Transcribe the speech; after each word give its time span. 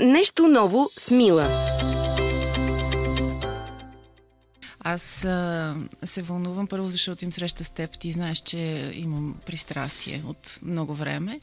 Нещо 0.00 0.48
ново 0.48 0.88
с 0.98 1.10
Мила. 1.10 1.48
Аз 4.80 5.24
а, 5.24 5.76
се 6.04 6.22
вълнувам 6.22 6.66
първо, 6.66 6.90
защото 6.90 7.24
им 7.24 7.32
среща 7.32 7.64
с 7.64 7.70
теб. 7.70 7.98
Ти 7.98 8.12
знаеш, 8.12 8.38
че 8.38 8.92
имам 8.94 9.36
пристрастие 9.46 10.22
от 10.26 10.58
много 10.62 10.94
време. 10.94 11.40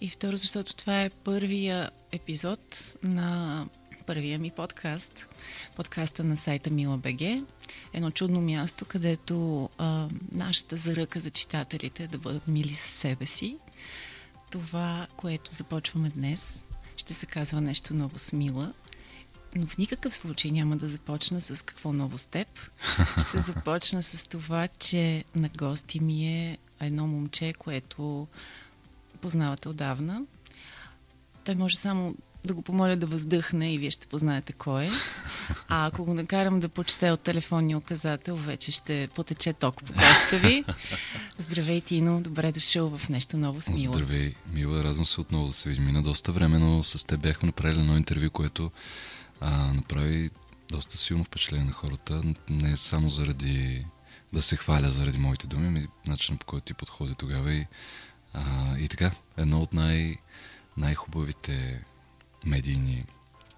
И 0.00 0.08
второ, 0.08 0.36
защото 0.36 0.76
това 0.76 1.02
е 1.02 1.10
първия 1.10 1.90
епизод 2.12 2.94
на 3.02 3.66
първия 4.06 4.38
ми 4.38 4.50
подкаст. 4.50 5.28
Подкаста 5.76 6.24
на 6.24 6.36
сайта 6.36 6.70
Мила 6.70 6.96
БГ. 6.96 7.20
Едно 7.92 8.10
чудно 8.10 8.40
място, 8.40 8.84
където 8.84 9.68
а, 9.78 10.08
нашата 10.32 10.76
заръка 10.76 11.20
за 11.20 11.30
читателите 11.30 12.02
е 12.02 12.08
да 12.08 12.18
бъдат 12.18 12.48
мили 12.48 12.74
със 12.74 12.90
себе 12.90 13.26
си. 13.26 13.58
Това, 14.50 15.06
което 15.16 15.54
започваме 15.54 16.08
днес, 16.08 16.64
ще 17.02 17.14
се 17.14 17.26
казва 17.26 17.60
нещо 17.60 17.94
ново 17.94 18.18
с 18.18 18.32
Мила. 18.32 18.72
Но 19.54 19.66
в 19.66 19.78
никакъв 19.78 20.16
случай 20.16 20.50
няма 20.50 20.76
да 20.76 20.88
започна 20.88 21.40
с 21.40 21.64
какво 21.64 21.92
ново 21.92 22.18
с 22.18 22.24
теб. 22.24 22.48
Ще 23.28 23.40
започна 23.40 24.02
с 24.02 24.24
това, 24.24 24.68
че 24.68 25.24
на 25.34 25.48
гости 25.48 26.00
ми 26.00 26.26
е 26.26 26.58
едно 26.80 27.06
момче, 27.06 27.52
което 27.52 28.26
познавате 29.20 29.68
отдавна. 29.68 30.22
Той 31.44 31.54
може 31.54 31.76
само 31.76 32.14
да 32.44 32.54
го 32.54 32.62
помоля 32.62 32.96
да 32.96 33.06
въздъхне 33.06 33.74
и 33.74 33.78
вие 33.78 33.90
ще 33.90 34.06
познаете 34.06 34.52
кой 34.52 34.84
е. 34.84 34.90
А 35.68 35.86
ако 35.86 36.04
го 36.04 36.14
накарам 36.14 36.60
да 36.60 36.68
почете 36.68 37.10
от 37.10 37.20
телефонния 37.20 37.78
указател, 37.78 38.36
вече 38.36 38.72
ще 38.72 39.08
потече 39.14 39.52
ток 39.52 39.84
по 39.84 39.92
кожата 39.92 40.38
ви. 40.38 40.64
Здравей, 41.38 41.80
Тино, 41.80 42.20
добре 42.20 42.52
дошъл 42.52 42.96
в 42.96 43.08
нещо 43.08 43.36
ново 43.38 43.60
с 43.60 43.68
Мила. 43.68 43.94
Здравей, 43.94 44.34
Мила, 44.52 44.84
радвам 44.84 45.06
се 45.06 45.20
отново 45.20 45.46
да 45.46 45.52
се 45.52 45.68
видим. 45.68 45.84
Мина 45.84 46.02
доста 46.02 46.32
време, 46.32 46.58
но 46.58 46.82
с 46.82 47.06
теб 47.06 47.20
бяхме 47.20 47.46
направили 47.46 47.80
едно 47.80 47.96
интервю, 47.96 48.30
което 48.30 48.70
а, 49.40 49.72
направи 49.74 50.30
доста 50.70 50.98
силно 50.98 51.24
впечатление 51.24 51.66
на 51.66 51.72
хората. 51.72 52.22
Не 52.48 52.76
само 52.76 53.10
заради 53.10 53.86
да 54.32 54.42
се 54.42 54.56
хваля 54.56 54.90
заради 54.90 55.18
моите 55.18 55.46
думи, 55.46 55.68
ми 55.68 55.88
начинът 56.06 56.40
по 56.40 56.46
който 56.46 56.64
ти 56.64 56.74
подходи 56.74 57.14
тогава 57.14 57.54
и, 57.54 57.66
а, 58.34 58.78
и 58.78 58.88
така, 58.88 59.10
едно 59.36 59.60
от 59.60 59.72
най- 59.72 60.16
най-хубавите 60.76 61.84
медийни 62.46 63.04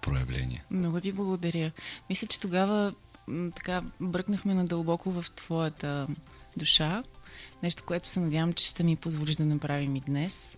проявления. 0.01 0.63
Много 0.71 0.99
ти 0.99 1.11
благодаря. 1.11 1.71
Мисля, 2.09 2.27
че 2.27 2.39
тогава 2.39 2.93
така 3.55 3.81
бръкнахме 4.01 4.53
надълбоко 4.53 5.11
в 5.11 5.25
твоята 5.35 6.07
душа. 6.57 7.03
Нещо, 7.63 7.83
което 7.83 8.07
се 8.07 8.19
надявам, 8.19 8.53
че 8.53 8.65
ще 8.65 8.83
ми 8.83 8.95
позволиш 8.95 9.35
да 9.35 9.45
направим 9.45 9.95
и 9.95 9.99
днес. 9.99 10.57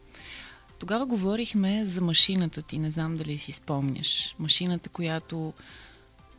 Тогава 0.79 1.05
говорихме 1.05 1.85
за 1.85 2.01
машината 2.01 2.61
ти, 2.61 2.79
не 2.79 2.91
знам 2.91 3.17
дали 3.17 3.37
си 3.37 3.51
спомняш. 3.51 4.35
Машината, 4.39 4.89
която 4.89 5.53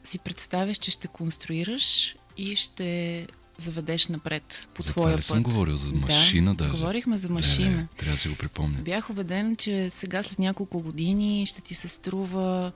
си 0.05 0.19
представяш, 0.19 0.77
че 0.77 0.91
ще 0.91 1.09
конструираш 1.09 2.16
и 2.36 2.56
ще 2.56 3.27
заведеш 3.59 4.09
напред 4.09 4.69
по 4.75 4.83
за 4.83 4.91
твоя 4.92 5.17
път. 5.17 5.25
съм 5.25 5.42
говорил 5.42 5.77
за 5.77 5.95
машина 5.95 6.55
да, 6.55 6.64
даже? 6.64 6.77
говорихме 6.77 7.19
за 7.19 7.28
машина. 7.28 7.70
Леле, 7.70 7.87
трябва 7.97 8.15
да 8.15 8.20
си 8.20 8.28
го 8.28 8.34
припомня. 8.37 8.78
Бях 8.83 9.11
убеден, 9.11 9.56
че 9.56 9.91
сега 9.91 10.23
след 10.23 10.39
няколко 10.39 10.81
години 10.81 11.47
ще 11.47 11.61
ти 11.61 11.75
се 11.75 11.89
струва 11.89 12.73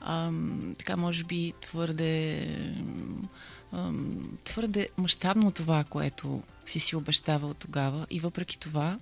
ам, 0.00 0.74
така, 0.78 0.96
може 0.96 1.24
би, 1.24 1.52
твърде 1.60 2.46
ам, 3.72 4.38
твърде 4.44 4.88
мащабно 4.98 5.50
това, 5.52 5.84
което 5.84 6.42
си 6.66 6.80
си 6.80 6.96
обещавал 6.96 7.54
тогава. 7.54 8.06
И 8.10 8.20
въпреки 8.20 8.58
това, 8.58 8.98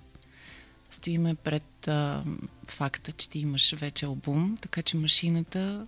стоиме 0.89 1.35
пред 1.35 1.87
ам, 1.87 2.39
факта, 2.67 3.11
че 3.11 3.29
ти 3.29 3.39
имаш 3.39 3.73
вече 3.75 4.05
албум, 4.05 4.57
така 4.61 4.81
че 4.81 4.97
машината 4.97 5.87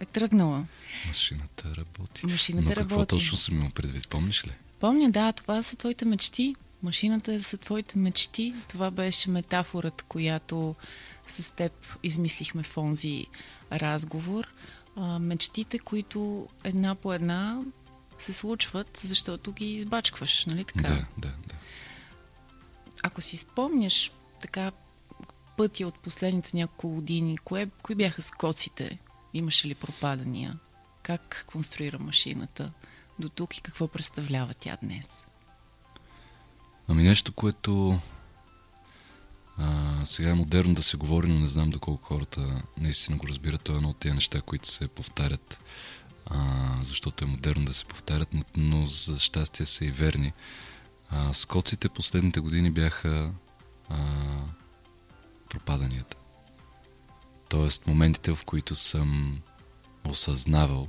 е 0.00 0.04
тръгнала. 0.04 0.66
Машината 1.06 1.76
работи. 1.76 2.26
Машината 2.26 2.68
Но 2.68 2.74
какво 2.74 2.94
работи. 2.94 3.08
точно 3.08 3.36
съм 3.36 3.56
имал 3.58 3.70
предвид, 3.70 4.08
помниш 4.08 4.44
ли? 4.44 4.52
Помня, 4.80 5.10
да, 5.10 5.32
това 5.32 5.62
са 5.62 5.76
твоите 5.76 6.04
мечти. 6.04 6.54
Машината 6.82 7.42
са 7.42 7.56
твоите 7.56 7.98
мечти. 7.98 8.54
Това 8.68 8.90
беше 8.90 9.30
метафората, 9.30 10.04
която 10.04 10.74
с 11.26 11.50
теб 11.50 11.72
измислихме 12.02 12.62
в 12.62 12.78
онзи 12.78 13.26
разговор. 13.72 14.48
А, 14.96 15.18
мечтите, 15.18 15.78
които 15.78 16.48
една 16.64 16.94
по 16.94 17.12
една 17.12 17.62
се 18.18 18.32
случват, 18.32 19.00
защото 19.04 19.52
ги 19.52 19.74
избачкваш, 19.74 20.46
нали 20.46 20.64
така? 20.64 20.88
Да, 20.88 21.06
да, 21.18 21.28
да. 21.28 21.54
Ако 23.02 23.20
си 23.20 23.36
спомняш 23.36 24.12
така 24.40 24.72
пътя 25.56 25.86
от 25.86 25.98
последните 25.98 26.50
няколко 26.54 26.88
години, 26.88 27.38
кое, 27.38 27.66
кои 27.82 27.94
бяха 27.94 28.22
скоците? 28.22 28.98
Имаше 29.34 29.68
ли 29.68 29.74
пропадания? 29.74 30.58
Как 31.02 31.44
конструира 31.46 31.98
машината 31.98 32.72
до 33.20 33.28
тук 33.28 33.56
и 33.56 33.60
какво 33.60 33.88
представлява 33.88 34.54
тя 34.54 34.76
днес? 34.82 35.26
Ами 36.88 37.02
нещо, 37.02 37.32
което 37.32 38.00
а, 39.56 39.96
сега 40.04 40.30
е 40.30 40.34
модерно 40.34 40.74
да 40.74 40.82
се 40.82 40.96
говори, 40.96 41.28
но 41.28 41.40
не 41.40 41.46
знам 41.46 41.70
доколко 41.70 42.04
хората 42.04 42.62
наистина 42.76 43.16
го 43.16 43.28
разбират. 43.28 43.62
Това 43.62 43.76
е 43.76 43.78
едно 43.78 43.88
от 43.88 43.96
тези 43.96 44.14
неща, 44.14 44.40
които 44.40 44.68
се 44.68 44.88
повтарят, 44.88 45.60
а, 46.26 46.76
защото 46.82 47.24
е 47.24 47.28
модерно 47.28 47.64
да 47.64 47.74
се 47.74 47.84
повтарят, 47.84 48.28
но, 48.34 48.42
но 48.56 48.86
за 48.86 49.18
щастие 49.18 49.66
са 49.66 49.84
и 49.84 49.90
верни. 49.90 50.32
А, 51.10 51.34
скоците 51.34 51.88
последните 51.88 52.40
години 52.40 52.70
бяха 52.70 53.32
а, 53.88 53.96
пропаданията. 55.48 56.16
Тоест 57.48 57.86
моментите, 57.86 58.34
в 58.34 58.44
които 58.44 58.74
съм 58.74 59.40
осъзнавал 60.08 60.88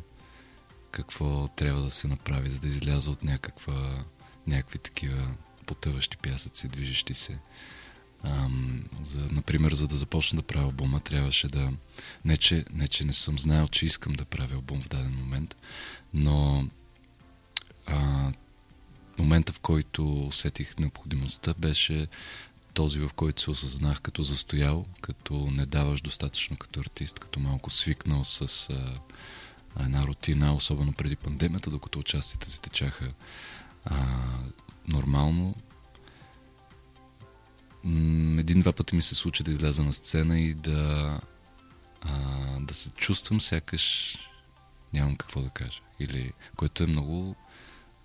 какво 0.92 1.48
трябва 1.48 1.82
да 1.82 1.92
се 1.92 2.08
направи, 2.08 2.50
за 2.50 2.60
да 2.60 2.68
изляза 2.68 3.12
от 3.12 3.24
някаква, 3.24 4.06
някакви 4.48 4.80
такива 4.80 5.36
потъващи 5.66 6.18
пясъци, 6.18 6.68
движещи 6.68 7.14
се. 7.14 7.40
Ам, 8.24 8.84
за, 9.04 9.20
например, 9.32 9.74
за 9.74 9.88
да 9.88 9.98
започна 9.98 10.36
да 10.36 10.44
правя 10.44 10.66
албума, 10.66 11.00
трябваше 11.00 11.48
да... 11.48 11.72
Не 12.26 12.38
че, 12.38 12.66
не, 12.74 12.88
че 12.88 13.06
не 13.06 13.14
съм 13.14 13.40
знаел, 13.40 13.68
че 13.68 13.86
искам 13.86 14.14
да 14.14 14.26
правя 14.26 14.56
албум 14.56 14.82
в 14.82 14.90
даден 14.90 15.16
момент, 15.16 15.56
но 16.14 16.68
а, 17.86 18.32
момента, 19.18 19.54
в 19.54 19.60
който 19.60 20.28
усетих 20.28 20.78
необходимостта, 20.78 21.54
беше 21.58 22.08
този, 22.74 23.00
в 23.00 23.10
който 23.16 23.42
се 23.42 23.52
осъзнах 23.52 24.02
като 24.02 24.24
застоял, 24.24 24.86
като 25.02 25.52
не 25.52 25.66
даваш 25.66 26.02
достатъчно 26.02 26.58
като 26.58 26.80
артист, 26.80 27.20
като 27.20 27.40
малко 27.40 27.70
свикнал 27.70 28.24
с 28.24 28.70
а, 28.70 29.00
една 29.80 30.08
рутина, 30.08 30.54
особено 30.54 30.94
преди 30.94 31.16
пандемията, 31.16 31.70
докато 31.70 32.00
участите 32.00 32.52
си 32.52 32.62
течаха 32.62 33.14
а, 33.86 34.06
нормално. 34.88 35.56
Един-два 38.40 38.72
пъти 38.72 38.96
ми 38.96 39.02
се 39.02 39.16
случи 39.16 39.44
да 39.44 39.52
изляза 39.52 39.84
на 39.84 39.94
сцена 39.94 40.40
и 40.40 40.54
да, 40.54 41.20
а, 42.02 42.20
да 42.60 42.74
се 42.74 42.90
чувствам 42.90 43.42
сякаш 43.42 44.18
нямам 44.94 45.16
какво 45.16 45.42
да 45.42 45.50
кажа. 45.50 45.82
Или, 46.00 46.32
което 46.56 46.84
е 46.84 46.88
много, 46.88 47.36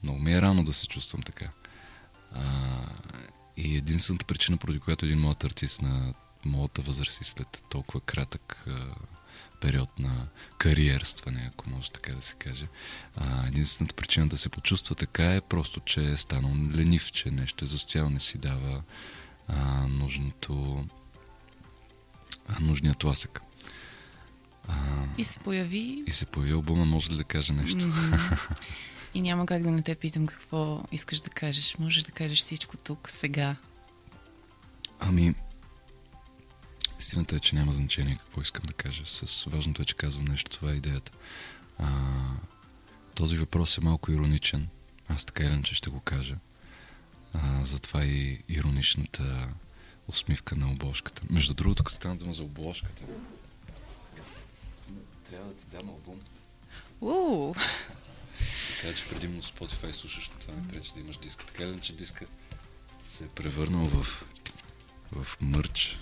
много 0.02 0.18
ми 0.18 0.34
е 0.34 0.40
рано 0.42 0.64
да 0.64 0.72
се 0.72 0.86
чувствам 0.86 1.22
така. 1.22 1.50
А, 2.32 2.42
и 3.56 3.76
единствената 3.76 4.24
причина, 4.24 4.56
поради 4.56 4.80
която 4.80 5.04
един 5.04 5.20
млад 5.20 5.44
артист 5.44 5.82
на 5.82 6.14
моята 6.44 6.82
възраст 6.82 7.20
и 7.20 7.24
след 7.24 7.64
толкова 7.68 8.00
кратък 8.00 8.64
а, 8.68 8.94
период 9.60 9.98
на 9.98 10.26
кариерстване, 10.58 11.50
ако 11.52 11.70
може 11.70 11.90
така 11.92 12.14
да 12.14 12.22
се 12.22 12.34
каже. 12.34 12.66
А, 13.16 13.46
единствената 13.46 13.94
причина 13.94 14.28
да 14.28 14.38
се 14.38 14.48
почувства 14.48 14.94
така 14.94 15.34
е 15.34 15.40
просто, 15.40 15.80
че 15.80 16.10
е 16.10 16.16
станал 16.16 16.52
ленив, 16.74 17.12
че 17.12 17.30
нещо 17.30 17.64
е 17.64 17.68
застоял, 17.68 18.10
не 18.10 18.20
си 18.20 18.38
дава 18.38 18.82
а, 19.48 19.86
нужното 19.86 20.84
а, 22.48 22.60
нужният 22.60 22.98
тласък. 22.98 23.40
А, 24.68 24.74
И 25.18 25.24
се 25.24 25.38
появи 25.38 26.02
и 26.06 26.12
се 26.12 26.26
появи 26.26 26.52
албума, 26.52 26.84
може 26.84 27.12
ли 27.12 27.16
да 27.16 27.24
кажа 27.24 27.52
нещо? 27.52 27.88
И 29.14 29.20
няма 29.20 29.46
как 29.46 29.62
да 29.62 29.70
не 29.70 29.82
те 29.82 29.94
питам 29.94 30.26
какво 30.26 30.82
искаш 30.92 31.20
да 31.20 31.30
кажеш. 31.30 31.78
Можеш 31.78 32.02
да 32.02 32.12
кажеш 32.12 32.38
всичко 32.38 32.76
тук, 32.76 33.10
сега. 33.10 33.56
Ами, 35.00 35.34
истината 36.98 37.36
е, 37.36 37.40
че 37.40 37.54
няма 37.54 37.72
значение 37.72 38.16
какво 38.16 38.40
искам 38.40 38.62
да 38.66 38.72
кажа. 38.72 39.02
С 39.06 39.44
важното 39.44 39.82
е, 39.82 39.84
че 39.84 39.94
казвам 39.94 40.24
нещо. 40.24 40.50
Това 40.50 40.72
е 40.72 40.74
идеята. 40.74 41.12
А, 41.78 41.90
този 43.14 43.36
въпрос 43.36 43.78
е 43.78 43.80
малко 43.80 44.12
ироничен. 44.12 44.68
Аз 45.08 45.24
така 45.24 45.44
или 45.44 45.52
иначе 45.52 45.74
ще 45.74 45.90
го 45.90 46.00
кажа. 46.00 46.36
А, 47.34 47.64
затова 47.64 48.04
и 48.04 48.42
ироничната 48.48 49.48
усмивка 50.08 50.56
на 50.56 50.70
обложката. 50.70 51.22
Между 51.30 51.54
другото, 51.54 51.84
като 51.84 51.94
стана 51.94 52.16
дума 52.16 52.34
за 52.34 52.42
обложката, 52.42 53.02
трябва 55.30 55.48
да 55.48 55.54
ти 55.54 55.64
дам 55.72 55.88
албум. 55.88 56.20
Уу! 57.00 57.54
Така 58.76 58.94
че 58.94 59.08
предимно 59.08 59.42
Spotify 59.42 59.90
слушаш, 59.90 60.30
това 60.40 60.54
ми 60.54 60.68
пречи 60.68 60.92
да 60.94 61.00
имаш 61.00 61.16
диска. 61.16 61.46
Така 61.46 61.62
или 61.62 61.70
иначе 61.70 61.96
диска 61.96 62.26
се 63.02 63.24
е 63.24 63.28
превърнал 63.28 63.84
в, 63.84 64.24
в 65.12 65.36
мърч. 65.40 65.98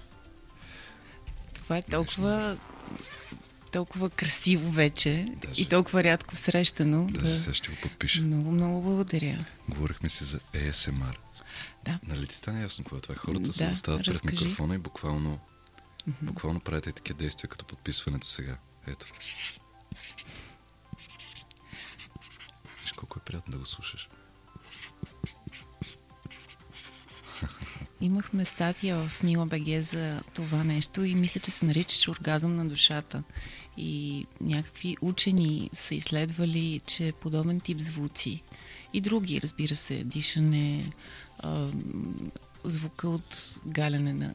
Това 1.65 1.77
е 1.79 1.83
толкова 1.83 2.59
толкова 3.73 4.11
красиво 4.11 4.71
вече 4.71 5.27
Даже- 5.47 5.63
и 5.63 5.69
толкова 5.69 6.05
рядко 6.05 6.37
срещано. 6.37 7.07
Даже 7.11 7.35
сега 7.35 7.55
ще 7.55 7.69
го 7.71 7.77
подпиша. 7.83 8.23
Много, 8.23 8.51
много 8.51 8.83
благодаря. 8.83 9.45
Говорихме 9.69 10.09
си 10.09 10.25
за 10.25 10.39
ASMR. 10.39 11.17
Да. 11.85 11.99
Нали 12.03 12.27
ти 12.27 12.35
стана 12.35 12.61
ясно 12.63 12.85
какво 12.85 12.97
е 12.97 13.01
това? 13.01 13.15
Хората 13.15 13.41
Да, 13.47 13.53
се 13.53 13.69
застават 13.69 14.05
пред 14.05 14.25
микрофона 14.25 14.75
и 14.75 14.79
буквално, 14.79 15.39
буквално 16.23 16.61
правите 16.61 16.93
такива 16.93 17.19
действия 17.19 17.51
като 17.51 17.65
подписването 17.65 18.27
сега. 18.27 18.57
Ето. 18.87 19.07
Виж 22.83 22.93
колко 22.93 23.19
е 23.19 23.23
приятно 23.23 23.53
да 23.53 23.59
го 23.59 23.67
слушаш. 23.67 24.09
Имахме 28.05 28.45
статия 28.45 29.09
в 29.09 29.23
Мила 29.23 29.47
БГ 29.47 29.83
за 29.83 30.23
това 30.35 30.65
нещо 30.65 31.05
и 31.05 31.15
мисля, 31.15 31.41
че 31.41 31.51
се 31.51 31.65
наричаше 31.65 32.11
оргазъм 32.11 32.57
на 32.57 32.65
душата. 32.65 33.23
И 33.77 34.27
някакви 34.41 34.97
учени 35.01 35.71
са 35.73 35.95
изследвали, 35.95 36.81
че 36.87 37.13
подобен 37.21 37.61
тип 37.61 37.81
звуци 37.81 38.43
и 38.93 39.01
други, 39.01 39.41
разбира 39.43 39.77
се, 39.77 40.05
дишане, 40.05 40.93
звука 42.65 43.09
от 43.09 43.61
галяне 43.67 44.13
на 44.13 44.35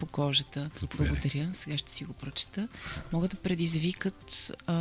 по 0.00 0.06
кожата. 0.06 0.70
Заповядай. 0.76 1.12
Благодаря. 1.12 1.50
Сега 1.54 1.78
ще 1.78 1.92
си 1.92 2.04
го 2.04 2.12
прочета. 2.12 2.68
Могат 3.12 3.30
да 3.30 3.36
предизвикат 3.36 4.52
а, 4.66 4.74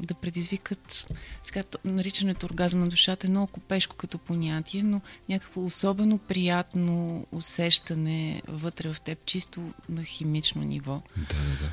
да 0.00 0.14
предизвикат 0.14 1.06
сега, 1.44 1.62
то- 1.62 1.78
наричането 1.84 2.46
оргазъм 2.46 2.80
на 2.80 2.88
душата 2.88 3.26
е 3.26 3.30
много 3.30 3.46
копешко 3.46 3.96
като 3.96 4.18
понятие, 4.18 4.82
но 4.82 5.00
някакво 5.28 5.64
особено 5.64 6.18
приятно 6.18 7.26
усещане 7.32 8.42
вътре 8.48 8.92
в 8.92 9.00
теб, 9.00 9.24
чисто 9.26 9.72
на 9.88 10.04
химично 10.04 10.62
ниво. 10.62 11.02
Да, 11.16 11.34
да, 11.34 11.66
да. 11.66 11.72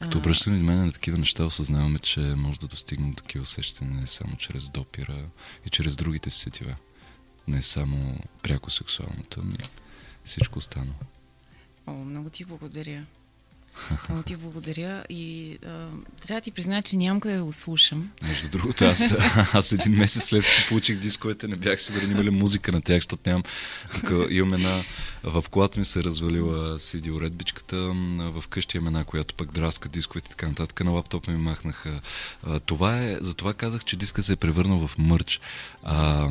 Като 0.00 0.18
обръщаме 0.18 0.56
внимание 0.56 0.84
на 0.84 0.92
такива 0.92 1.18
неща, 1.18 1.44
осъзнаваме, 1.44 1.98
че 1.98 2.20
може 2.20 2.60
да 2.60 2.66
достигнем 2.66 3.10
до 3.10 3.16
такива 3.16 3.42
усещания 3.42 4.00
не 4.00 4.06
само 4.06 4.36
чрез 4.36 4.70
допира 4.70 5.24
и 5.66 5.70
чрез 5.70 5.96
другите 5.96 6.30
сетива. 6.30 6.76
Не 7.48 7.62
само 7.62 8.18
пряко 8.42 8.70
сексуалното, 8.70 9.40
ами 9.40 9.58
всичко 10.24 10.58
останало. 10.58 10.94
О, 11.86 11.92
много 11.92 12.30
ти 12.30 12.44
благодаря. 12.44 13.04
Много 14.08 14.22
ти 14.22 14.36
благодаря 14.36 15.04
и 15.08 15.58
а, 15.66 15.66
трябва 16.20 16.40
да 16.40 16.40
ти 16.40 16.50
призная, 16.50 16.82
че 16.82 16.96
нямам 16.96 17.20
къде 17.20 17.36
да 17.36 17.44
го 17.44 17.52
слушам. 17.52 18.10
Между 18.22 18.48
другото, 18.48 18.84
аз, 18.84 19.14
аз 19.54 19.72
един 19.72 19.92
месец 19.92 20.24
след 20.24 20.44
като 20.44 20.68
получих 20.68 20.98
дисковете, 20.98 21.48
не 21.48 21.56
бях 21.56 21.80
сигурен 21.80 22.10
има 22.10 22.24
ли 22.24 22.30
музика 22.30 22.72
на 22.72 22.82
тях, 22.82 22.96
защото 22.96 23.22
нямам. 23.26 23.42
Тук 23.94 24.12
имам 24.30 24.54
една... 24.54 24.82
В 25.24 25.44
колата 25.50 25.78
ми 25.78 25.84
се 25.84 26.04
развалила 26.04 26.78
CD 26.78 27.16
уредбичката, 27.16 27.76
в 28.18 28.44
къщи 28.48 28.76
имам 28.76 28.86
една, 28.86 29.04
която 29.04 29.34
пък 29.34 29.52
драска 29.52 29.88
дисковете 29.88 30.26
и 30.26 30.30
така 30.30 30.48
нататък. 30.48 30.84
На 30.84 30.90
лаптопа 30.90 31.30
ми 31.30 31.38
махнаха. 31.38 32.00
Това 32.66 33.02
е... 33.04 33.18
Затова 33.20 33.54
казах, 33.54 33.84
че 33.84 33.96
диска 33.96 34.22
се 34.22 34.32
е 34.32 34.36
превърнал 34.36 34.88
в 34.88 34.98
мърч. 34.98 35.40
А, 35.82 36.28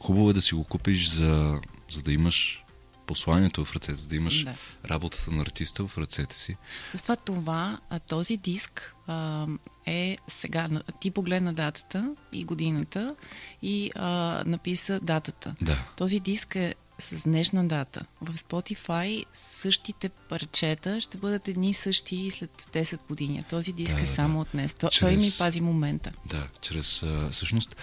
хубаво 0.00 0.30
е 0.30 0.32
да 0.34 0.42
си 0.42 0.54
го 0.54 0.64
купиш, 0.64 1.08
за, 1.08 1.60
за 1.90 2.02
да 2.02 2.12
имаш 2.12 2.64
посланието 3.08 3.64
в 3.64 3.72
ръцете, 3.72 3.94
за 3.94 4.06
да 4.06 4.16
имаш 4.16 4.44
Да. 4.44 4.54
работата 4.84 5.30
на 5.30 5.42
артиста 5.42 5.86
в 5.86 5.98
ръцете 5.98 6.36
си. 6.36 6.56
Плюс 6.92 7.02
това, 7.02 7.16
това 7.16 7.78
този 8.00 8.36
диск 8.36 8.94
а, 9.06 9.46
е 9.86 10.16
сега. 10.28 10.68
Ти 11.00 11.10
погледна 11.10 11.52
датата 11.52 11.98
и 12.32 12.44
годината 12.44 13.14
и 13.62 13.90
а, 13.94 14.08
написа 14.46 15.00
датата. 15.00 15.54
Да. 15.60 15.84
Този 15.96 16.20
диск 16.20 16.56
е 16.56 16.74
с 17.00 17.22
днешна 17.22 17.68
дата. 17.68 18.04
В 18.20 18.34
Spotify 18.34 19.24
същите 19.32 20.08
парчета 20.08 21.00
ще 21.00 21.18
бъдат 21.18 21.48
едни 21.48 21.74
същи 21.74 22.16
и 22.16 22.30
след 22.30 22.62
10 22.62 22.98
години. 23.04 23.44
Този 23.44 23.72
диск 23.72 23.96
Да, 23.96 24.02
е 24.02 24.06
само 24.06 24.34
да. 24.34 24.40
от 24.40 24.48
днес. 24.52 24.74
То, 24.74 24.88
Чрез- 24.88 25.00
Той 25.00 25.16
ми 25.16 25.32
пази 25.38 25.60
момента. 25.60 26.12
Да, 26.26 26.48
чрез 26.60 27.02
а, 27.02 27.28
всъщност 27.30 27.76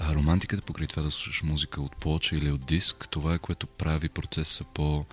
а, 0.00 0.14
романтиката 0.14 0.62
покрай 0.62 0.86
това 0.86 1.02
да 1.02 1.10
слушаш 1.10 1.42
музика 1.42 1.82
от 1.82 1.96
плоча 1.96 2.36
или 2.36 2.50
от 2.50 2.66
диск, 2.66 3.08
това 3.10 3.34
е 3.34 3.38
което 3.38 3.66
прави 3.66 4.08
процеса 4.08 4.64
по 4.74 5.04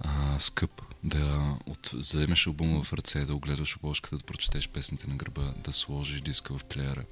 а, 0.00 0.38
скъп. 0.38 0.82
Да 1.04 1.56
от, 1.66 1.90
вземеш 1.94 2.46
албума 2.46 2.82
в 2.82 2.92
ръце, 2.92 3.24
да 3.24 3.34
огледаш 3.34 3.76
обложката, 3.76 4.16
да 4.16 4.24
прочетеш 4.24 4.68
песните 4.68 5.10
на 5.10 5.16
гърба, 5.16 5.54
да 5.64 5.72
сложиш 5.72 6.20
диска 6.20 6.58
в 6.58 6.64
плеера, 6.64 7.04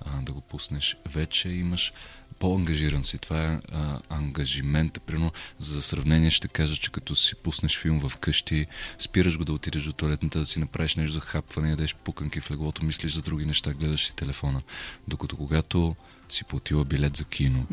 а, 0.00 0.22
да 0.22 0.32
го 0.32 0.40
пуснеш. 0.40 0.96
Вече 1.06 1.48
имаш 1.48 1.92
по-ангажиран 2.38 3.04
си. 3.04 3.18
Това 3.18 3.44
е 3.44 3.60
а, 3.72 4.00
ангажимент. 4.08 5.02
Примерно, 5.06 5.32
за 5.58 5.82
сравнение 5.82 6.30
ще 6.30 6.48
кажа, 6.48 6.76
че 6.76 6.92
като 6.92 7.14
си 7.14 7.34
пуснеш 7.34 7.78
филм 7.78 8.08
в 8.08 8.16
къщи, 8.16 8.66
спираш 8.98 9.38
го 9.38 9.44
да 9.44 9.52
отидеш 9.52 9.82
до 9.82 9.92
туалетната, 9.92 10.38
да 10.38 10.46
си 10.46 10.60
направиш 10.60 10.96
нещо 10.96 11.12
за 11.12 11.20
хапване, 11.20 11.70
ядеш 11.70 11.94
пуканки 11.94 12.40
в 12.40 12.50
леглото, 12.50 12.84
мислиш 12.84 13.12
за 13.12 13.22
други 13.22 13.46
неща, 13.46 13.74
гледаш 13.74 14.06
си 14.06 14.16
телефона. 14.16 14.62
Докато 15.08 15.36
когато 15.36 15.96
си 16.32 16.44
платила 16.44 16.84
билет 16.84 17.16
за 17.16 17.24
кино, 17.24 17.66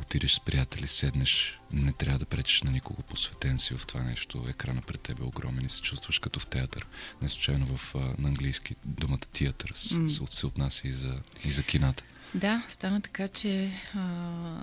отидеш 0.00 0.32
с 0.32 0.40
приятели, 0.40 0.88
седнеш, 0.88 1.60
не 1.72 1.92
трябва 1.92 2.18
да 2.18 2.24
пречиш 2.24 2.62
на 2.62 2.70
никого, 2.70 3.02
посветен 3.02 3.58
си 3.58 3.74
в 3.74 3.86
това 3.86 4.02
нещо. 4.02 4.44
Екрана 4.48 4.82
пред 4.82 5.00
теб 5.00 5.18
е 5.20 5.24
огромен 5.24 5.66
и 5.66 5.70
се 5.70 5.82
чувстваш 5.82 6.18
като 6.18 6.40
в 6.40 6.46
театър. 6.46 6.86
Не 7.22 7.28
случайно 7.28 7.76
в, 7.76 7.94
на 8.18 8.28
английски 8.28 8.76
думата 8.84 9.18
театър 9.32 9.72
се, 9.76 9.98
се 10.30 10.46
отнася 10.46 10.88
и 10.88 10.92
за, 10.92 11.18
и 11.44 11.52
за 11.52 11.62
кината. 11.62 12.04
Да, 12.34 12.62
стана 12.68 13.00
така, 13.00 13.28
че 13.28 13.70
а, 13.94 14.08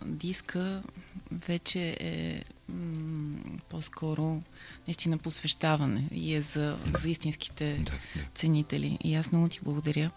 диска 0.05 0.83
вече 1.31 1.97
е 1.99 2.41
м- 2.69 3.39
по-скоро 3.69 4.41
наистина 4.87 5.17
посвещаване 5.17 6.07
и 6.13 6.35
е 6.35 6.41
за, 6.41 6.77
за 6.99 7.09
истинските 7.09 7.73
Да, 7.73 7.91
да. 8.15 8.25
ценители. 8.35 8.97
И 9.03 9.15
аз 9.15 9.31
много 9.31 9.49
ти 9.49 9.59
благодаря. 9.63 10.11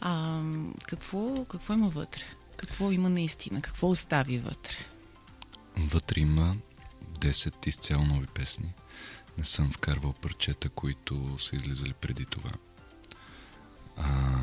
А, 0.00 0.40
какво, 0.86 1.44
какво 1.44 1.74
има 1.74 1.88
вътре? 1.88 2.22
Какво 2.56 2.92
има 2.92 3.10
наистина? 3.10 3.62
Какво 3.62 3.88
остави 3.88 4.38
вътре? 4.38 4.74
Вътре 5.76 6.20
има 6.20 6.56
10 7.18 7.66
изцяло 7.66 8.04
нови 8.04 8.26
песни. 8.26 8.68
Не 9.38 9.44
съм 9.44 9.72
вкарвал 9.72 10.12
парчета, 10.12 10.68
които 10.68 11.36
са 11.38 11.56
излизали 11.56 11.92
преди 11.92 12.26
това. 12.26 12.50
А, 13.96 14.40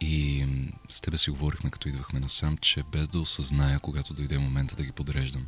и 0.00 0.46
с 0.88 1.00
тебе 1.00 1.18
си 1.18 1.30
говорихме, 1.30 1.70
като 1.70 1.88
идвахме 1.88 2.20
насам, 2.20 2.58
че 2.58 2.82
без 2.82 3.08
да 3.08 3.20
осъзная, 3.20 3.80
когато 3.80 4.14
дойде 4.14 4.38
момента 4.38 4.76
да 4.76 4.84
ги 4.84 4.92
подреждам, 4.92 5.46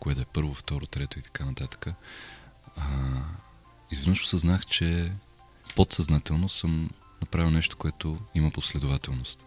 кое 0.00 0.14
да 0.14 0.22
е 0.22 0.24
първо, 0.24 0.54
второ, 0.54 0.86
трето 0.86 1.18
и 1.18 1.22
така 1.22 1.44
нататък, 1.44 1.86
а, 2.76 2.86
изведнъж 3.90 4.22
осъзнах, 4.22 4.66
че 4.66 5.12
подсъзнателно 5.76 6.48
съм 6.48 6.90
направил 7.24 7.50
нещо, 7.50 7.76
което 7.76 8.18
има 8.34 8.50
последователност. 8.50 9.46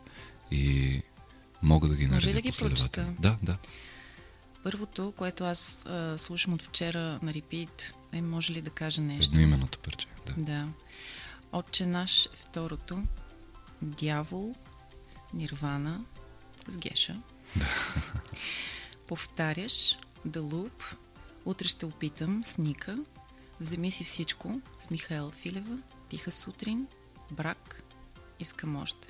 И 0.51 1.01
мога 1.63 1.87
да 1.87 1.95
ги 1.95 2.07
Може 2.07 2.27
наредя 2.27 2.33
да 2.33 2.41
ги 2.41 2.57
прочета? 2.57 3.13
Да, 3.19 3.37
да. 3.43 3.57
Първото, 4.63 5.13
което 5.17 5.43
аз 5.43 5.85
а, 5.85 6.17
слушам 6.17 6.53
от 6.53 6.61
вчера 6.61 7.19
на 7.21 7.33
репит, 7.33 7.93
е 8.13 8.21
може 8.21 8.53
ли 8.53 8.61
да 8.61 8.69
кажа 8.69 9.01
нещо? 9.01 9.31
Едноименното 9.31 9.79
парче. 9.79 10.07
Да. 10.25 10.33
Да. 10.37 10.67
Отче 11.51 11.85
наш 11.85 12.25
е 12.25 12.29
второто. 12.35 13.03
Дявол, 13.81 14.55
Нирвана 15.33 16.05
с 16.67 16.77
Геша. 16.77 17.21
Повтаряш 19.07 19.97
The 20.27 20.39
Loop. 20.39 20.95
Утре 21.45 21.67
ще 21.67 21.85
опитам 21.85 22.43
с 22.43 22.57
Ника. 22.57 22.97
Вземи 23.59 23.91
си 23.91 24.03
всичко 24.03 24.61
с 24.79 24.89
Михаел 24.89 25.31
Филева. 25.31 25.77
Тиха 26.09 26.31
сутрин. 26.31 26.87
Брак. 27.31 27.83
Искам 28.39 28.75
още. 28.75 29.07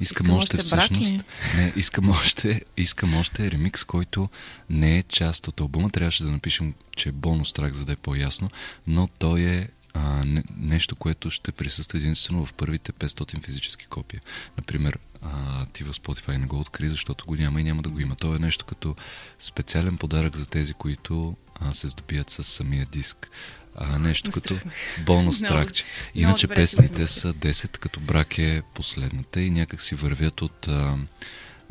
Искам, 0.00 0.26
Искам 0.26 0.30
още 0.30 0.56
още 0.56 0.76
брак 0.76 0.84
всъщност. 0.84 1.12
ли? 1.12 1.22
Не, 1.56 1.72
искам 1.76 2.10
още, 2.10 2.62
искам 2.76 3.14
още 3.16 3.50
ремикс, 3.50 3.84
който 3.84 4.28
не 4.70 4.98
е 4.98 5.02
част 5.02 5.48
от 5.48 5.60
албума. 5.60 5.90
Трябваше 5.90 6.24
да 6.24 6.30
напишем, 6.30 6.74
че 6.96 7.08
е 7.08 7.12
бонус 7.12 7.52
трак, 7.52 7.74
за 7.74 7.84
да 7.84 7.92
е 7.92 7.96
по-ясно, 7.96 8.48
но 8.86 9.06
той 9.06 9.40
е 9.40 9.68
а, 9.94 10.24
не, 10.24 10.44
нещо, 10.56 10.96
което 10.96 11.30
ще 11.30 11.52
присъства 11.52 11.98
единствено 11.98 12.46
в 12.46 12.52
първите 12.52 12.92
500 12.92 13.44
физически 13.44 13.86
копия. 13.86 14.20
Например, 14.56 14.98
а, 15.22 15.66
ти 15.66 15.84
в 15.84 15.92
Spotify 15.92 16.36
не 16.36 16.46
го 16.46 16.60
откри, 16.60 16.88
защото 16.88 17.26
го 17.26 17.36
няма 17.36 17.60
и 17.60 17.64
няма 17.64 17.82
да 17.82 17.88
го 17.88 18.00
има. 18.00 18.16
То 18.16 18.36
е 18.36 18.38
нещо 18.38 18.64
като 18.64 18.96
специален 19.38 19.96
подарък 19.96 20.36
за 20.36 20.46
тези, 20.46 20.74
които 20.74 21.36
а, 21.60 21.72
се 21.72 21.88
здобият 21.88 22.30
с 22.30 22.44
самия 22.44 22.86
диск. 22.86 23.30
А, 23.80 23.98
нещо 23.98 24.30
като 24.30 24.58
бонус 25.00 25.40
Много- 25.40 25.54
тракче. 25.54 25.84
много 25.84 26.28
Иначе 26.28 26.46
добре 26.46 26.66
си 26.66 26.76
го 26.76 26.82
песните 26.82 27.06
са 27.06 27.34
10, 27.34 27.78
като 27.78 28.00
брак 28.00 28.38
е 28.38 28.62
последната 28.74 29.40
и 29.40 29.50
някак 29.50 29.82
си 29.82 29.94
вървят 29.94 30.42
от 30.42 30.68
а, 30.68 30.96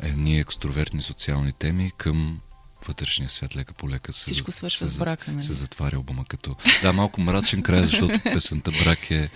едни 0.02 0.38
екстровертни 0.38 1.02
социални 1.02 1.52
теми 1.52 1.92
към 1.98 2.40
вътрешния 2.88 3.30
свят 3.30 3.56
лека 3.56 3.74
по 3.74 3.90
лека. 3.90 4.12
Се, 4.12 4.24
Всичко 4.24 4.52
свършва 4.52 4.88
се 4.88 4.94
с 4.94 4.98
брака, 4.98 5.32
нали? 5.32 5.44
Се 5.44 5.52
затваря 5.52 5.96
албума 5.96 6.24
като... 6.24 6.56
Да, 6.82 6.92
малко 6.92 7.20
мрачен 7.20 7.62
край, 7.62 7.84
защото 7.84 8.20
песента 8.32 8.70
брак 8.84 9.10
е, 9.10 9.30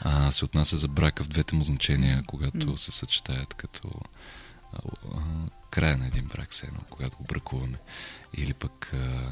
а, 0.00 0.32
се 0.32 0.44
отнася 0.44 0.76
за 0.76 0.88
брака 0.88 1.24
в 1.24 1.28
двете 1.28 1.54
му 1.54 1.64
значения, 1.64 2.22
когато 2.26 2.76
се 2.76 2.92
съчетаят 2.92 3.54
като 3.54 3.90
а, 4.72 4.78
а, 5.14 5.18
края 5.70 5.98
на 5.98 6.06
един 6.06 6.24
брак, 6.24 6.50
все 6.50 6.66
едно, 6.66 6.80
когато 6.90 7.16
го 7.16 7.24
бракуваме. 7.24 7.78
Или 8.34 8.54
пък 8.54 8.90
а, 8.94 9.28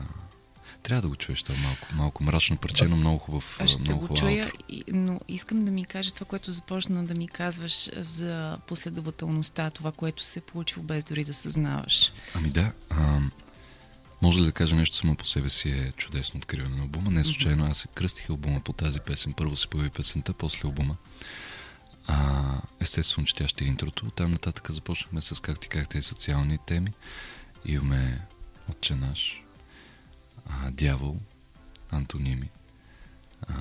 Трябва 0.89 1.03
да 1.03 1.09
го 1.09 1.17
чуеш, 1.17 1.43
това 1.43 1.59
малко, 1.59 1.87
малко 1.93 2.23
мрачно 2.25 2.57
парче, 2.57 2.85
но 2.85 2.97
много 2.97 3.19
хубав. 3.19 3.61
Ще 3.67 3.81
много 3.81 4.01
го 4.01 4.07
хубав 4.07 4.21
чуя, 4.21 4.45
аутро. 4.45 4.57
и- 4.69 4.85
но 4.89 5.21
искам 5.29 5.65
да 5.65 5.71
ми 5.71 5.85
кажеш 5.85 6.13
това, 6.13 6.27
което 6.27 6.53
започна 6.53 7.05
да 7.05 7.15
ми 7.15 7.29
казваш 7.29 7.91
за 7.97 8.59
последователността, 8.67 9.71
това, 9.71 9.93
което 9.93 10.25
се 10.25 10.39
е 10.39 10.43
получило 10.43 10.83
без 10.85 11.05
дори 11.05 11.25
да 11.25 11.35
съзнаваш. 11.35 12.13
Ами 12.35 12.51
да, 12.51 12.73
а, 12.91 13.21
може 14.23 14.41
ли 14.41 14.45
да 14.45 14.53
кажа 14.53 14.77
нещо 14.77 14.97
само 14.97 15.15
по 15.17 15.25
себе 15.25 15.51
си 15.51 15.71
е 15.71 15.93
чудесно 15.97 16.39
откриване 16.39 16.77
на 16.77 16.83
албума. 16.83 17.11
Не 17.11 17.25
случайно 17.25 17.67
аз 17.67 17.79
се 17.79 17.89
кръстих 17.89 18.31
албума 18.31 18.61
по 18.61 18.73
тази 18.73 19.01
песен. 19.01 19.33
Първо 19.33 19.57
се 19.57 19.69
появи 19.69 19.91
песента, 19.91 20.33
после 20.33 20.61
албума. 20.65 20.97
А, 22.07 22.45
естествено, 22.81 23.27
че 23.27 23.35
тя 23.35 23.49
ще 23.49 23.65
е 23.65 23.69
интрото. 23.69 24.11
Там 24.11 24.31
нататък 24.31 24.71
започнахме 24.71 25.21
с, 25.21 25.43
как 25.43 25.61
ти 25.61 25.69
как 25.69 25.89
тези 25.89 26.03
социални 26.03 26.59
теми. 26.67 26.93
Имаме 27.65 28.21
Отче 28.71 28.95
наш, 28.95 29.43
а, 30.49 30.71
Дявол, 30.71 31.17
Антоними, 31.91 32.51
а, 33.49 33.55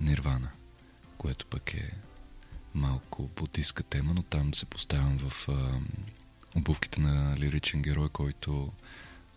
Нирвана, 0.00 0.50
което 1.18 1.46
пък 1.46 1.74
е 1.74 1.90
малко 2.74 3.30
будистка 3.36 3.82
тема, 3.82 4.12
но 4.14 4.22
там 4.22 4.54
се 4.54 4.66
поставям 4.66 5.18
в 5.18 5.48
а, 5.48 5.80
обувките 6.56 7.00
на 7.00 7.36
лиричен 7.36 7.82
герой, 7.82 8.08
който 8.08 8.72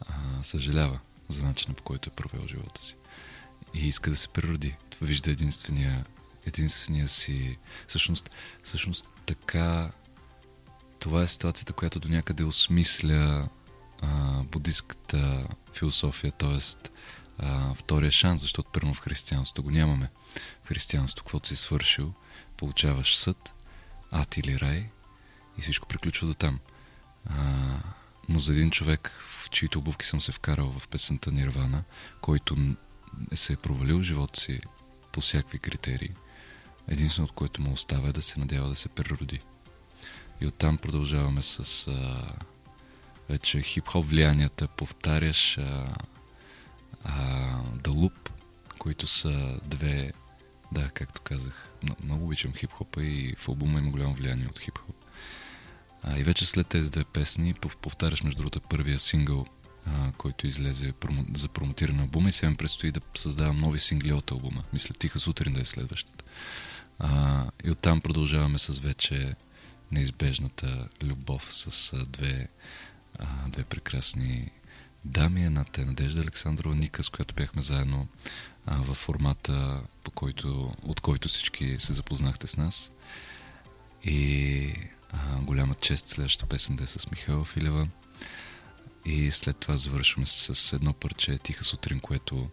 а, 0.02 0.44
съжалява 0.44 1.00
за 1.30 1.44
начина 1.44 1.74
по 1.74 1.84
който 1.84 2.10
е 2.10 2.16
провел 2.16 2.48
живота 2.48 2.86
си. 2.86 2.96
И 3.74 3.88
иска 3.88 4.10
да 4.10 4.16
се 4.16 4.28
прероди. 4.28 4.76
Това 4.90 5.08
вижда 5.08 5.32
единствения, 5.32 6.06
единствения 6.46 7.08
си... 7.08 7.58
Всъщност, 7.88 8.30
всъщност 8.64 9.06
така... 9.26 9.92
Това 11.00 11.24
е 11.24 11.28
ситуацията, 11.28 11.74
която 11.74 12.00
до 12.00 12.08
някъде 12.10 12.44
осмисля 12.44 13.50
а, 14.02 14.44
будистката 14.44 15.48
философия, 15.74 16.32
т.е. 16.32 16.60
втория 17.76 18.12
шанс, 18.12 18.42
защото 18.42 18.72
първо 18.74 18.94
в 18.94 19.00
християнството 19.00 19.64
го 19.64 19.72
нямаме. 19.72 20.10
В 20.64 20.68
християнството, 20.68 21.24
каквото 21.24 21.48
си 21.48 21.56
свършил, 21.56 22.14
получаваш 22.58 23.18
съд, 23.18 23.54
ад 24.12 24.38
или 24.38 24.60
рай 24.60 24.90
и 25.58 25.62
всичко 25.62 25.88
приключва 25.88 26.28
до 26.28 26.34
там. 26.34 26.60
А, 27.26 27.80
но 28.30 28.40
за 28.40 28.52
един 28.52 28.72
човек, 28.72 29.12
в 29.28 29.50
чието 29.50 29.80
обувки 29.80 30.06
съм 30.06 30.22
се 30.22 30.32
вкарал 30.32 30.74
в 30.80 30.88
песента 30.88 31.32
Нирвана, 31.32 31.84
който 32.22 32.58
се 33.34 33.54
е 33.54 33.58
провалил 33.58 34.02
живота 34.02 34.40
си 34.40 34.62
по 35.12 35.22
всякакви 35.22 35.60
критерии, 35.60 36.12
единственото, 36.88 37.34
което 37.34 37.62
му 37.62 37.74
остава 37.74 38.10
е 38.10 38.14
да 38.14 38.22
се 38.22 38.40
надява 38.40 38.70
да 38.70 38.76
се 38.76 38.90
прероди. 38.90 39.42
И 40.42 40.48
оттам 40.48 40.78
продължаваме 40.78 41.42
с 41.42 41.88
а, 41.88 42.28
вече 43.30 43.62
хип-хоп 43.62 44.06
влиянията, 44.06 44.68
повтаряш 44.68 45.58
а, 45.58 45.96
а, 47.04 47.14
The 47.78 47.90
Loop, 47.90 48.30
които 48.80 49.08
са 49.08 49.60
две, 49.66 50.12
да, 50.72 50.90
както 50.90 51.22
казах, 51.22 51.72
много, 51.84 52.04
много 52.04 52.26
обичам 52.26 52.54
хип-хопа 52.54 53.04
и 53.04 53.36
в 53.38 53.50
албума 53.50 53.80
има 53.80 53.92
голямо 53.92 54.14
влияние 54.14 54.48
от 54.48 54.60
хип-хоп. 54.60 54.96
А, 56.04 56.20
и 56.20 56.24
вече 56.24 56.46
след 56.46 56.68
тези 56.68 56.92
две 56.92 57.04
песни 57.04 57.56
пов- 57.56 57.78
повтаряш 57.78 58.24
между 58.24 58.38
другото 58.38 58.62
първия 58.62 59.00
сингъл, 59.00 59.46
а, 59.86 60.12
който 60.12 60.48
излезе 60.48 60.92
промо, 60.92 61.24
за 61.36 61.48
промотиране 61.48 61.98
на 61.98 62.04
албума 62.04 62.30
и 62.30 62.32
сега 62.32 62.50
ми 62.50 62.58
предстои 62.58 62.92
да 62.92 63.02
създавам 63.16 63.60
нови 63.60 63.80
сингли 63.80 64.14
от 64.14 64.32
албума. 64.32 64.64
Мисля 64.74 64.96
Тиха 65.00 65.20
сутрин 65.20 65.54
да 65.54 65.62
е 65.62 65.66
следващата. 65.66 66.24
А, 67.00 67.46
и 67.64 67.72
оттам 67.72 68.02
продължаваме 68.02 68.60
с 68.60 68.80
вече 68.80 69.36
неизбежната 69.92 70.88
любов 71.04 71.54
с 71.54 71.94
а, 71.94 72.06
две, 72.06 72.48
а, 73.20 73.50
две 73.50 73.64
прекрасни 73.64 74.52
дами. 75.06 75.46
Едната 75.46 75.82
е 75.82 75.86
Надежда 75.86 76.22
Александрова 76.22 76.76
Ника, 76.76 77.04
с 77.04 77.10
която 77.10 77.36
бяхме 77.36 77.62
заедно 77.62 78.08
а, 78.66 78.76
в 78.76 78.94
формата, 78.94 79.82
по 80.04 80.12
който, 80.12 80.74
от 80.84 81.00
който 81.00 81.28
всички 81.28 81.76
се 81.80 81.94
запознахте 81.94 82.48
с 82.48 82.58
нас. 82.58 82.92
И 84.04 84.74
а, 85.12 85.40
голяма 85.42 85.76
чест 85.76 86.08
следващата 86.08 86.50
песен 86.50 86.76
да 86.76 86.84
е 86.84 86.88
с 86.88 87.12
Михайла 87.12 87.46
Филева. 87.46 87.88
И 89.06 89.32
след 89.32 89.58
това 89.58 89.78
завършваме 89.78 90.26
с 90.26 90.74
едно 90.74 90.94
парче 90.94 91.38
Тиха 91.38 91.64
сутрин, 91.64 92.00
което 92.00 92.50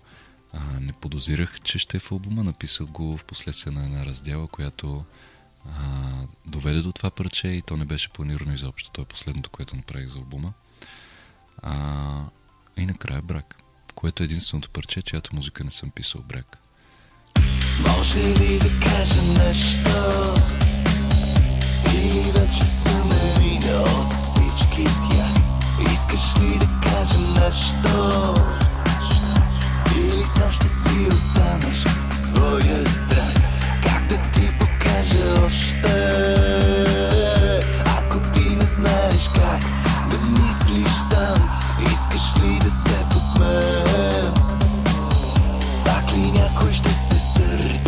а, 0.52 0.80
не 0.80 0.92
подозирах, 0.92 1.60
че 1.60 1.78
ще 1.78 1.96
е 1.96 2.00
в 2.00 2.12
албума. 2.12 2.44
Написах 2.44 2.86
го 2.86 3.16
в 3.16 3.24
последствие 3.24 3.72
на 3.72 3.84
една 3.84 4.06
раздела, 4.06 4.48
която 4.48 5.04
а, 5.70 6.12
доведе 6.46 6.80
до 6.80 6.92
това 6.92 7.10
парче 7.10 7.48
и 7.48 7.62
то 7.62 7.76
не 7.76 7.84
беше 7.84 8.08
планирано 8.08 8.54
изобщо. 8.54 8.90
То 8.90 9.00
е 9.00 9.04
последното, 9.04 9.50
което 9.50 9.76
направих 9.76 10.08
за 10.08 10.18
албума. 10.18 10.52
А, 11.62 12.24
и 12.76 12.86
накрая 12.86 13.22
брак, 13.22 13.56
което 13.94 14.22
е 14.22 14.24
единственото 14.24 14.70
парче, 14.70 15.02
чиято 15.02 15.36
музика 15.36 15.64
не 15.64 15.70
съм 15.70 15.90
писал 15.90 16.22
брак. 16.22 16.58
Може 17.88 18.18
ли 18.18 18.58
да 18.58 18.80
кажа 18.80 19.22
нещо? 19.22 20.34
Или 21.94 22.32
вече 22.32 22.66
съм 22.66 23.10
е 23.12 23.38
минал 23.40 23.84
от 23.84 24.12
всички 24.14 24.84
тях? 24.84 25.92
Искаш 25.92 26.36
ли 26.40 26.58
да 26.58 26.68
кажа 26.82 27.18
нещо? 27.18 28.34
Или 29.96 30.22
сам 30.22 30.52
ще 30.52 30.68
си 30.68 31.08
останеш 31.10 31.84
в 32.10 32.18
своя 32.18 32.86
страх? 32.88 33.34
Как 33.82 34.06
да 34.06 34.16
ти 34.32 34.55
още? 35.46 35.96
Ако 37.98 38.20
ти 38.32 38.56
не 38.56 38.66
знаеш 38.66 39.28
как 39.34 39.60
да 40.10 40.18
мислиш 40.18 40.92
сам, 41.08 41.50
искаш 41.92 42.42
ли 42.42 42.58
да 42.64 42.70
се 42.70 43.04
посмеем? 43.10 44.34
Пак 45.84 46.12
ли 46.12 46.32
някой 46.32 46.72
ще 46.72 46.90
се 46.90 47.18
сърди 47.18 47.85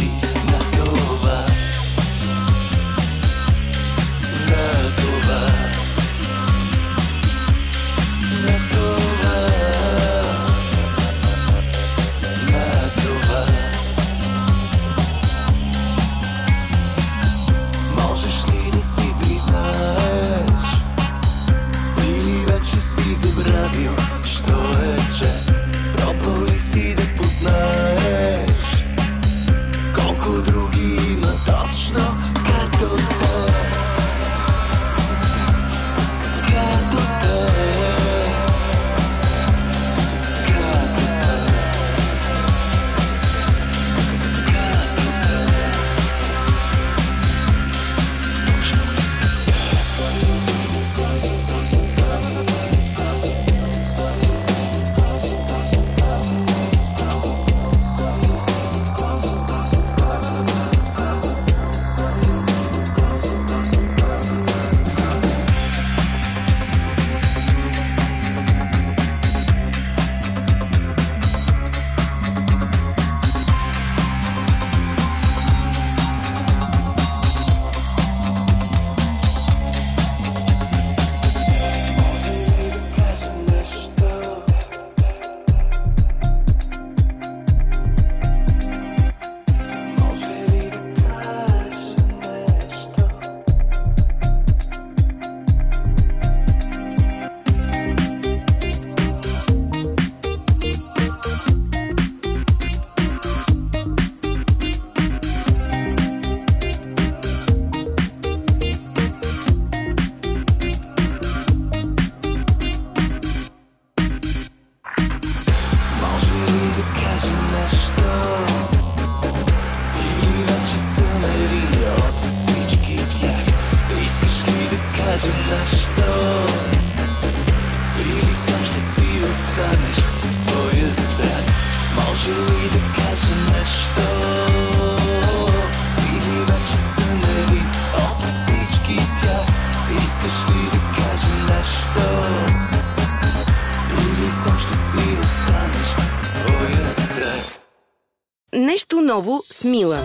Нещо 149.08 149.16
ново 149.16 149.42
с 149.52 149.64
Мила. 149.64 150.02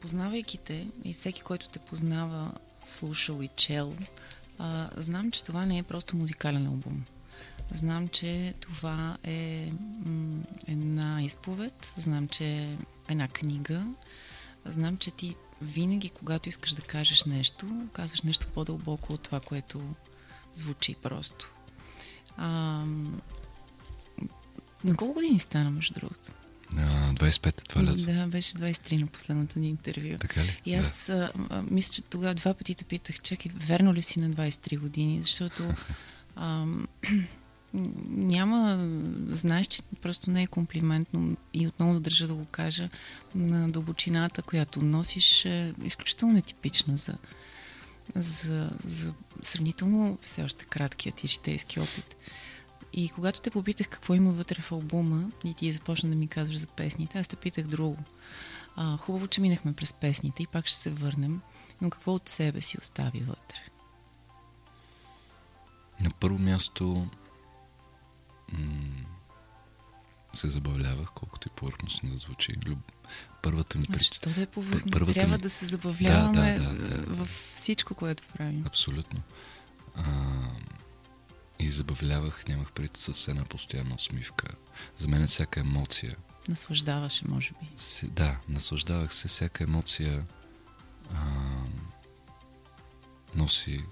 Познавайки 0.00 0.58
те 0.58 0.86
и 1.04 1.12
всеки, 1.12 1.42
който 1.42 1.68
те 1.68 1.78
познава, 1.78 2.52
слушал 2.84 3.42
и 3.42 3.48
чел, 3.56 3.96
а, 4.58 4.88
знам, 4.96 5.30
че 5.30 5.44
това 5.44 5.66
не 5.66 5.78
е 5.78 5.82
просто 5.82 6.16
музикален 6.16 6.66
албум. 6.66 7.04
Знам, 7.72 8.08
че 8.08 8.54
това 8.60 9.16
е 9.22 9.72
м, 10.06 10.42
една 10.68 11.22
изповед, 11.22 11.92
знам, 11.96 12.28
че 12.28 12.44
е 12.44 12.76
една 13.08 13.28
книга, 13.28 13.86
знам, 14.64 14.96
че 14.96 15.10
ти 15.10 15.36
винаги, 15.62 16.08
когато 16.08 16.48
искаш 16.48 16.72
да 16.72 16.82
кажеш 16.82 17.24
нещо, 17.24 17.86
казваш 17.92 18.22
нещо 18.22 18.46
по-дълбоко 18.54 19.12
от 19.12 19.22
това, 19.22 19.40
което 19.40 19.82
звучи 20.54 20.94
просто. 21.02 21.52
А, 22.36 22.84
на 24.84 24.96
колко 24.96 25.14
години 25.14 25.38
стана, 25.38 25.70
между 25.70 25.94
другото? 25.94 26.32
На 26.72 27.14
25 27.14 27.46
е 27.46 27.52
това 27.52 27.84
лято. 27.84 28.06
Да, 28.06 28.26
беше 28.26 28.54
23 28.54 29.00
на 29.00 29.06
последното 29.06 29.58
ни 29.58 29.68
интервю. 29.68 30.18
Така 30.20 30.44
ли? 30.44 30.60
И 30.66 30.74
аз 30.74 31.08
а, 31.08 31.32
а, 31.50 31.62
мисля, 31.70 31.92
че 31.92 32.02
тогава 32.02 32.34
два 32.34 32.54
пъти 32.54 32.74
те 32.74 32.84
питах, 32.84 33.22
чакай, 33.22 33.52
верно 33.54 33.94
ли 33.94 34.02
си 34.02 34.20
на 34.20 34.30
23 34.30 34.78
години? 34.78 35.22
Защото 35.22 35.74
а, 36.36 36.66
няма, 38.08 38.88
знаеш, 39.30 39.66
че 39.66 39.82
просто 40.02 40.30
не 40.30 40.42
е 40.42 40.46
комплиментно 40.46 41.36
и 41.54 41.66
отново 41.66 41.94
да 41.94 42.00
държа 42.00 42.26
да 42.26 42.34
го 42.34 42.44
кажа, 42.44 42.88
на 43.34 43.68
дълбочината, 43.68 44.42
която 44.42 44.82
носиш, 44.82 45.44
е 45.44 45.74
изключително 45.84 46.34
нетипична 46.34 46.96
за, 46.96 47.14
за, 48.14 48.70
за 48.84 49.12
сравнително 49.42 50.18
все 50.22 50.42
още 50.42 50.64
краткия 50.64 51.12
ти 51.12 51.26
житейски 51.26 51.80
опит. 51.80 52.16
И 52.96 53.10
когато 53.10 53.40
те 53.40 53.50
попитах 53.50 53.88
какво 53.88 54.14
има 54.14 54.32
вътре 54.32 54.62
в 54.62 54.72
албума 54.72 55.30
и 55.44 55.54
ти 55.54 55.72
започна 55.72 56.08
да 56.08 56.16
ми 56.16 56.28
казваш 56.28 56.56
за 56.56 56.66
песните, 56.66 57.18
аз 57.18 57.28
те 57.28 57.36
питах 57.36 57.66
друго. 57.66 57.98
А, 58.76 58.96
хубаво, 58.96 59.26
че 59.26 59.40
минахме 59.40 59.72
през 59.72 59.92
песните 59.92 60.42
и 60.42 60.46
пак 60.46 60.66
ще 60.66 60.76
се 60.76 60.90
върнем, 60.90 61.40
но 61.80 61.90
какво 61.90 62.14
от 62.14 62.28
себе 62.28 62.60
си 62.60 62.78
остави 62.78 63.18
вътре? 63.20 63.58
На 66.00 66.10
първо 66.10 66.38
място 66.38 67.06
м- 68.52 69.04
се 70.34 70.50
забавлявах, 70.50 71.08
колкото 71.14 71.48
и 71.48 71.56
повърхностно 71.56 72.10
да 72.10 72.18
звучи. 72.18 72.52
Люб... 72.66 72.78
Първата 73.42 73.78
ми 73.78 73.84
Защо 73.90 74.30
да 74.30 74.42
е 74.42 74.46
повърхно? 74.46 74.90
първата 74.92 75.14
Трябва 75.14 75.36
ми- 75.36 75.42
да 75.42 75.50
се 75.50 75.66
забавляваме 75.66 76.58
Да, 76.58 76.64
да, 76.64 76.74
да, 76.74 76.98
да. 76.98 77.14
в 77.16 77.28
всичко, 77.54 77.94
което 77.94 78.22
правим. 78.28 78.64
Абсолютно. 78.66 79.20
А, 79.96 80.02
и 81.58 81.70
забавлявах, 81.70 82.46
нямах 82.48 82.72
пред 82.72 82.96
с 82.96 83.28
една 83.28 83.44
постоянна 83.44 83.94
усмивка. 83.94 84.54
За 84.96 85.08
мен 85.08 85.22
е 85.22 85.26
всяка 85.26 85.60
емоция. 85.60 86.16
Наслаждаваше, 86.48 87.28
може 87.28 87.50
би. 87.50 87.68
Се, 87.76 88.06
да, 88.06 88.40
наслаждавах 88.48 89.14
се. 89.14 89.28
Всяка 89.28 89.64
емоция 89.64 90.26
а, 91.14 91.42
носи 93.34 93.84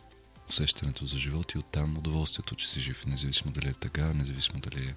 усещането 0.49 1.07
за 1.07 1.19
живот 1.19 1.53
и 1.53 1.59
оттам 1.59 1.99
удоволствието, 1.99 2.55
че 2.55 2.69
си 2.69 2.81
жив, 2.81 3.07
независимо 3.07 3.53
дали 3.53 3.69
е 3.69 3.75
тъга, 3.75 4.15
независимо 4.15 4.61
дали 4.61 4.85
е 4.85 4.95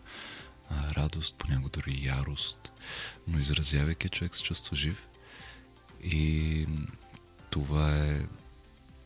а, 0.70 0.96
радост, 0.96 1.36
понякога 1.36 1.70
дори 1.70 2.06
ярост. 2.06 2.72
Но 3.28 3.40
изразявайки, 3.40 4.10
човек 4.10 4.36
се 4.36 4.44
чувства 4.44 4.78
жив. 4.78 5.08
И 6.04 6.68
това 7.50 7.98
е 7.98 8.26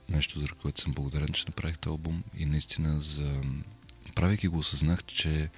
нещо, 0.10 0.40
за 0.40 0.48
което 0.48 0.82
съм 0.82 0.94
благодарен, 0.94 1.28
че 1.28 1.46
направих 1.48 1.78
този 1.78 1.92
албум 1.92 2.24
и 2.38 2.46
наистина 2.46 3.02
за... 3.02 3.42
правейки 4.16 4.48
го 4.48 4.58
осъзнах, 4.58 5.04
че 5.04 5.50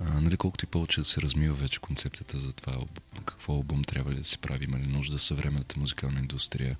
а, 0.00 0.20
нали, 0.20 0.36
колкото 0.36 0.64
и 0.64 0.68
повече 0.68 1.00
да 1.00 1.04
се 1.04 1.22
размива 1.22 1.54
вече 1.54 1.80
концепцията 1.80 2.38
за 2.38 2.52
това 2.52 2.78
какво 3.24 3.52
албум 3.52 3.84
трябва 3.84 4.12
ли 4.12 4.18
да 4.18 4.24
се 4.24 4.38
прави, 4.38 4.64
има 4.64 4.78
ли 4.78 4.86
нужда 4.86 5.18
съвременната 5.18 5.80
музикална 5.80 6.18
индустрия, 6.18 6.76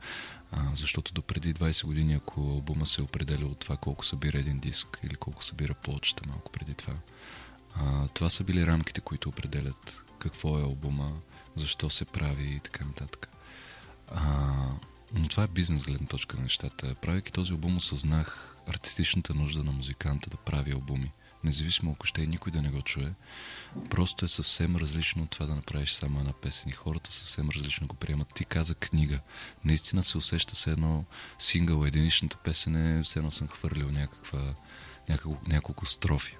а, 0.53 0.71
защото 0.75 1.13
до 1.13 1.23
преди 1.23 1.55
20 1.55 1.87
години, 1.87 2.15
ако 2.15 2.41
албума 2.41 2.87
се 2.87 3.03
определя 3.03 3.47
от 3.47 3.59
това 3.59 3.77
колко 3.77 4.05
събира 4.05 4.39
един 4.39 4.59
диск 4.59 4.99
или 5.03 5.15
колко 5.15 5.45
събира 5.45 5.75
плочета 5.75 6.23
малко 6.29 6.53
преди 6.53 6.75
това, 6.75 6.95
а, 7.75 8.09
това 8.09 8.31
са 8.31 8.45
били 8.45 8.67
рамките, 8.67 9.01
които 9.01 9.29
определят 9.29 10.05
какво 10.19 10.59
е 10.59 10.63
албума, 10.63 11.13
защо 11.55 11.91
се 11.91 12.05
прави 12.05 12.55
и 12.55 12.61
така 12.61 12.85
нататък. 12.85 13.29
А, 14.09 14.55
но 15.13 15.29
това 15.29 15.43
е 15.43 15.49
бизнес 15.49 15.83
гледна 15.83 16.07
точка 16.07 16.37
на 16.37 16.43
нещата. 16.43 16.95
Правейки 16.95 17.33
този 17.33 17.53
албум 17.53 17.77
осъзнах 17.77 18.57
артистичната 18.67 19.35
нужда 19.35 19.65
на 19.65 19.73
музиканта 19.73 20.31
да 20.31 20.37
прави 20.37 20.73
албуми. 20.73 21.13
Независимо 21.45 21.93
ако 21.93 22.07
ще 22.07 22.23
и 22.23 22.27
никой 22.27 22.53
да 22.53 22.63
не 22.63 22.71
го 22.71 22.83
чуе, 22.83 23.13
просто 23.91 24.25
е 24.25 24.29
съвсем 24.29 24.77
различно 24.77 25.23
от 25.23 25.31
това 25.31 25.47
да 25.47 25.55
направиш 25.55 25.93
само 25.93 26.19
една 26.19 26.33
песен 26.33 26.69
и 26.69 26.73
хората 26.73 27.13
съвсем 27.13 27.51
различно 27.51 27.87
го 27.87 27.97
приемат. 27.97 28.35
Ти 28.35 28.45
каза 28.45 28.75
книга. 28.75 29.21
Наистина 29.65 30.05
се 30.05 30.19
усеща 30.19 30.55
се 30.55 30.71
едно 30.71 31.05
сингъл, 31.39 31.85
единичната 31.85 32.37
песен 32.37 32.77
е, 32.77 33.03
все 33.03 33.19
едно 33.19 33.31
съм 33.31 33.49
хвърлил 33.49 33.91
някаква, 33.91 34.55
няколко, 35.09 35.43
няколко 35.49 35.87
строфи 35.87 36.37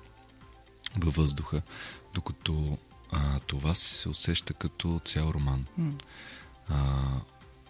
във 0.97 1.15
въздуха, 1.15 1.63
докато 2.15 2.79
а, 3.13 3.41
това 3.41 3.75
се 3.75 4.09
усеща 4.09 4.55
като 4.55 5.01
цял 5.05 5.31
роман. 5.31 5.67
М. 5.79 5.93
А, 6.69 7.05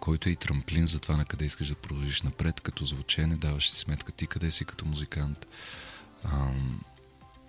който 0.09 0.29
е 0.29 0.31
и 0.31 0.35
трамплин 0.35 0.87
за 0.87 0.99
това 0.99 1.17
на 1.17 1.25
къде 1.25 1.45
искаш 1.45 1.67
да 1.67 1.75
продължиш 1.75 2.21
напред, 2.21 2.61
като 2.61 2.85
звучене, 2.85 3.35
даваш 3.35 3.69
си 3.69 3.79
сметка 3.79 4.11
ти 4.11 4.27
къде 4.27 4.51
си 4.51 4.65
като 4.65 4.85
музикант. 4.85 5.45
А, 6.23 6.51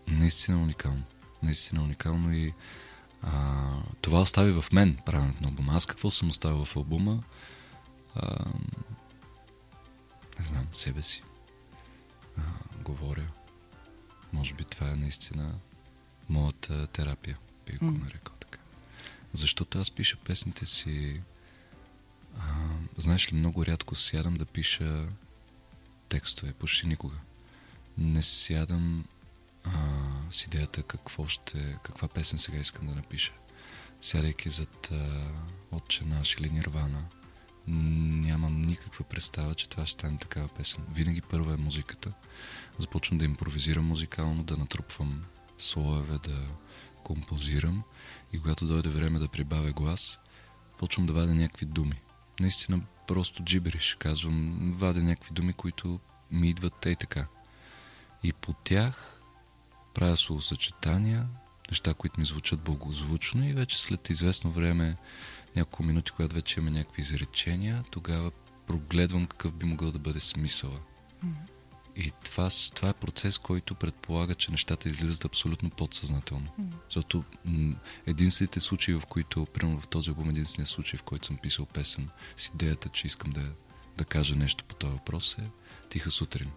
наистина 0.08 0.62
уникално. 0.62 1.02
Наистина 1.42 1.82
уникално 1.82 2.32
и 2.32 2.52
а, 3.22 3.64
това 4.00 4.20
остави 4.20 4.52
в 4.52 4.64
мен 4.72 4.98
правенето 5.06 5.42
на 5.42 5.48
албума. 5.48 5.72
Аз 5.74 5.86
какво 5.86 6.10
съм 6.10 6.28
оставил 6.28 6.64
в 6.64 6.76
албума? 6.76 7.22
А, 8.14 8.44
не 10.38 10.44
знам, 10.44 10.66
себе 10.74 11.02
си. 11.02 11.22
А, 12.38 12.42
говоря. 12.84 13.26
Може 14.32 14.54
би 14.54 14.64
това 14.64 14.90
е 14.90 14.96
наистина 14.96 15.54
моята 16.28 16.86
терапия, 16.86 17.38
би 17.66 17.76
го 17.76 17.90
нарекал 17.90 18.34
така. 18.40 18.58
Защото 19.32 19.78
аз 19.78 19.90
пиша 19.90 20.16
песните 20.16 20.66
си 20.66 21.20
знаеш 22.96 23.32
ли, 23.32 23.36
много 23.36 23.66
рядко 23.66 23.94
сядам 23.94 24.34
да 24.34 24.44
пиша 24.44 25.06
текстове, 26.08 26.52
почти 26.52 26.86
никога. 26.86 27.16
Не 27.98 28.22
сядам 28.22 29.04
а, 29.64 29.70
с 30.30 30.44
идеята 30.44 30.82
какво 30.82 31.26
ще, 31.26 31.78
каква 31.82 32.08
песен 32.08 32.38
сега 32.38 32.58
искам 32.58 32.86
да 32.86 32.94
напиша. 32.94 33.32
Сядайки 34.00 34.50
зад 34.50 34.88
а, 34.92 35.30
Отче 35.70 36.04
наш 36.04 36.34
или 36.34 36.50
Нирвана, 36.50 37.04
нямам 37.66 38.62
никаква 38.62 39.04
представа, 39.04 39.54
че 39.54 39.68
това 39.68 39.86
ще 39.86 39.92
стане 39.92 40.18
такава 40.18 40.48
песен. 40.48 40.84
Винаги 40.94 41.20
първа 41.20 41.54
е 41.54 41.56
музиката. 41.56 42.12
Започвам 42.78 43.18
да 43.18 43.24
импровизирам 43.24 43.86
музикално, 43.86 44.42
да 44.42 44.56
натрупвам 44.56 45.24
слоеве, 45.58 46.18
да 46.18 46.46
композирам 47.04 47.82
и 48.32 48.38
когато 48.38 48.66
дойде 48.66 48.88
време 48.88 49.18
да 49.18 49.28
прибавя 49.28 49.72
глас, 49.72 50.18
почвам 50.78 51.06
да 51.06 51.12
вадя 51.12 51.34
някакви 51.34 51.66
думи. 51.66 52.00
Наистина 52.40 52.80
просто 53.06 53.44
джибериш. 53.44 53.96
Казвам, 53.98 54.70
вадя 54.74 55.02
някакви 55.02 55.34
думи, 55.34 55.52
които 55.52 56.00
ми 56.30 56.48
идват 56.48 56.86
и 56.86 56.96
така. 56.96 57.26
И 58.22 58.32
по 58.32 58.52
тях 58.52 59.22
правя 59.94 60.16
словосъчетания, 60.16 61.28
неща, 61.70 61.94
които 61.94 62.20
ми 62.20 62.26
звучат 62.26 62.60
благозвучно 62.60 63.48
и 63.48 63.52
вече 63.52 63.80
след 63.80 64.10
известно 64.10 64.50
време, 64.50 64.96
няколко 65.56 65.82
минути, 65.82 66.10
когато 66.10 66.36
вече 66.36 66.60
имаме 66.60 66.78
някакви 66.78 67.02
изречения, 67.02 67.84
тогава 67.90 68.30
прогледвам 68.66 69.26
какъв 69.26 69.52
би 69.52 69.66
могъл 69.66 69.92
да 69.92 69.98
бъде 69.98 70.20
смисъла. 70.20 70.80
И 71.96 72.12
това, 72.24 72.48
това 72.74 72.88
е 72.88 72.92
процес, 72.94 73.38
който 73.38 73.74
предполага, 73.74 74.34
че 74.34 74.50
нещата 74.50 74.88
излизат 74.88 75.24
абсолютно 75.24 75.70
подсъзнателно. 75.70 76.48
Защото 76.84 77.24
м- 77.44 77.74
единствените 78.06 78.60
случаи, 78.60 78.94
в 78.94 79.02
които, 79.08 79.46
примерно 79.46 79.80
в 79.80 79.88
този 79.88 80.10
албум, 80.10 80.30
единственият 80.30 80.68
случай, 80.68 80.98
в 80.98 81.02
който 81.02 81.26
съм 81.26 81.36
писал 81.36 81.66
песен 81.66 82.08
с 82.36 82.46
идеята, 82.46 82.88
че 82.88 83.06
искам 83.06 83.32
да, 83.32 83.52
да 83.98 84.04
кажа 84.04 84.36
нещо 84.36 84.64
по 84.64 84.74
този 84.74 84.92
въпрос 84.92 85.38
е 85.38 85.50
Тиха 85.88 86.10
сутрин. 86.10 86.50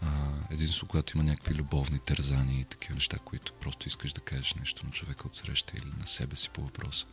А, 0.00 0.28
единствено, 0.50 0.88
когато 0.88 1.16
има 1.16 1.24
някакви 1.24 1.54
любовни 1.54 1.98
тързания 1.98 2.60
и 2.60 2.64
такива 2.64 2.94
неща, 2.94 3.18
които 3.18 3.52
просто 3.52 3.88
искаш 3.88 4.12
да 4.12 4.20
кажеш 4.20 4.54
нещо 4.54 4.86
на 4.86 4.92
човека 4.92 5.26
от 5.26 5.34
среща 5.34 5.76
или 5.76 5.92
на 6.00 6.06
себе 6.06 6.36
си 6.36 6.50
по 6.50 6.62
въпроса. 6.62 7.06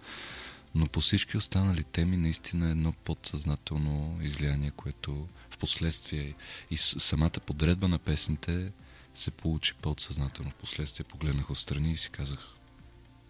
Но 0.76 0.86
по 0.86 1.02
всички 1.02 1.38
останали 1.38 1.84
теми 1.84 2.18
наистина 2.18 2.68
е 2.68 2.72
едно 2.72 2.92
подсъзнателно 2.92 4.20
излияние, 4.22 4.72
което 4.72 5.28
в 5.50 5.58
последствие 5.58 6.34
и 6.72 6.78
самата 6.78 7.40
подредба 7.46 7.88
на 7.88 8.00
песните 8.00 8.72
се 9.14 9.32
получи 9.32 9.74
подсъзнателно. 9.74 10.52
В 10.52 10.56
последствие 10.56 11.04
погледнах 11.04 11.50
отстрани 11.50 11.92
и 11.92 11.98
си 11.98 12.10
казах, 12.10 12.48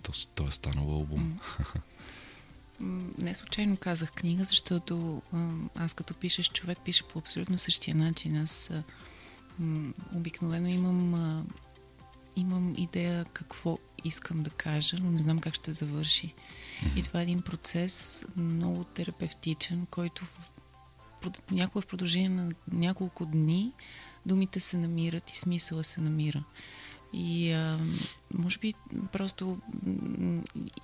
то, 0.04 0.12
то 0.36 0.48
е 0.48 0.52
станало 0.52 0.94
албум. 0.94 1.40
Не 3.18 3.34
случайно 3.34 3.78
казах 3.78 4.12
книга, 4.12 4.44
защото 4.44 5.22
аз 5.76 5.94
като 5.94 6.14
пишеш, 6.14 6.50
човек 6.50 6.78
пише 6.86 7.04
по 7.04 7.20
абсолютно 7.20 7.58
същия 7.58 7.96
начин. 7.96 8.38
Аз 8.38 8.70
обикновено 10.16 10.68
имам, 10.68 11.48
имам 12.36 12.76
идея 12.78 13.26
какво 13.26 13.78
искам 14.04 14.44
да 14.44 14.50
кажа, 14.50 14.98
но 15.00 15.12
не 15.12 15.18
знам 15.18 15.40
как 15.40 15.56
ще 15.56 15.74
завърши. 15.74 16.34
И 16.96 17.04
това 17.04 17.20
е 17.20 17.24
един 17.24 17.42
процес 17.42 18.26
много 18.36 18.84
терапевтичен, 18.84 19.86
който 19.86 20.26
в, 20.26 20.52
някога 21.52 21.82
в 21.82 21.88
продължение 21.88 22.30
на 22.30 22.52
няколко 22.72 23.26
дни 23.26 23.74
думите 24.26 24.60
се 24.60 24.78
намират 24.78 25.32
и 25.32 25.40
смисъла 25.40 25.84
се 25.84 26.02
намира. 26.02 26.44
И 27.14 27.52
а, 27.52 27.80
може 28.34 28.60
би 28.60 28.74
просто 29.12 29.60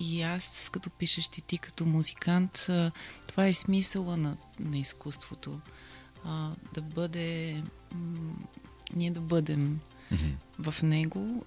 и 0.00 0.22
аз, 0.22 0.70
като 0.72 0.90
пишеш 0.90 1.26
и 1.38 1.42
ти 1.42 1.58
като 1.58 1.86
музикант, 1.86 2.66
а, 2.68 2.90
това 3.28 3.46
е 3.46 3.54
смисъла 3.54 4.16
на, 4.16 4.36
на 4.60 4.78
изкуството. 4.78 5.60
А, 6.24 6.54
да 6.74 6.82
бъде. 6.82 7.62
М- 7.94 8.36
ние 8.94 9.10
да 9.10 9.20
бъдем 9.20 9.80
mm-hmm. 10.12 10.34
в 10.70 10.82
него 10.82 11.44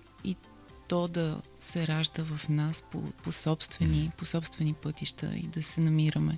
то 0.89 1.07
да 1.07 1.41
се 1.59 1.87
ражда 1.87 2.23
в 2.23 2.49
нас 2.49 2.83
по, 2.91 3.01
по, 3.23 3.31
собствени, 3.31 4.11
по 4.17 4.25
собствени 4.25 4.73
пътища 4.73 5.31
и 5.35 5.47
да 5.47 5.63
се 5.63 5.81
намираме. 5.81 6.37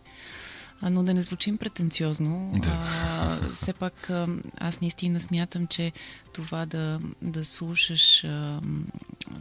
А, 0.81 0.89
но 0.89 1.03
да 1.03 1.13
не 1.13 1.21
звучим 1.21 1.57
претенциозно. 1.57 2.51
Да. 2.55 2.69
А, 2.69 3.53
все 3.53 3.73
пак 3.73 4.09
а, 4.09 4.27
аз 4.57 4.81
наистина 4.81 5.19
смятам, 5.19 5.67
че 5.67 5.91
това 6.33 6.65
да, 6.65 6.99
да 7.21 7.45
слушаш 7.45 8.23
а, 8.23 8.61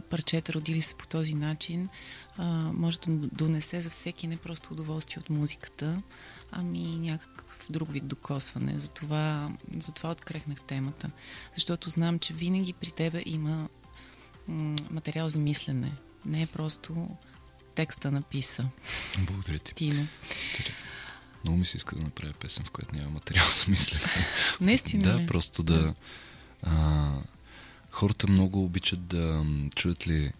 парчета, 0.09 0.53
родили 0.53 0.81
се 0.81 0.95
по 0.95 1.07
този 1.07 1.33
начин, 1.33 1.89
а, 2.37 2.45
може 2.73 2.99
да 2.99 3.27
донесе 3.27 3.81
за 3.81 3.89
всеки 3.89 4.27
не 4.27 4.37
просто 4.37 4.73
удоволствие 4.73 5.19
от 5.19 5.29
музиката, 5.29 6.01
ами 6.51 6.97
някакъв 6.99 7.65
друг 7.69 7.91
вид 7.91 8.07
докосване. 8.07 8.79
Затова, 8.79 9.49
затова 9.79 10.11
открехнах 10.11 10.61
темата. 10.61 11.11
Защото 11.55 11.89
знам, 11.89 12.19
че 12.19 12.33
винаги 12.33 12.73
при 12.73 12.91
тебе 12.91 13.23
има 13.25 13.69
материал 14.91 15.29
за 15.29 15.39
мислене. 15.39 15.91
Не 16.25 16.41
е 16.41 16.47
просто 16.47 17.07
текста 17.75 18.11
написа. 18.11 18.65
Благодаря 19.19 19.59
ти. 19.59 19.73
Тино. 19.73 20.07
Много 21.43 21.57
ми 21.57 21.65
се 21.65 21.77
иска 21.77 21.95
да 21.95 22.03
направя 22.03 22.33
песен, 22.33 22.65
в 22.65 22.71
която 22.71 22.95
няма 22.95 23.09
материал 23.09 23.45
за 23.45 23.71
мислене. 23.71 24.25
Наистина. 24.61 25.03
да, 25.03 25.25
просто 25.25 25.63
да. 25.63 25.93
А, 26.63 27.09
хората 27.91 28.27
много 28.27 28.63
обичат 28.63 29.07
да 29.07 29.45
чуят 29.75 30.07
ли 30.07 30.33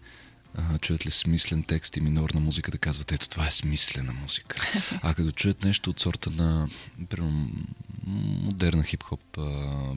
а, 0.54 0.78
чуят 0.78 1.06
ли 1.06 1.10
смислен 1.10 1.62
текст 1.62 1.96
и 1.96 2.00
минорна 2.00 2.40
музика, 2.40 2.70
да 2.70 2.78
казват, 2.78 3.12
ето 3.12 3.28
това 3.28 3.46
е 3.46 3.50
смислена 3.50 4.12
музика. 4.12 4.70
А 5.02 5.14
като 5.14 5.30
чуят 5.30 5.64
нещо 5.64 5.90
от 5.90 6.00
сорта 6.00 6.30
на, 6.30 6.68
примерно, 7.08 7.50
модерна 8.06 8.84
хип-хоп 8.84 9.38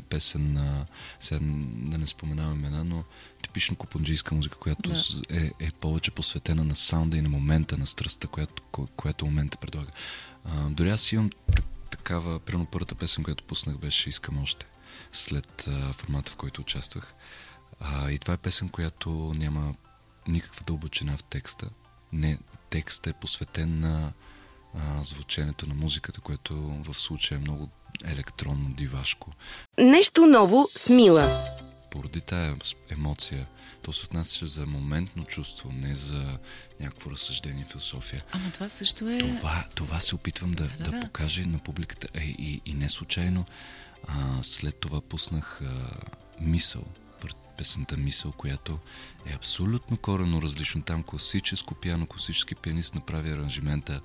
песен, 0.10 0.58
а, 0.58 0.86
сега 1.20 1.40
да 1.66 1.98
не 1.98 2.08
споменавам 2.08 2.60
имена, 2.60 2.84
но 2.84 3.04
типично 3.44 3.76
купунджийска 3.76 4.36
музика, 4.36 4.58
която 4.58 4.90
да. 4.90 5.00
е, 5.30 5.52
е 5.60 5.72
повече 5.72 6.12
посветена 6.12 6.64
на 6.64 6.76
саунда 6.76 7.18
и 7.18 7.22
на 7.22 7.30
момента, 7.30 7.78
на 7.78 7.88
страстта, 7.88 8.28
която, 8.28 8.64
която 8.96 9.26
момента 9.26 9.58
предлага. 9.58 9.92
А, 10.46 10.70
дори 10.70 10.90
аз 10.90 11.12
имам 11.12 11.30
такава, 11.92 12.40
примерно 12.40 12.66
първата 12.66 12.96
песен, 12.96 13.24
която 13.24 13.44
пуснах 13.44 13.78
беше 13.78 14.10
Искам 14.10 14.42
още, 14.42 14.66
след 15.12 15.68
а, 15.68 15.94
формата, 15.94 16.32
в 16.32 16.36
който 16.36 16.62
участвах. 16.62 17.14
А, 17.80 18.12
и 18.12 18.20
това 18.20 18.34
е 18.34 18.38
песен, 18.38 18.70
която 18.70 19.34
няма 19.38 19.76
никаква 20.28 20.64
дълбочина 20.68 21.18
в 21.18 21.24
текста. 21.24 21.70
Не, 22.14 22.40
текстът 22.70 23.16
е 23.16 23.20
посветен 23.20 23.80
на 23.80 24.14
а, 24.78 25.04
звученето 25.04 25.68
на 25.68 25.76
музиката, 25.76 26.22
което 26.22 26.56
в 26.56 26.94
случая 26.94 27.36
е 27.36 27.42
много 27.42 27.70
електронно, 28.06 28.70
дивашко. 28.70 29.32
Нещо 29.78 30.26
ново 30.26 30.68
с 30.78 30.90
Мила. 30.90 31.40
Поради 31.92 32.22
тая 32.22 32.56
емоция, 32.90 33.48
то 33.82 33.94
се 33.94 34.06
отнася 34.06 34.48
за 34.48 34.66
моментно 34.66 35.26
чувство, 35.26 35.72
не 35.72 35.96
за 35.96 36.38
някакво 36.80 37.12
разсъждение, 37.12 37.66
философия. 37.66 38.24
Ама 38.32 38.52
това 38.54 38.70
също 38.70 39.10
е... 39.10 39.18
Това, 39.20 39.66
това 39.76 40.00
се 40.00 40.16
опитвам 40.16 40.52
да, 40.52 40.68
да, 40.68 40.84
да, 40.84 40.92
да. 40.92 41.00
покажа 41.00 41.48
на 41.48 41.60
публиката. 41.60 42.08
Е, 42.14 42.24
и, 42.24 42.62
и 42.66 42.74
не 42.74 42.90
случайно 42.90 43.46
а, 44.08 44.40
след 44.44 44.76
това 44.76 45.02
пуснах 45.02 45.62
а, 45.62 45.92
мисъл, 46.40 46.84
песента 47.58 47.98
Мисъл, 47.98 48.32
която 48.32 48.80
е 49.26 49.34
абсолютно 49.34 49.98
корено 49.98 50.42
различно. 50.42 50.82
Там 50.82 51.04
класическо 51.04 51.76
пиано, 51.76 52.06
класически 52.08 52.56
пианист 52.56 52.96
направи 52.96 53.32
аранжимента. 53.32 54.02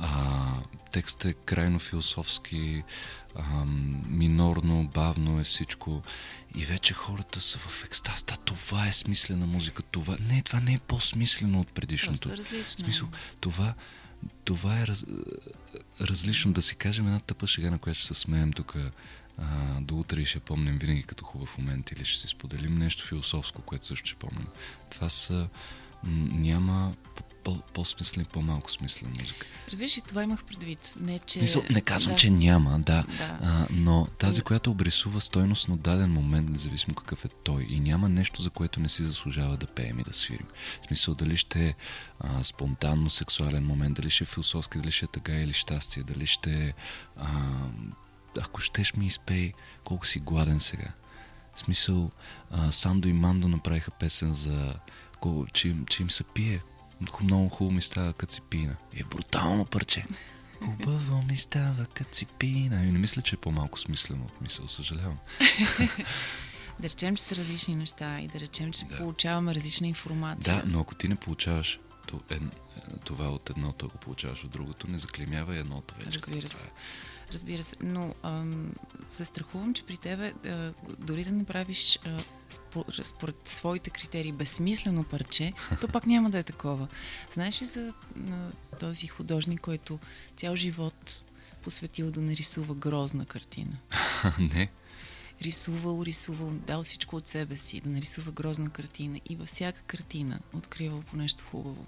А, 0.00 0.52
текстът 0.92 1.24
е 1.24 1.32
крайно 1.32 1.78
философски, 1.78 2.82
а, 3.34 3.64
минорно, 4.08 4.90
бавно 4.94 5.40
е 5.40 5.44
всичко. 5.44 6.02
И 6.54 6.64
вече 6.64 6.94
хората 6.94 7.40
са 7.40 7.58
в 7.58 7.84
екстаз. 7.84 8.22
Да, 8.22 8.36
това 8.36 8.86
е 8.86 8.92
смислена 8.92 9.46
музика. 9.46 9.82
Това... 9.82 10.16
Не, 10.28 10.42
това 10.42 10.60
не 10.60 10.74
е 10.74 10.78
по-смислено 10.78 11.60
от 11.60 11.68
предишното. 11.68 12.28
Просто 12.28 12.54
е 12.54 12.58
различно. 12.58 12.84
смисъл, 12.84 13.08
това, 13.40 13.74
това 14.44 14.80
е 14.80 14.86
раз, 14.86 15.04
различно. 16.00 16.52
Да 16.52 16.62
си 16.62 16.76
кажем 16.76 17.06
една 17.06 17.20
тъпа 17.20 17.46
шега, 17.46 17.70
на 17.70 17.78
която 17.78 18.00
ще 18.00 18.08
се 18.08 18.14
смеем 18.14 18.52
тук 18.52 18.76
а, 19.38 19.80
до 19.80 19.98
утре 19.98 20.20
и 20.20 20.24
ще 20.24 20.40
помним 20.40 20.78
винаги 20.78 21.02
като 21.02 21.24
хубав 21.24 21.58
момент 21.58 21.90
или 21.90 22.04
ще 22.04 22.20
си 22.20 22.28
споделим 22.28 22.78
нещо 22.78 23.06
философско, 23.06 23.62
което 23.62 23.86
също 23.86 24.06
ще 24.06 24.18
помним. 24.18 24.46
Това 24.90 25.10
са... 25.10 25.48
Няма 26.04 26.94
по-смислен, 27.74 28.24
по-малко 28.32 28.70
смислен 28.70 29.10
музика. 29.20 29.46
Разбираш 29.70 29.96
ли, 29.96 30.02
това 30.02 30.22
имах 30.22 30.44
предвид. 30.44 30.94
Не, 31.00 31.18
че... 31.18 31.40
Мисъл, 31.40 31.62
не 31.70 31.80
казвам, 31.80 32.12
да. 32.12 32.18
че 32.18 32.30
няма, 32.30 32.78
да. 32.78 33.04
да. 33.18 33.38
А, 33.42 33.66
но 33.70 34.06
тази, 34.18 34.42
която 34.42 34.70
обрисува 34.70 35.20
стойностно 35.20 35.76
даден 35.76 36.12
момент, 36.12 36.50
независимо 36.50 36.94
какъв 36.94 37.24
е 37.24 37.28
той, 37.44 37.66
и 37.70 37.80
няма 37.80 38.08
нещо, 38.08 38.42
за 38.42 38.50
което 38.50 38.80
не 38.80 38.88
си 38.88 39.02
заслужава 39.02 39.56
да 39.56 39.66
пеем 39.66 39.98
и 39.98 40.02
да 40.02 40.12
свирим. 40.12 40.46
В 40.82 40.86
смисъл, 40.86 41.14
дали 41.14 41.36
ще 41.36 41.66
е 41.66 41.74
а, 42.20 42.44
спонтанно 42.44 43.10
сексуален 43.10 43.66
момент, 43.66 43.96
дали 43.96 44.10
ще 44.10 44.24
е 44.24 44.26
философски, 44.26 44.78
дали 44.78 44.90
ще 44.90 45.04
е 45.04 45.08
тъга 45.08 45.34
или 45.34 45.52
щастие, 45.52 46.02
дали 46.02 46.26
ще 46.26 46.66
е 46.66 46.72
ако 48.40 48.60
щеш 48.60 48.94
ми 48.94 49.06
изпей 49.06 49.52
колко 49.84 50.06
си 50.06 50.18
гладен 50.18 50.60
сега. 50.60 50.88
В 51.54 51.60
смисъл, 51.60 52.10
а, 52.50 52.72
Сандо 52.72 53.08
и 53.08 53.12
Мандо 53.12 53.48
направиха 53.48 53.90
песен 53.90 54.34
за 54.34 54.74
че, 55.52 55.68
им, 55.68 55.86
че 55.86 56.02
им 56.02 56.10
се 56.10 56.24
пие. 56.24 56.62
Много 57.22 57.48
хубаво 57.48 57.74
ми 57.74 57.82
става 57.82 58.12
като 58.12 58.34
си 58.34 58.40
пина. 58.40 58.76
И 58.92 59.00
е 59.00 59.04
брутално 59.04 59.64
парче. 59.64 60.04
Хубаво 60.64 61.22
ми 61.22 61.36
става 61.36 61.86
като 61.86 62.16
си 62.16 62.26
пина. 62.26 62.84
И 62.84 62.92
не 62.92 62.98
мисля, 62.98 63.22
че 63.22 63.36
е 63.36 63.38
по-малко 63.38 63.78
смислено 63.78 64.24
от 64.24 64.40
мисъл, 64.40 64.68
съжалявам. 64.68 65.18
да 66.80 66.88
речем, 66.88 67.16
че 67.16 67.22
са 67.22 67.36
различни 67.36 67.74
неща 67.74 68.20
и 68.20 68.28
да 68.28 68.40
речем, 68.40 68.72
че 68.72 68.84
да. 68.84 68.96
получаваме 68.96 69.54
различна 69.54 69.86
информация. 69.86 70.54
Да, 70.54 70.62
но 70.66 70.80
ако 70.80 70.94
ти 70.94 71.08
не 71.08 71.16
получаваш 71.16 71.80
е, 72.30 72.38
това 73.04 73.28
от 73.28 73.50
едното, 73.50 73.86
ако 73.86 73.98
получаваш 73.98 74.44
от 74.44 74.50
другото, 74.50 74.90
не 74.90 74.98
заклемява 74.98 75.56
едното 75.56 75.94
вече. 75.94 76.18
Разбира 76.18 76.48
се. 76.48 76.56
Това. 76.56 76.70
Разбира 77.32 77.62
се, 77.62 77.76
но 77.82 78.14
ам, 78.22 78.72
се 79.08 79.24
страхувам, 79.24 79.74
че 79.74 79.82
при 79.82 79.96
тебе 79.96 80.32
а, 80.46 80.72
дори 80.98 81.24
да 81.24 81.32
направиш 81.32 81.98
а, 82.04 82.20
според, 82.48 83.06
според 83.06 83.48
своите 83.48 83.90
критерии 83.90 84.32
безсмислено 84.32 85.04
парче, 85.04 85.52
то 85.80 85.88
пак 85.88 86.06
няма 86.06 86.30
да 86.30 86.38
е 86.38 86.42
такова. 86.42 86.88
Знаеш 87.32 87.62
ли 87.62 87.66
за 87.66 87.92
а, 88.30 88.50
този 88.78 89.06
художник, 89.06 89.60
който 89.60 89.98
цял 90.36 90.56
живот 90.56 91.24
посветил 91.62 92.10
да 92.10 92.20
нарисува 92.20 92.74
грозна 92.74 93.24
картина? 93.26 93.78
Не. 94.38 94.70
Рисувал, 95.42 96.02
рисувал, 96.04 96.50
дал 96.50 96.84
всичко 96.84 97.16
от 97.16 97.26
себе 97.26 97.56
си, 97.56 97.80
да 97.80 97.90
нарисува 97.90 98.32
грозна 98.32 98.70
картина 98.70 99.20
и 99.30 99.36
във 99.36 99.48
всяка 99.48 99.82
картина 99.82 100.40
откривал 100.52 101.02
по 101.02 101.16
нещо 101.16 101.44
хубаво 101.50 101.86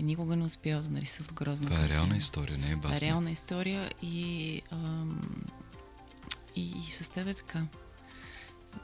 и 0.00 0.02
никога 0.02 0.36
не 0.36 0.44
успял 0.44 0.80
да 0.80 0.90
нарисува 0.90 1.32
грозна 1.32 1.68
Това 1.68 1.84
е 1.84 1.88
реална 1.88 2.16
история, 2.16 2.58
не 2.58 2.70
е 2.70 2.76
басна. 2.76 2.96
Това 2.96 3.06
е 3.06 3.10
реална 3.10 3.30
история 3.30 3.90
и, 4.02 4.62
ам, 4.70 5.20
и, 6.56 6.62
и 6.78 6.90
с 6.90 7.08
тебе 7.08 7.30
е 7.30 7.34
така. 7.34 7.66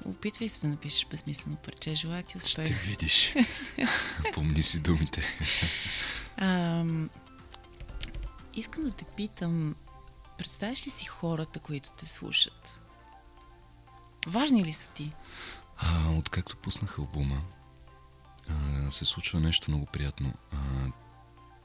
Опитвай 0.05 0.48
се 0.48 0.61
да 0.61 0.68
напишеш 0.68 1.07
безмислено 1.11 1.57
парче. 1.57 1.94
Желая 1.94 2.22
ти 2.22 2.37
успех. 2.37 2.66
Ще 2.66 2.74
видиш. 2.74 3.35
Помни 4.35 4.62
си 4.62 4.81
думите. 4.81 5.22
Ам, 6.37 7.11
искам 8.55 8.85
да 8.85 8.90
те 8.90 9.05
питам, 9.16 9.74
представяш 10.38 10.87
ли 10.87 10.90
си 10.90 11.05
хората, 11.05 11.59
които 11.59 11.90
те 11.90 12.07
слушат? 12.07 12.81
Важни 14.26 14.64
ли 14.64 14.72
са 14.72 14.90
ти? 14.90 15.12
А, 15.76 16.11
откакто 16.11 16.57
пуснах 16.57 16.98
албума, 16.98 17.42
а, 18.48 18.90
се 18.90 19.05
случва 19.05 19.40
нещо 19.40 19.70
много 19.70 19.87
приятно. 19.87 20.33
А, 20.52 20.57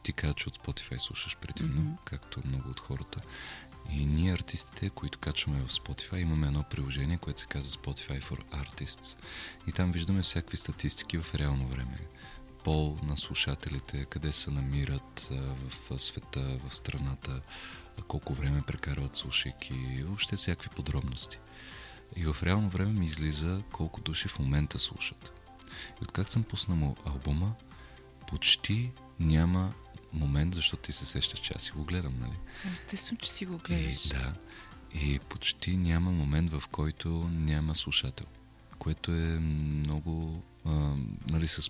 ти 0.03 0.13
каза, 0.13 0.33
че 0.33 0.47
от 0.47 0.57
Spotify 0.57 0.97
слушаш 0.97 1.37
предимно, 1.37 1.81
mm-hmm. 1.81 2.05
както 2.05 2.41
много 2.45 2.69
от 2.69 2.79
хората. 2.79 3.19
И 3.89 4.05
ние 4.05 4.33
артистите, 4.33 4.89
които 4.89 5.19
качваме 5.19 5.61
в 5.61 5.69
Spotify, 5.69 6.17
имаме 6.17 6.47
едно 6.47 6.63
приложение, 6.63 7.17
което 7.17 7.39
се 7.39 7.45
казва 7.45 7.71
Spotify 7.71 8.21
for 8.21 8.43
Artists. 8.43 9.17
И 9.67 9.71
там 9.71 9.91
виждаме 9.91 10.21
всякакви 10.21 10.57
статистики 10.57 11.17
в 11.17 11.35
реално 11.35 11.67
време. 11.67 11.99
Пол 12.63 12.97
на 13.03 13.17
слушателите, 13.17 14.05
къде 14.05 14.31
се 14.31 14.51
намират 14.51 15.29
в 15.69 15.99
света, 15.99 16.59
в 16.67 16.75
страната, 16.75 17.41
колко 18.07 18.33
време 18.33 18.61
прекарват 18.61 19.15
слушайки, 19.15 20.03
въобще 20.03 20.35
всякакви 20.35 20.69
подробности. 20.69 21.39
И 22.15 22.25
в 22.25 22.37
реално 22.43 22.69
време 22.69 22.93
ми 22.93 23.05
излиза 23.05 23.61
колко 23.71 24.01
души 24.01 24.27
в 24.27 24.39
момента 24.39 24.79
слушат. 24.79 25.31
И 26.01 26.03
откак 26.03 26.29
съм 26.29 26.43
пуснал 26.43 26.95
албума, 27.05 27.53
почти 28.27 28.91
няма 29.19 29.73
момент, 30.13 30.55
защото 30.55 30.83
ти 30.83 30.91
се 30.91 31.05
сещаш, 31.05 31.39
че 31.39 31.53
аз 31.55 31.63
си 31.63 31.71
го 31.71 31.83
гледам, 31.83 32.13
нали? 32.19 32.37
Естествено, 32.71 33.19
че 33.21 33.31
си 33.31 33.45
го 33.45 33.57
гледаш. 33.57 34.05
И, 34.05 34.09
да. 34.09 34.33
И 34.93 35.19
почти 35.19 35.77
няма 35.77 36.11
момент, 36.11 36.51
в 36.51 36.63
който 36.71 37.09
няма 37.33 37.75
слушател. 37.75 38.25
Което 38.79 39.11
е 39.11 39.39
много... 39.39 40.43
А, 40.65 40.95
нали, 41.29 41.47
с 41.47 41.69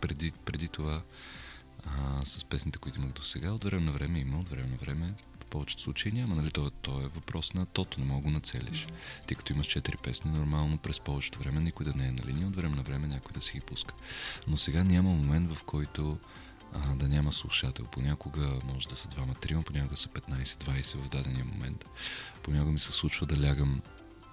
преди, 0.00 0.30
преди 0.30 0.68
това 0.68 1.02
а, 1.86 2.24
с 2.24 2.44
песните, 2.44 2.78
които 2.78 2.98
имах 2.98 3.12
до 3.12 3.22
сега, 3.22 3.52
от 3.52 3.64
време 3.64 3.84
на 3.84 3.92
време 3.92 4.18
има, 4.18 4.40
от 4.40 4.48
време 4.48 4.68
на 4.68 4.76
време 4.76 5.14
в 5.40 5.44
повечето 5.44 5.82
случаи 5.82 6.12
няма. 6.12 6.34
Нали? 6.34 6.50
То, 6.50 6.70
то 6.70 7.00
е 7.00 7.08
въпрос 7.08 7.54
на 7.54 7.66
тото, 7.66 8.00
не 8.00 8.06
мога 8.06 8.22
го 8.22 8.30
нацелиш. 8.30 8.86
Mm-hmm. 8.86 9.26
Ти 9.26 9.34
като 9.34 9.52
имаш 9.52 9.66
четири 9.66 9.96
песни, 9.96 10.30
нормално 10.30 10.78
през 10.78 11.00
повечето 11.00 11.38
време 11.38 11.60
никой 11.60 11.86
да 11.86 11.94
не 11.94 12.06
е 12.06 12.12
на 12.12 12.24
линия, 12.26 12.48
от 12.48 12.56
време 12.56 12.76
на 12.76 12.82
време 12.82 13.06
някой 13.06 13.32
да 13.32 13.40
си 13.40 13.52
ги 13.52 13.60
пуска. 13.60 13.94
Но 14.48 14.56
сега 14.56 14.84
няма 14.84 15.10
момент, 15.10 15.54
в 15.54 15.62
който 15.62 16.18
а, 16.74 16.94
да 16.94 17.08
няма 17.08 17.32
слушател. 17.32 17.84
Понякога 17.84 18.60
може 18.64 18.88
да 18.88 18.96
са 18.96 19.08
двама-трима, 19.08 19.62
понякога 19.62 19.96
са 19.96 20.08
15-20 20.08 20.96
в 20.96 21.08
дадения 21.08 21.44
момент. 21.44 21.84
Понякога 22.42 22.72
ми 22.72 22.78
се 22.78 22.92
случва 22.92 23.26
да 23.26 23.48
лягам 23.48 23.80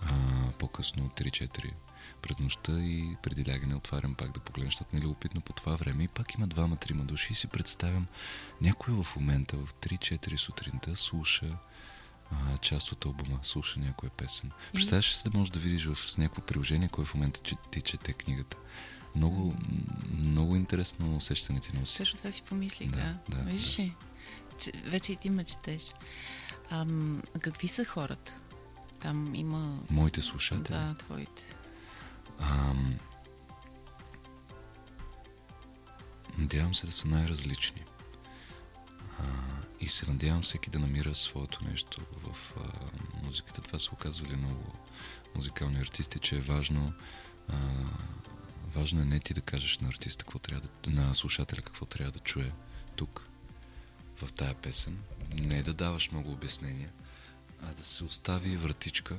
а, 0.02 0.16
по-късно 0.60 1.06
от 1.06 1.20
3-4 1.20 1.72
през 2.22 2.40
нощта 2.40 2.72
и 2.72 3.16
преди 3.24 3.52
лягане 3.52 3.76
отварям 3.76 4.16
пак 4.16 4.32
да 4.32 4.40
погледна, 4.40 4.68
защото 4.68 4.90
ми 4.94 5.00
е 5.00 5.04
любопитно 5.04 5.42
по 5.42 5.54
това 5.54 5.76
време 5.76 6.04
и 6.04 6.08
пак 6.08 6.34
има 6.34 6.48
двама-трима 6.48 7.04
души 7.04 7.34
и 7.34 7.36
си 7.36 7.48
представям 7.48 8.08
някой 8.62 8.94
в 8.94 9.16
момента 9.16 9.58
в 9.58 9.74
3-4 9.74 10.38
сутринта 10.38 10.96
слуша 10.96 11.58
а, 12.32 12.58
част 12.58 12.92
от 12.92 13.06
албума, 13.06 13.40
слуша 13.44 13.80
някоя 13.80 14.10
песен. 14.10 14.52
Представяш 14.74 15.12
ли 15.12 15.16
се 15.16 15.30
да 15.30 15.38
можеш 15.38 15.52
да 15.52 15.60
видиш 15.60 15.86
в, 15.86 15.96
с 15.96 16.18
някакво 16.18 16.42
приложение 16.42 16.88
кой 16.88 17.06
в 17.06 17.14
момента 17.14 17.40
че, 17.44 17.56
ти 17.72 17.82
чете 17.82 18.14
книгата? 18.14 18.58
Много, 19.16 19.56
много 20.18 20.56
интересно 20.56 21.16
усещане 21.16 21.60
ти 21.60 21.78
носи. 21.78 21.98
Също 21.98 22.18
това 22.18 22.32
си 22.32 22.44
помислих, 22.44 22.90
да. 22.90 23.20
да. 23.30 23.38
да 23.38 23.44
Виждаш 23.44 23.80
ли? 23.80 23.96
Че, 24.58 24.72
вече 24.86 25.12
и 25.12 25.16
ти 25.16 25.30
ме 25.30 25.44
четеш. 25.44 25.94
Ам, 26.70 27.22
какви 27.42 27.68
са 27.68 27.86
хората? 27.86 28.36
Там 29.00 29.36
има... 29.36 29.80
Моите 29.90 30.22
слушатели? 30.22 30.78
Да, 30.78 30.96
твоите. 30.98 31.56
Ам... 32.40 32.96
Надявам 36.38 36.76
се 36.76 36.86
да 36.86 36.92
са 36.92 37.08
най-различни. 37.08 37.84
А, 39.20 39.24
и 39.80 39.88
се 39.88 40.12
надявам 40.12 40.42
всеки 40.42 40.70
да 40.70 40.80
намира 40.80 41.16
своето 41.16 41.66
нещо 41.66 42.02
в 42.24 42.54
а, 42.58 42.72
музиката. 43.26 43.62
Това 43.62 43.80
са 43.80 43.90
оказвали 43.94 44.36
много 44.36 44.76
музикални 45.36 45.80
артисти, 45.80 46.20
че 46.20 46.36
е 46.36 46.42
важно 46.42 46.94
а, 47.48 47.58
важно 48.72 49.02
е 49.02 49.06
не 49.06 49.20
ти 49.20 49.34
да 49.34 49.42
кажеш 49.42 49.80
на 49.80 49.88
артиста 49.88 50.26
какво 50.26 50.40
трябва 50.40 50.68
да, 50.84 50.92
на 50.92 51.16
слушателя 51.16 51.62
какво 51.62 51.86
трябва 51.86 52.12
да 52.12 52.20
чуе 52.20 52.52
тук 52.96 53.28
в 54.16 54.34
тая 54.34 54.54
песен. 54.54 55.00
Не 55.34 55.64
да 55.64 55.74
даваш 55.74 56.12
много 56.12 56.32
обяснения, 56.32 56.90
а 57.62 57.74
да 57.74 57.84
се 57.84 58.04
остави 58.04 58.58
вратичка 58.58 59.18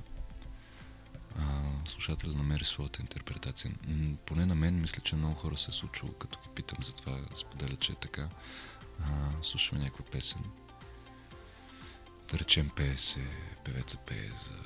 а, 1.39 1.63
слушателя 1.85 2.33
намери 2.33 2.65
своята 2.65 3.03
интерпретация. 3.03 3.75
М- 3.89 4.17
поне 4.27 4.47
на 4.47 4.55
мен 4.55 4.81
мисля, 4.81 5.01
че 5.01 5.17
много 5.17 5.35
хора 5.35 5.57
се 5.57 5.71
е 5.71 5.75
случило, 5.75 6.13
като 6.13 6.39
ги 6.43 6.49
питам 6.55 6.85
за 6.85 6.93
това, 6.93 7.21
споделя, 7.35 7.77
че 7.77 7.93
е 7.93 7.97
така. 7.97 8.29
А, 9.01 9.43
слушаме 9.43 9.81
някаква 9.81 10.05
песен. 10.05 10.43
Да 12.31 12.39
речем 12.39 12.71
пее 12.77 12.97
се, 12.97 13.27
певеца 13.65 13.97
пее 13.97 14.29
за 14.29 14.63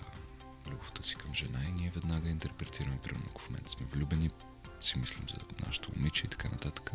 любовта 0.70 1.02
си 1.02 1.14
към 1.14 1.34
жена 1.34 1.64
и 1.68 1.72
ние 1.72 1.90
веднага 1.90 2.28
интерпретираме, 2.28 2.98
примерно, 2.98 3.26
ако 3.30 3.40
в 3.40 3.50
момента 3.50 3.70
сме 3.70 3.86
влюбени, 3.86 4.30
си 4.80 4.98
мислим 4.98 5.24
за 5.28 5.66
нашето 5.66 5.92
момиче 5.96 6.26
и 6.26 6.28
така 6.28 6.48
нататък. 6.48 6.90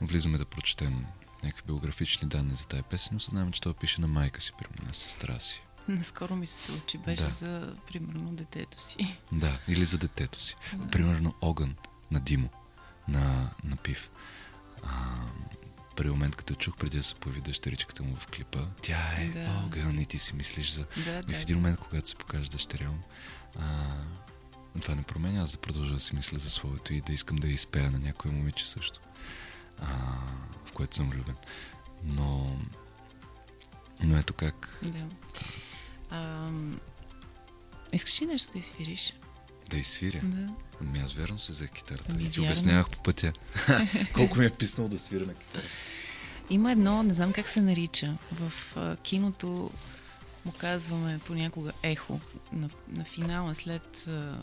Влизаме 0.00 0.38
да 0.38 0.44
прочетем 0.44 1.06
някакви 1.42 1.66
биографични 1.66 2.28
данни 2.28 2.56
за 2.56 2.66
тая 2.66 2.82
песен, 2.82 3.10
но 3.12 3.20
съзнаваме, 3.20 3.52
че 3.52 3.60
той 3.60 3.74
пише 3.74 4.00
на 4.00 4.08
майка 4.08 4.40
си, 4.40 4.52
примерно, 4.58 4.86
на 4.86 4.94
сестра 4.94 5.40
си. 5.40 5.62
Наскоро 5.88 6.36
ми 6.36 6.46
се 6.46 6.58
случи, 6.58 6.98
беше 6.98 7.22
да. 7.22 7.30
за, 7.30 7.74
примерно, 7.88 8.32
детето 8.32 8.80
си. 8.80 9.18
Да, 9.32 9.58
или 9.68 9.84
за 9.84 9.98
детето 9.98 10.40
си. 10.40 10.56
Да. 10.74 10.90
Примерно 10.90 11.34
Огън 11.40 11.74
на 12.10 12.20
Димо, 12.20 12.48
на, 13.08 13.50
на 13.64 13.76
Пив. 13.76 14.10
А, 14.82 15.20
първи 15.96 16.10
момент, 16.10 16.36
като 16.36 16.54
чух 16.54 16.76
преди 16.76 16.96
да 16.96 17.02
се 17.02 17.14
появи 17.14 17.40
дъщеричката 17.40 18.02
му 18.02 18.16
в 18.16 18.26
клипа, 18.26 18.66
тя 18.82 19.14
е 19.18 19.28
да. 19.28 19.62
Огън 19.66 19.98
и 19.98 20.06
ти 20.06 20.18
си 20.18 20.36
мислиш 20.36 20.70
за... 20.70 20.86
Да, 21.04 21.22
и 21.28 21.34
в 21.34 21.42
един 21.42 21.56
момент, 21.56 21.80
когато 21.80 22.08
се 22.08 22.14
покаже 22.14 22.50
дъщеря 22.50 22.90
му, 22.90 23.02
а, 23.58 23.96
това 24.80 24.94
не 24.94 25.02
променя 25.02 25.42
аз 25.42 25.52
да 25.52 25.58
продължа 25.58 25.94
да 25.94 26.00
си 26.00 26.16
мисля 26.16 26.38
за 26.38 26.50
своето 26.50 26.94
и 26.94 27.00
да 27.00 27.12
искам 27.12 27.36
да 27.36 27.48
изпея 27.48 27.90
на 27.90 27.98
някоя 27.98 28.34
момиче 28.34 28.68
също, 28.68 29.00
а, 29.78 29.86
в 30.64 30.72
което 30.72 30.96
съм 30.96 31.10
влюбен. 31.10 31.36
Но, 32.04 32.56
но 34.02 34.18
ето 34.18 34.34
как. 34.34 34.78
Да. 34.82 35.06
А, 36.10 36.50
искаш 37.92 38.22
ли 38.22 38.26
нещо 38.26 38.52
да 38.52 38.58
изфириш? 38.58 39.14
Да 39.70 39.76
изсвиря? 39.76 40.20
Да. 40.22 40.48
Ами 40.80 40.98
аз 40.98 41.12
вярно 41.12 41.38
се 41.38 41.52
за 41.52 41.66
китарата. 41.66 42.06
Ами, 42.10 42.30
ти 42.30 42.40
обяснявах 42.40 42.90
по 42.90 43.02
пътя. 43.02 43.32
Колко 44.14 44.38
ми 44.38 44.46
е 44.46 44.50
писнало 44.50 44.88
да 44.88 44.98
свира 44.98 45.26
на 45.26 45.34
китара. 45.34 45.68
Има 46.50 46.72
едно, 46.72 47.02
не 47.02 47.14
знам 47.14 47.32
как 47.32 47.48
се 47.48 47.60
нарича. 47.60 48.16
В 48.32 48.52
а, 48.76 48.96
киното 48.96 49.70
му 50.44 50.52
казваме 50.58 51.20
понякога 51.26 51.72
ехо. 51.82 52.20
На, 52.52 52.70
на 52.88 53.04
финала 53.04 53.54
след 53.54 54.04
а, 54.08 54.38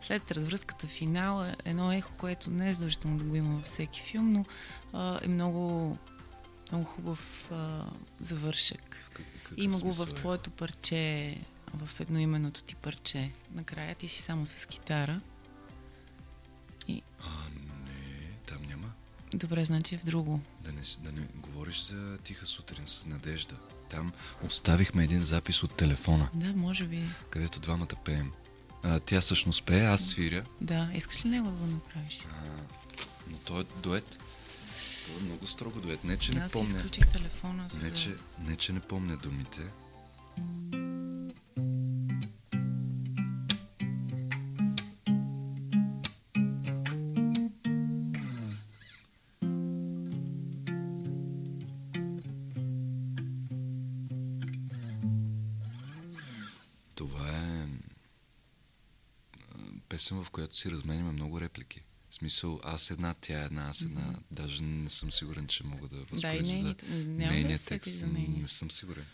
след 0.00 0.30
развръзката 0.30 0.86
финала, 0.86 1.56
едно 1.64 1.92
ехо, 1.92 2.12
което 2.18 2.50
не 2.50 2.70
е 2.70 2.74
задължително 2.74 3.18
да 3.18 3.24
го 3.24 3.34
има 3.34 3.54
във 3.54 3.64
всеки 3.64 4.00
филм, 4.00 4.32
но 4.32 4.44
а, 4.92 5.20
е 5.22 5.28
много, 5.28 5.96
много 6.72 6.84
хубав 6.84 7.52
а, 7.52 7.84
завършък. 8.20 9.10
Как, 9.12 9.26
има 9.56 9.78
го 9.78 9.92
в 9.92 10.06
твоето 10.06 10.50
парче, 10.50 11.36
в 11.74 12.00
едноименото 12.00 12.62
ти 12.62 12.74
парче. 12.74 13.30
Накрая 13.54 13.94
ти 13.94 14.08
си 14.08 14.22
само 14.22 14.46
с 14.46 14.66
китара. 14.66 15.20
И... 16.88 17.02
А, 17.24 17.30
не, 17.86 18.30
там 18.46 18.58
няма. 18.68 18.92
Добре, 19.34 19.64
значи 19.64 19.94
е 19.94 19.98
в 19.98 20.04
друго. 20.04 20.40
Да 20.60 20.72
не, 20.72 20.80
да 20.98 21.12
не 21.12 21.26
говориш 21.36 21.80
за 21.80 22.18
тиха 22.18 22.46
сутрин 22.46 22.86
с 22.86 23.06
надежда. 23.06 23.56
Там 23.90 24.12
оставихме 24.44 25.04
един 25.04 25.20
запис 25.20 25.62
от 25.62 25.76
телефона. 25.76 26.28
Да, 26.34 26.52
може 26.56 26.84
би. 26.84 27.02
Където 27.30 27.60
двамата 27.60 27.94
пеем. 28.04 28.32
А, 28.82 29.00
тя 29.00 29.20
всъщност 29.20 29.64
пее, 29.64 29.86
аз 29.86 30.00
свиря. 30.00 30.44
Да, 30.60 30.90
искаш 30.94 31.24
ли 31.24 31.28
него 31.28 31.46
да 31.46 31.52
го 31.52 31.66
направиш? 31.66 32.20
А, 32.30 32.62
но 33.30 33.36
то 33.36 33.60
е 33.60 33.64
дует. 33.82 34.18
То 35.06 35.12
е 35.20 35.24
много 35.24 35.46
строго 35.46 35.80
дует. 35.80 36.04
Не, 36.04 36.16
че 36.16 36.32
да, 36.32 36.38
не 36.40 36.48
помня. 36.48 36.68
Аз 36.68 36.76
изключих 36.76 37.08
телефона. 37.08 37.66
Не, 37.82 37.90
да... 37.90 37.96
че, 37.96 38.14
не, 38.46 38.56
че 38.56 38.72
не 38.72 38.80
помня 38.80 39.16
думите. 39.16 39.60
песен, 40.38 40.87
си 60.58 60.70
разменяме 60.70 61.12
много 61.12 61.40
реплики. 61.40 61.82
В 62.10 62.14
смисъл, 62.14 62.60
аз 62.64 62.90
една, 62.90 63.14
тя 63.20 63.44
една, 63.44 63.62
аз 63.62 63.82
една. 63.82 64.00
Mm-hmm. 64.00 64.22
Даже 64.30 64.62
не 64.62 64.90
съм 64.90 65.12
сигурен, 65.12 65.46
че 65.46 65.64
мога 65.64 65.88
да 65.88 65.96
възпроизведа. 65.96 66.74
Да, 66.74 66.98
нейният 66.98 67.66
текст. 67.66 67.98
За 67.98 68.06
нейния. 68.06 68.42
Не 68.42 68.48
съм 68.48 68.70
сигурен. 68.70 69.04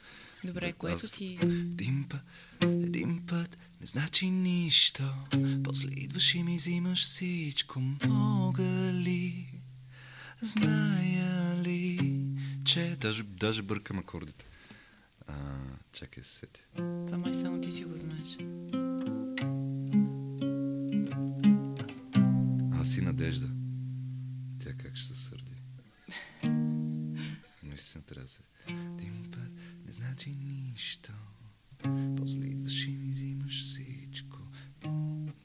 Добре, 0.45 0.67
да, 0.67 0.73
което 0.73 0.97
аз... 1.05 1.11
ти... 1.11 1.39
Един 1.43 2.05
път, 2.09 2.23
един 2.63 3.27
път 3.27 3.57
не 3.81 3.87
значи 3.87 4.31
нищо. 4.31 5.15
После 5.65 5.89
идваш 5.89 6.35
и 6.35 6.43
ми 6.43 6.57
взимаш 6.57 7.03
всичко. 7.03 7.81
Мога 8.09 8.93
ли, 8.93 9.53
зная 10.43 11.63
ли, 11.63 12.21
че... 12.65 12.97
Даже, 13.01 13.23
даже 13.23 13.63
бъркам 13.63 13.99
акордите. 13.99 14.45
А, 15.27 15.57
чакай 15.93 16.25
се 16.25 16.31
сети. 16.31 16.63
Това 16.77 17.19
май 17.19 17.35
само 17.35 17.61
ти 17.61 17.73
си 17.73 17.85
го 17.85 17.97
знаеш. 17.97 18.37
Надежда. 23.05 23.51
Тя 24.59 24.73
как 24.73 24.97
ще 24.97 25.07
се 25.07 25.15
сърди? 25.15 25.63
наистина 27.63 28.05
трябва 28.05 28.25
да 28.25 28.31
се... 28.31 28.41
Един 28.69 29.31
път 29.31 29.57
не 29.87 29.93
значи 29.93 30.31
нищо. 30.31 31.13
После 32.17 32.47
идваш 32.47 32.85
и 32.85 32.97
ми 32.97 33.11
взимаш 33.11 33.61
всичко. 33.61 34.39
М. 34.87 35.44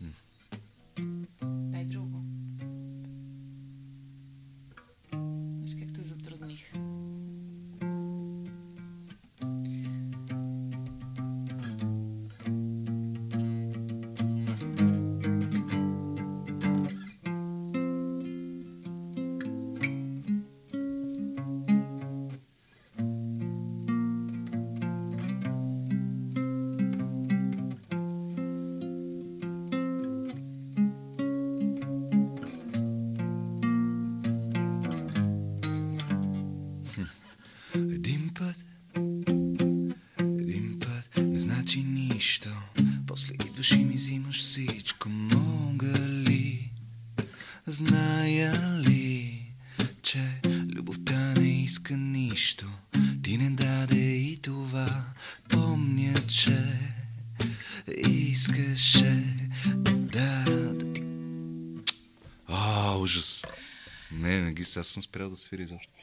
Аз 64.78 64.88
съм 64.88 65.04
спрял 65.04 65.30
да 65.30 65.36
свири 65.36 65.64
изобщо. 65.64 65.94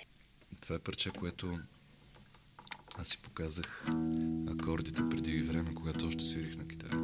Това 0.60 0.76
е 0.76 0.78
парче, 0.78 1.10
което 1.10 1.58
аз 2.98 3.08
си 3.08 3.18
показах 3.18 3.86
акордите 4.48 5.08
преди 5.08 5.38
време, 5.38 5.74
когато 5.74 6.06
още 6.06 6.24
свирих 6.24 6.56
на 6.56 6.68
китара. 6.68 6.98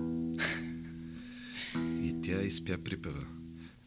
И 1.78 2.20
тя 2.22 2.42
изпя 2.42 2.78
припева. 2.84 3.26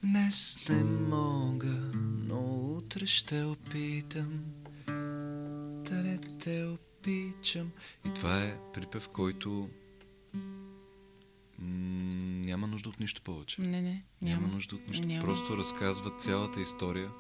Днес 0.04 0.70
не 0.70 0.84
мога, 0.84 1.92
но 2.28 2.72
утре 2.78 3.06
ще 3.06 3.44
опитам 3.44 4.40
да 5.86 6.04
не 6.04 6.18
те 6.18 6.66
обичам. 6.66 7.72
И 8.06 8.14
това 8.14 8.44
е 8.44 8.58
припев, 8.74 9.10
който 9.10 9.70
няма 12.46 12.68
нужда 12.68 12.90
от 12.90 13.00
нищо 13.00 13.22
повече. 13.22 13.62
Не, 13.62 13.82
не. 13.82 14.04
Няма, 14.22 14.42
Няма, 14.42 14.54
нужда 14.54 14.76
от 14.76 14.88
нищо. 14.88 15.08
Няма. 15.08 15.22
Просто 15.22 15.58
разказва 15.58 16.18
цялата 16.20 16.62
история. 16.62 17.12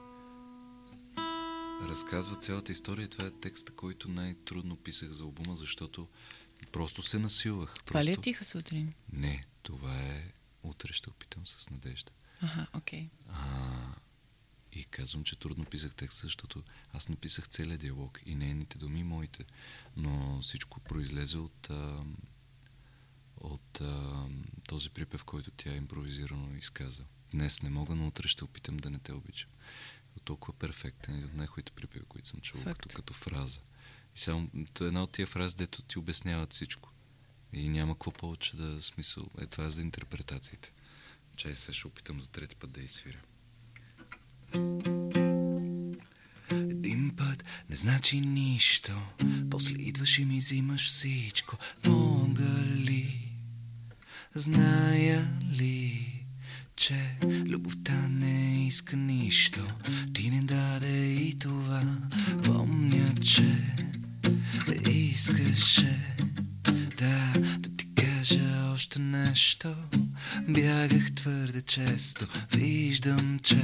Разказва 1.89 2.35
цялата 2.35 2.71
история. 2.71 3.07
Това 3.07 3.27
е 3.27 3.31
текста, 3.31 3.71
който 3.71 4.09
най-трудно 4.09 4.75
писах 4.75 5.09
за 5.09 5.23
албума, 5.23 5.55
защото 5.55 6.07
просто 6.71 7.01
се 7.01 7.19
насилвах. 7.19 7.75
Това 7.85 8.03
ли 8.03 8.09
е 8.09 8.13
просто... 8.13 8.21
тиха 8.21 8.45
сутрин? 8.45 8.93
Не, 9.13 9.45
това 9.63 9.99
е... 10.01 10.31
Утре 10.63 10.93
ще 10.93 11.09
опитам 11.09 11.47
с 11.47 11.69
надежда. 11.69 12.11
Аха, 12.41 12.67
окей. 12.73 13.09
А, 13.29 13.95
и 14.71 14.85
казвам, 14.85 15.23
че 15.23 15.39
трудно 15.39 15.65
писах 15.65 15.95
текста, 15.95 16.27
защото 16.27 16.63
аз 16.93 17.09
написах 17.09 17.47
целият 17.47 17.81
диалог 17.81 18.21
и 18.25 18.35
нейните 18.35 18.77
думи, 18.77 19.03
моите. 19.03 19.45
Но 19.97 20.39
всичко 20.41 20.79
произлезе 20.79 21.37
от, 21.37 21.69
а, 21.69 22.03
от 23.37 23.81
а, 23.81 24.25
този 24.67 24.89
припев, 24.89 25.23
който 25.23 25.51
тя 25.51 25.75
импровизирано 25.75 26.55
изказа. 26.55 27.03
Днес 27.31 27.61
не 27.61 27.69
мога, 27.69 27.95
но 27.95 28.07
утре 28.07 28.27
ще 28.27 28.43
опитам 28.43 28.77
да 28.77 28.89
не 28.89 28.99
те 28.99 29.13
обичам. 29.13 29.49
Толкова 30.25 30.53
перфектен 30.53 31.19
и 31.19 31.25
от 31.25 31.33
най-хубавите 31.33 31.71
припеви, 31.71 32.05
които 32.05 32.27
съм 32.27 32.39
чувал 32.41 32.73
като, 32.73 32.95
като 32.95 33.13
фраза. 33.13 33.59
И 34.15 34.19
само 34.19 34.49
една 34.81 35.03
от 35.03 35.11
тия 35.11 35.27
фрази, 35.27 35.55
дето 35.55 35.81
ти 35.81 35.99
обясняват 35.99 36.53
всичко. 36.53 36.91
И 37.53 37.69
няма 37.69 37.93
какво 37.93 38.11
повече 38.11 38.57
да 38.57 38.81
смисъл. 38.81 39.25
Е, 39.41 39.45
това 39.45 39.65
е 39.65 39.69
за 39.69 39.81
интерпретациите. 39.81 40.73
Чай 41.35 41.53
сега 41.53 41.73
ще 41.73 41.87
опитам 41.87 42.21
за 42.21 42.29
трети 42.29 42.55
път 42.55 42.71
да 42.71 42.81
изсвиря. 42.81 43.19
Един 46.51 47.15
път 47.15 47.43
не 47.69 47.75
значи 47.75 48.19
нищо, 48.19 49.01
после 49.51 49.75
идваш 49.75 50.19
и 50.19 50.25
ми 50.25 50.37
взимаш 50.37 50.87
всичко. 50.87 51.57
Мога 51.87 52.63
ли, 52.65 53.31
зная 54.35 55.39
ли, 55.51 55.74
че 56.75 57.17
любовта 57.21 58.07
не 58.09 58.67
иска 58.67 58.97
нищо. 58.97 59.67
Ти 60.13 60.29
не 60.29 60.41
даде 60.41 61.05
и 61.05 61.39
това, 61.39 61.81
помня, 62.45 63.13
че 63.21 63.75
искаше 64.89 65.99
да, 66.97 67.33
да 67.59 67.69
ти 67.77 67.87
кажа 67.95 68.71
още 68.73 68.99
нещо. 68.99 69.75
Бягах 70.49 71.11
твърде 71.15 71.61
често, 71.61 72.27
виждам, 72.55 73.39
че 73.43 73.61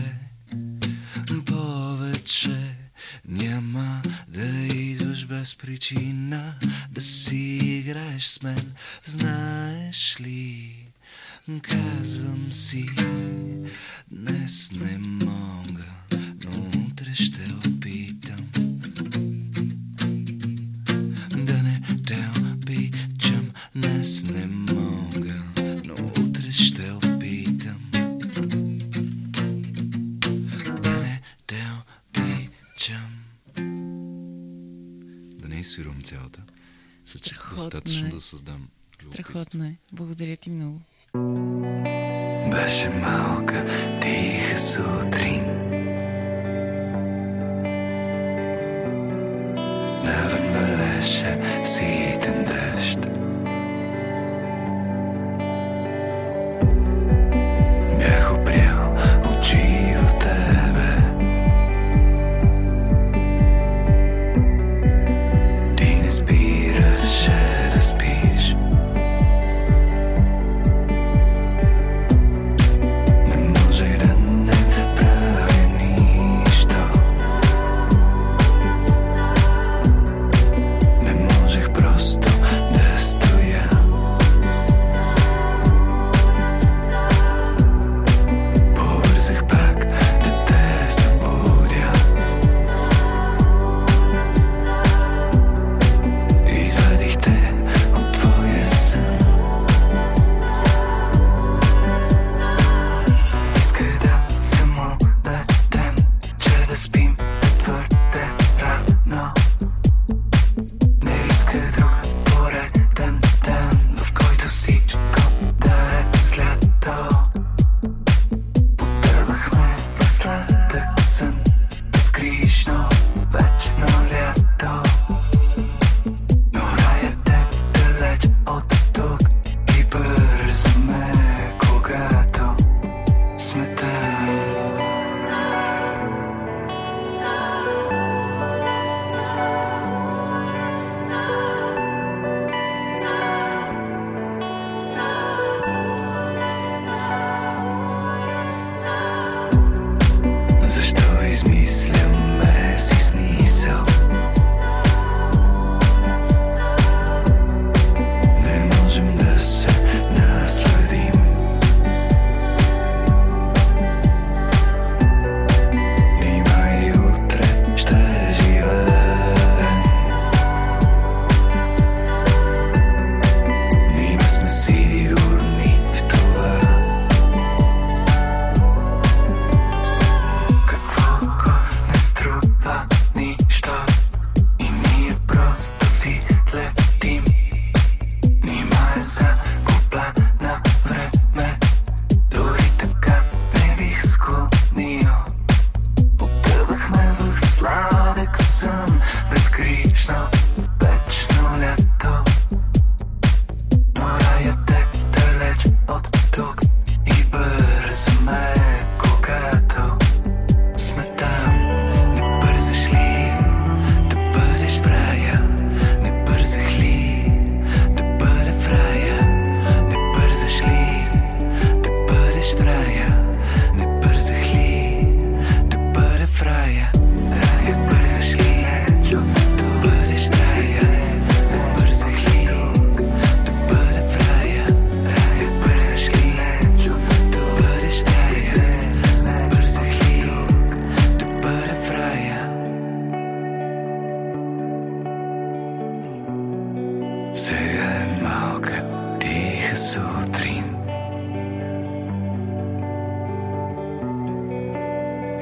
сутрин. 249.76 250.76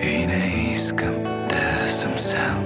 И 0.04 0.26
не 0.26 0.72
искам 0.74 1.24
да 1.24 1.90
съм 1.90 2.18
сам. 2.18 2.66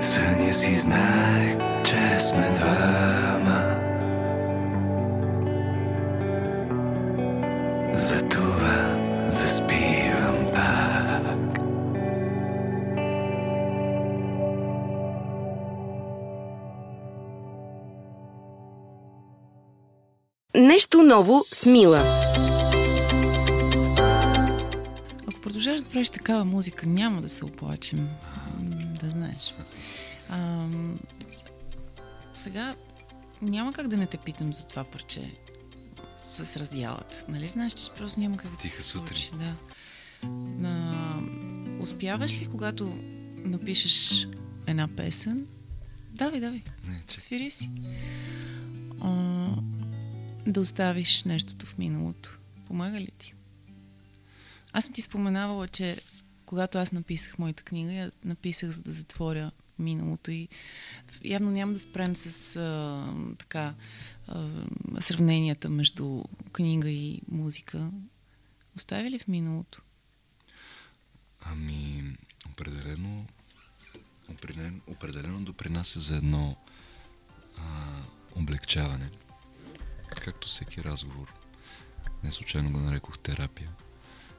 Съня 0.00 0.54
си 0.54 0.76
знаех, 0.76 1.56
че 1.84 2.20
сме 2.20 2.50
двама. 2.50 3.67
Нещо 21.08 21.16
ново 21.16 21.44
с 21.52 21.66
Мила. 21.66 22.02
Ако 25.26 25.40
продължаваш 25.40 25.82
да 25.82 25.88
правиш 25.90 26.10
такава 26.10 26.44
музика, 26.44 26.86
няма 26.86 27.22
да 27.22 27.28
се 27.28 27.44
оплачем. 27.44 28.08
Да 29.00 29.10
знаеш. 29.10 29.54
А, 30.28 30.66
сега 32.34 32.74
няма 33.42 33.72
как 33.72 33.88
да 33.88 33.96
не 33.96 34.06
те 34.06 34.16
питам 34.16 34.52
за 34.52 34.66
това 34.66 34.84
парче 34.84 35.34
с 36.24 36.56
раздялата. 36.56 37.24
Нали 37.28 37.48
знаеш, 37.48 37.72
че 37.72 37.90
просто 37.98 38.20
няма 38.20 38.36
как 38.36 38.50
да 38.50 38.56
Тиха 38.56 38.76
се 38.76 38.82
сутрин. 38.82 39.06
случи. 39.06 39.30
Да. 39.32 39.54
А, 40.68 41.14
успяваш 41.80 42.40
ли, 42.40 42.46
когато 42.46 42.98
напишеш 43.36 44.28
една 44.66 44.88
песен? 44.88 45.46
Давай, 46.12 46.40
давай. 46.40 46.62
Не, 46.88 47.02
че... 47.06 47.20
Свири 47.20 47.50
си. 47.50 47.70
Да 50.48 50.60
оставиш 50.60 51.24
нещото 51.24 51.66
в 51.66 51.78
миналото. 51.78 52.38
Помага 52.66 53.00
ли 53.00 53.10
ти? 53.18 53.34
Аз 54.72 54.84
съм 54.84 54.94
ти 54.94 55.02
споменавала, 55.02 55.68
че 55.68 56.00
когато 56.46 56.78
аз 56.78 56.92
написах 56.92 57.38
моята 57.38 57.62
книга, 57.62 57.92
я 57.92 58.12
написах 58.24 58.70
за 58.70 58.82
да 58.82 58.92
затворя 58.92 59.50
миналото 59.78 60.30
и 60.30 60.48
явно 61.24 61.50
няма 61.50 61.72
да 61.72 61.78
спрем 61.78 62.16
с 62.16 62.56
а, 62.56 63.14
така 63.38 63.74
а, 64.26 64.48
сравненията 65.00 65.70
между 65.70 66.24
книга 66.52 66.90
и 66.90 67.22
музика. 67.30 67.90
Остави 68.76 69.10
ли 69.10 69.18
в 69.18 69.28
миналото? 69.28 69.82
Ами, 71.40 72.04
определено, 72.50 73.26
определено, 74.28 74.80
определено 74.86 75.40
допринася 75.40 76.00
за 76.00 76.16
едно 76.16 76.56
а, 77.58 78.02
облегчаване. 78.36 79.10
Както 80.10 80.48
всеки 80.48 80.84
разговор. 80.84 81.34
Не 82.24 82.32
случайно 82.32 82.72
го 82.72 82.78
нарекох 82.78 83.18
терапия. 83.18 83.70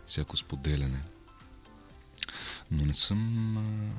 Всяко 0.05 0.37
споделяне. 0.37 1.03
Но 2.71 2.85
не 2.85 2.93
съм 2.93 3.57
а, 3.57 3.93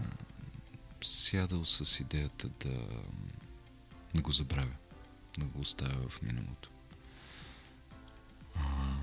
сядал 1.04 1.64
с 1.64 2.00
идеята 2.00 2.48
да, 2.48 2.88
да 4.14 4.22
го 4.22 4.32
забравя. 4.32 4.74
Да 5.38 5.46
го 5.46 5.60
оставя 5.60 6.08
в 6.08 6.22
миналото. 6.22 6.70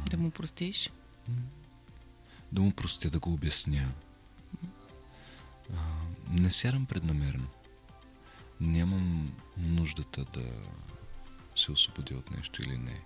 Да 0.09 0.17
му 0.17 0.31
простиш? 0.31 0.91
да 2.51 2.61
му 2.61 2.71
простя, 2.71 3.09
да 3.09 3.19
го 3.19 3.33
обясня. 3.33 3.91
А, 5.73 5.79
не 6.29 6.51
сядам 6.51 6.85
преднамерено. 6.85 7.47
Нямам 8.61 9.33
нуждата 9.57 10.25
да 10.25 10.51
се 11.59 11.71
освободя 11.71 12.15
от 12.15 12.31
нещо 12.31 12.61
или 12.61 12.77
не. 12.77 13.01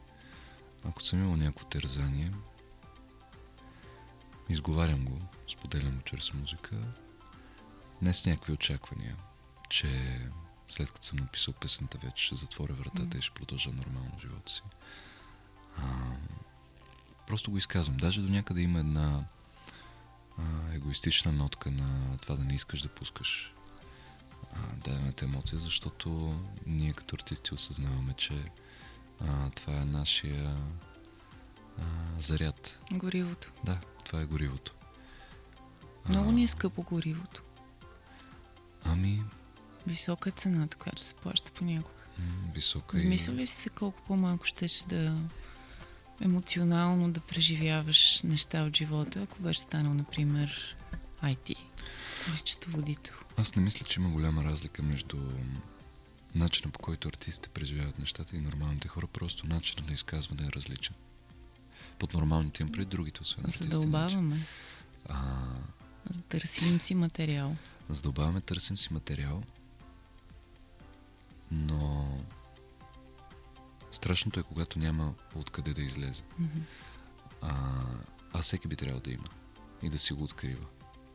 Ако 0.84 1.02
съм 1.02 1.20
имал 1.20 1.38
някакво 1.38 1.66
тързание, 1.66 2.32
изговарям 4.50 5.06
го, 5.06 5.22
споделям 5.48 5.96
го 5.96 6.02
чрез 6.02 6.34
музика, 6.34 6.76
не 8.02 8.14
с 8.14 8.26
някакви 8.26 8.54
очаквания, 8.54 9.16
че 9.70 10.20
след 10.70 10.92
като 10.92 11.06
съм 11.06 11.18
написал 11.18 11.54
песента 11.54 11.98
вече 11.98 12.26
ще 12.26 12.36
затворя 12.36 12.74
вратата 12.74 13.18
и 13.18 13.22
ще 13.22 13.34
продължа 13.34 13.72
нормално 13.72 14.20
живота 14.22 14.52
си. 14.52 14.62
А, 15.78 16.12
просто 17.28 17.52
го 17.52 17.58
изказвам. 17.58 17.98
Даже 17.98 18.22
до 18.22 18.30
някъде 18.30 18.62
има 18.62 18.80
една 18.80 19.26
а, 20.38 20.44
егоистична 20.74 21.32
нотка 21.32 21.72
на 21.72 22.18
това 22.18 22.36
да 22.36 22.44
не 22.44 22.54
искаш 22.56 22.82
да 22.82 22.90
пускаш 22.90 23.54
дадената 24.78 25.26
емоция, 25.26 25.60
защото 25.60 26.40
ние 26.66 26.94
като 26.94 27.16
артисти 27.16 27.54
осъзнаваме, 27.54 28.14
че 28.14 28.44
а, 29.20 29.50
това 29.50 29.74
е 29.82 29.86
нашия 29.86 30.58
а, 31.78 31.84
заряд. 32.20 32.80
Горивото. 32.94 33.52
Да, 33.66 33.80
това 34.06 34.22
е 34.22 34.26
горивото. 34.26 34.74
Много 36.10 36.32
ни 36.32 36.44
е 36.44 36.48
скъпо 36.48 36.84
горивото. 36.84 37.44
Ами, 38.84 39.24
Висока 39.88 40.30
е 40.30 40.32
цената, 40.32 40.78
която 40.78 41.02
се 41.02 41.16
плаща 41.16 41.52
понякога. 41.52 42.02
м, 42.20 42.26
висока 42.54 42.98
и... 42.98 43.02
Измисля 43.02 43.34
ли 43.34 43.48
си 43.48 43.56
се 43.56 43.70
колко 43.70 44.02
по-малко 44.08 44.46
щеше 44.46 44.88
да 44.88 45.18
емоционално 46.22 47.12
да 47.12 47.20
преживяваш 47.20 48.22
неща 48.24 48.64
от 48.64 48.78
живота, 48.78 49.22
ако 49.22 49.42
беше 49.42 49.60
станал, 49.60 49.94
например, 49.94 50.78
IT, 51.24 51.56
водител. 52.68 53.16
Аз 53.42 53.56
не 53.56 53.62
мисля, 53.62 53.86
че 53.86 54.00
има 54.00 54.10
голяма 54.10 54.44
разлика 54.44 54.84
между 54.84 55.18
начина 56.36 56.72
по 56.72 56.80
който 56.80 57.08
артистите 57.08 57.50
преживяват 57.50 58.00
нещата 58.00 58.36
и 58.36 58.42
нормалните 58.42 58.88
хора. 58.88 59.08
Просто 59.08 59.48
начинът 59.48 59.88
на 59.88 59.94
изказване 59.94 60.44
е 60.44 60.52
различен. 60.52 60.96
Под 62.00 62.14
нормалните 62.14 62.64
им 62.64 62.72
пред 62.72 62.90
другите, 62.90 63.22
освен 63.22 63.46
артисти. 63.46 63.64
значи. 63.64 63.76
Задълбаваме. 63.76 64.46
А, 65.10 65.46
Търсим 66.30 66.82
си 66.82 66.96
материал. 66.96 67.56
задълбаваме, 67.90 68.42
търсим 68.42 68.78
си 68.78 68.94
материал, 68.94 69.44
но 71.52 72.18
страшното 73.92 74.40
е, 74.40 74.44
когато 74.44 74.80
няма 74.80 75.14
откъде 75.36 75.74
да 75.74 75.82
излезе. 75.82 76.24
А, 77.42 77.84
а 78.34 78.42
всеки 78.42 78.68
би 78.68 78.76
трябвало 78.76 79.02
да 79.02 79.12
има 79.12 79.28
и 79.84 79.90
да 79.90 80.00
си 80.00 80.14
го 80.14 80.24
открива. 80.24 80.66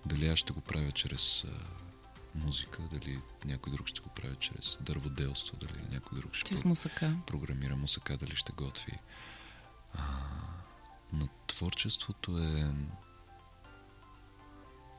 Дали 0.07 0.29
аз 0.29 0.39
ще 0.39 0.53
го 0.53 0.61
правя 0.61 0.93
чрез 0.93 1.45
музика, 2.37 2.83
дали 2.93 3.21
някой 3.45 3.73
друг 3.73 3.87
ще 3.87 4.01
го 4.01 4.09
прави 4.09 4.37
чрез 4.41 4.79
дърводелство, 4.81 5.57
дали 5.57 5.87
някой 5.91 6.19
друг 6.19 6.35
ще 6.35 6.51
Чрез 6.51 6.65
мусака. 6.65 7.17
програмира 7.27 7.77
мусака, 7.77 8.17
дали 8.17 8.37
ще 8.37 8.53
готви. 8.53 8.99
А, 9.95 10.03
но 11.13 11.29
творчеството 11.47 12.39
е 12.39 12.75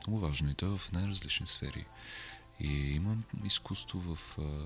много 0.06 0.20
важно 0.26 0.50
и 0.50 0.54
то 0.54 0.74
е 0.74 0.78
в 0.78 0.92
най-различни 0.92 1.46
сфери. 1.46 1.86
И 2.60 2.72
има 2.72 3.16
изкуство 3.44 4.14
в... 4.14 4.38
А, 4.38 4.64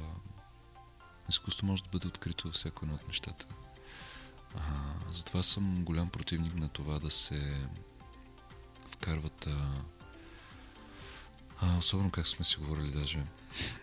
изкуство 1.29 1.67
може 1.67 1.83
да 1.83 1.89
бъде 1.89 2.09
открито 2.09 2.47
във 2.47 2.55
всяко 2.55 2.85
едно 2.85 2.95
от 2.95 3.09
нещата. 3.09 3.47
А, 4.57 4.61
затова 5.13 5.43
съм 5.43 5.85
голям 5.85 6.11
противник 6.11 6.55
на 6.55 6.69
това 6.69 6.99
да 6.99 7.11
се 7.11 7.69
вкарват... 8.91 9.47
А, 9.47 9.83
а, 11.63 11.79
особено 11.79 12.11
как 12.11 12.27
сме 12.29 12.45
си 12.45 12.57
говорили 12.59 12.91
даже, 12.91 13.25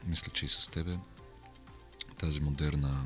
мисля, 0.08 0.32
че 0.34 0.46
и 0.46 0.50
с 0.50 0.68
тебе, 0.68 0.98
тази 2.18 2.42
модерна 2.42 3.06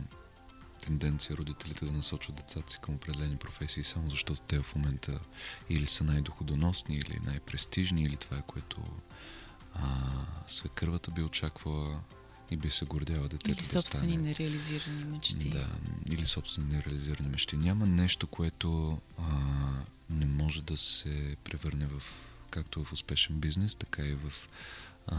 тенденция 0.82 1.38
родителите 1.38 1.86
да 1.86 1.91
насочват 1.91 2.36
децата 2.36 2.71
си 2.71 2.80
към 2.82 2.95
определени 2.95 3.38
професии, 3.38 3.84
само 3.84 4.09
защото 4.09 4.41
те 4.41 4.61
в 4.61 4.76
момента 4.76 5.19
или 5.69 5.88
са 5.88 6.03
най-доходоносни, 6.03 6.95
или 6.95 7.19
най-престижни, 7.24 8.03
или 8.03 8.17
това 8.17 8.38
е 8.38 8.43
което 8.47 8.82
а, 9.74 9.99
свекървата 10.47 11.11
би 11.11 11.21
очаквала 11.24 11.99
и 12.51 12.57
би 12.57 12.69
се 12.69 12.86
гордяла 12.86 13.28
детето 13.28 13.51
Или 13.51 13.57
да 13.57 13.63
собствени 13.63 14.13
стане. 14.13 14.28
нереализирани 14.28 15.03
мечти. 15.03 15.49
Да, 15.49 15.67
или 16.11 16.26
собствени 16.26 16.74
нереализирани 16.74 17.30
мечти. 17.30 17.57
Няма 17.57 17.86
нещо, 17.86 18.28
което 18.28 18.99
а, 19.17 19.24
не 20.09 20.26
може 20.26 20.61
да 20.61 20.78
се 20.78 21.36
превърне 21.43 21.88
в 21.88 22.03
както 22.54 22.84
в 22.84 22.93
успешен 22.93 23.39
бизнес, 23.39 23.76
така 23.76 24.04
и 24.04 24.16
в 24.16 24.34
а, 25.08 25.18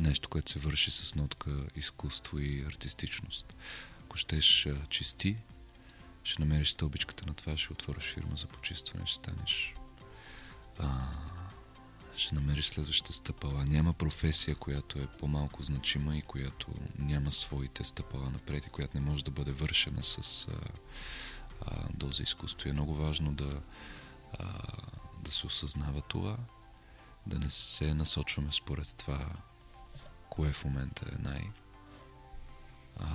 нещо, 0.00 0.28
което 0.28 0.50
се 0.52 0.58
върши 0.58 0.90
с 0.90 1.14
нотка 1.14 1.50
изкуство 1.76 2.38
и 2.38 2.64
артистичност. 2.66 3.56
Ако 4.04 4.16
щеш 4.16 4.66
а, 4.66 4.86
чисти, 4.88 5.36
ще 6.24 6.42
намериш 6.42 6.70
стълбичката 6.70 7.26
на 7.26 7.34
това, 7.34 7.56
ще 7.56 7.72
отвориш 7.72 8.04
фирма 8.04 8.36
за 8.36 8.46
почистване, 8.46 9.06
ще 9.06 9.16
станеш 9.16 9.74
а, 10.78 11.06
ще 12.16 12.34
намериш 12.34 12.66
следващата 12.66 13.12
стъпала. 13.12 13.64
Няма 13.64 13.92
професия, 13.92 14.56
която 14.56 14.98
е 14.98 15.06
по-малко 15.06 15.62
значима 15.62 16.16
и 16.16 16.22
която 16.22 16.66
няма 16.98 17.32
своите 17.32 17.84
стъпала 17.84 18.30
напред 18.30 18.66
и 18.66 18.70
която 18.70 19.00
не 19.00 19.10
може 19.10 19.24
да 19.24 19.30
бъде 19.30 19.52
вършена 19.52 20.02
с 20.02 20.46
а, 20.48 20.52
а, 21.60 21.88
доза 21.94 22.22
изкуство. 22.22 22.68
И 22.68 22.70
е 22.70 22.72
много 22.72 22.94
важно 22.94 23.32
да, 23.32 23.60
а, 24.38 24.46
да 25.22 25.30
се 25.30 25.46
осъзнава 25.46 26.00
това, 26.00 26.36
да 27.26 27.38
не 27.38 27.50
се 27.50 27.94
насочваме 27.94 28.52
според 28.52 28.94
това 28.96 29.32
кое 30.30 30.52
в 30.52 30.64
момента 30.64 31.06
е 31.12 31.22
най- 31.22 31.50
а, 32.96 33.06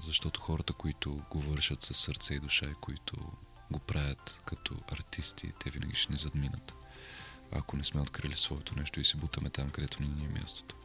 защото 0.00 0.40
хората, 0.40 0.72
които 0.72 1.22
го 1.30 1.40
вършат 1.40 1.82
със 1.82 1.98
сърце 1.98 2.34
и 2.34 2.40
душа 2.40 2.66
и 2.66 2.74
които 2.74 3.16
го 3.70 3.78
правят 3.78 4.42
като 4.44 4.74
артисти, 4.88 5.52
те 5.64 5.70
винаги 5.70 5.94
ще 5.94 6.12
ни 6.12 6.18
задминат. 6.18 6.74
Ако 7.52 7.76
не 7.76 7.84
сме 7.84 8.00
открили 8.00 8.36
своето 8.36 8.76
нещо 8.76 9.00
и 9.00 9.04
се 9.04 9.16
бутаме 9.16 9.50
там, 9.50 9.70
където 9.70 10.02
ни 10.02 10.08
ни 10.08 10.24
е 10.24 10.28
мястото. 10.28 10.76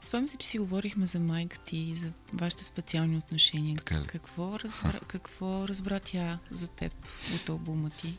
Спомням 0.00 0.28
се, 0.28 0.36
че 0.36 0.46
си 0.46 0.58
говорихме 0.58 1.06
за 1.06 1.20
майка 1.20 1.58
ти 1.58 1.76
и 1.76 1.96
за 1.96 2.12
вашите 2.32 2.64
специални 2.64 3.16
отношения. 3.16 3.76
Така 3.76 4.00
ли? 4.00 4.06
Какво 4.06 4.58
разбра, 4.58 5.00
какво 5.08 5.68
разбра 5.68 6.00
тя 6.00 6.38
за 6.50 6.68
теб 6.68 6.92
от 7.34 7.48
албума 7.48 7.90
ти? 7.90 8.18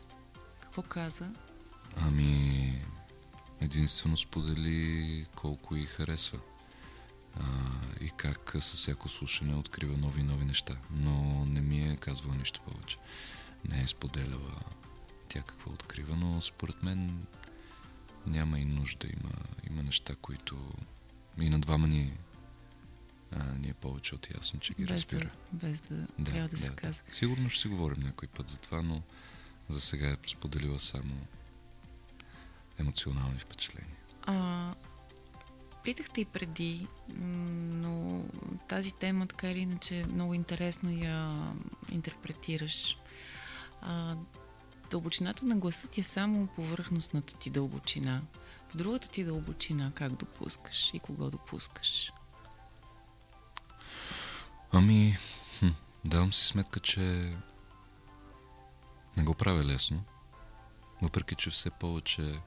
Какво 0.60 0.82
каза? 0.82 1.30
Ами, 1.96 2.82
единствено 3.60 4.16
сподели 4.16 5.24
колко 5.34 5.76
й 5.76 5.86
харесва. 5.86 6.38
А, 7.40 7.44
и 8.00 8.10
как 8.10 8.56
със 8.60 8.72
всяко 8.72 9.08
слушане 9.08 9.54
открива 9.54 9.96
нови 9.96 10.20
и 10.20 10.24
нови 10.24 10.44
неща. 10.44 10.76
Но 10.90 11.44
не 11.46 11.60
ми 11.60 11.92
е 11.92 11.96
казвала 11.96 12.36
нищо 12.36 12.60
повече. 12.60 12.98
Не 13.68 13.82
е 13.82 13.86
споделяла 13.86 14.54
тя 15.28 15.42
какво 15.42 15.70
открива, 15.70 16.16
но 16.16 16.40
според 16.40 16.82
мен 16.82 17.26
няма 18.26 18.58
и 18.58 18.64
нужда. 18.64 19.06
Има, 19.06 19.32
има 19.70 19.82
неща, 19.82 20.14
които 20.14 20.72
и 21.40 21.48
на 21.48 21.58
двама 21.58 21.86
ни, 21.86 22.12
а, 23.32 23.44
ни 23.44 23.68
е 23.68 23.74
повече 23.74 24.14
от 24.14 24.34
ясно, 24.34 24.60
че 24.60 24.74
ги 24.74 24.84
без, 24.84 24.90
разбира. 24.90 25.30
да, 25.52 25.66
без 25.68 25.80
да, 25.80 26.06
да 26.18 26.30
трябва 26.30 26.48
да, 26.48 26.56
да 26.56 26.62
се 26.62 26.70
казва. 26.70 27.04
Да. 27.08 27.14
Сигурно 27.14 27.50
ще 27.50 27.60
си 27.60 27.68
говорим 27.68 28.02
някой 28.02 28.28
път 28.28 28.48
за 28.48 28.58
това, 28.58 28.82
но 28.82 29.02
за 29.68 29.80
сега 29.80 30.08
е 30.10 30.16
споделила 30.26 30.80
само 30.80 31.14
емоционални 32.78 33.38
впечатления. 33.38 33.96
А, 34.22 34.74
питахте 35.84 36.20
и 36.20 36.24
преди, 36.24 36.86
но 37.08 38.22
тази 38.68 38.92
тема 38.92 39.26
така 39.26 39.50
или 39.50 39.58
иначе 39.58 40.06
много 40.12 40.34
интересно 40.34 40.90
я 40.90 41.38
интерпретираш. 41.92 42.98
А, 43.80 44.16
дълбочината 44.90 45.46
на 45.46 45.56
гласа 45.56 45.88
ти 45.88 46.00
е 46.00 46.04
само 46.04 46.46
повърхностната 46.46 47.34
ти 47.34 47.50
дълбочина. 47.50 48.22
В 48.68 48.76
другата 48.76 49.08
ти 49.08 49.24
дълбочина 49.24 49.92
как 49.94 50.12
допускаш 50.12 50.90
и 50.94 50.98
кого 50.98 51.30
допускаш? 51.30 52.12
Ами, 54.72 55.16
хм, 55.58 55.68
давам 56.04 56.32
си 56.32 56.46
сметка, 56.46 56.80
че 56.80 57.00
не 59.16 59.24
го 59.24 59.34
правя 59.34 59.64
лесно. 59.64 60.04
Въпреки, 61.02 61.34
че 61.34 61.50
все 61.50 61.70
повече 61.70 62.40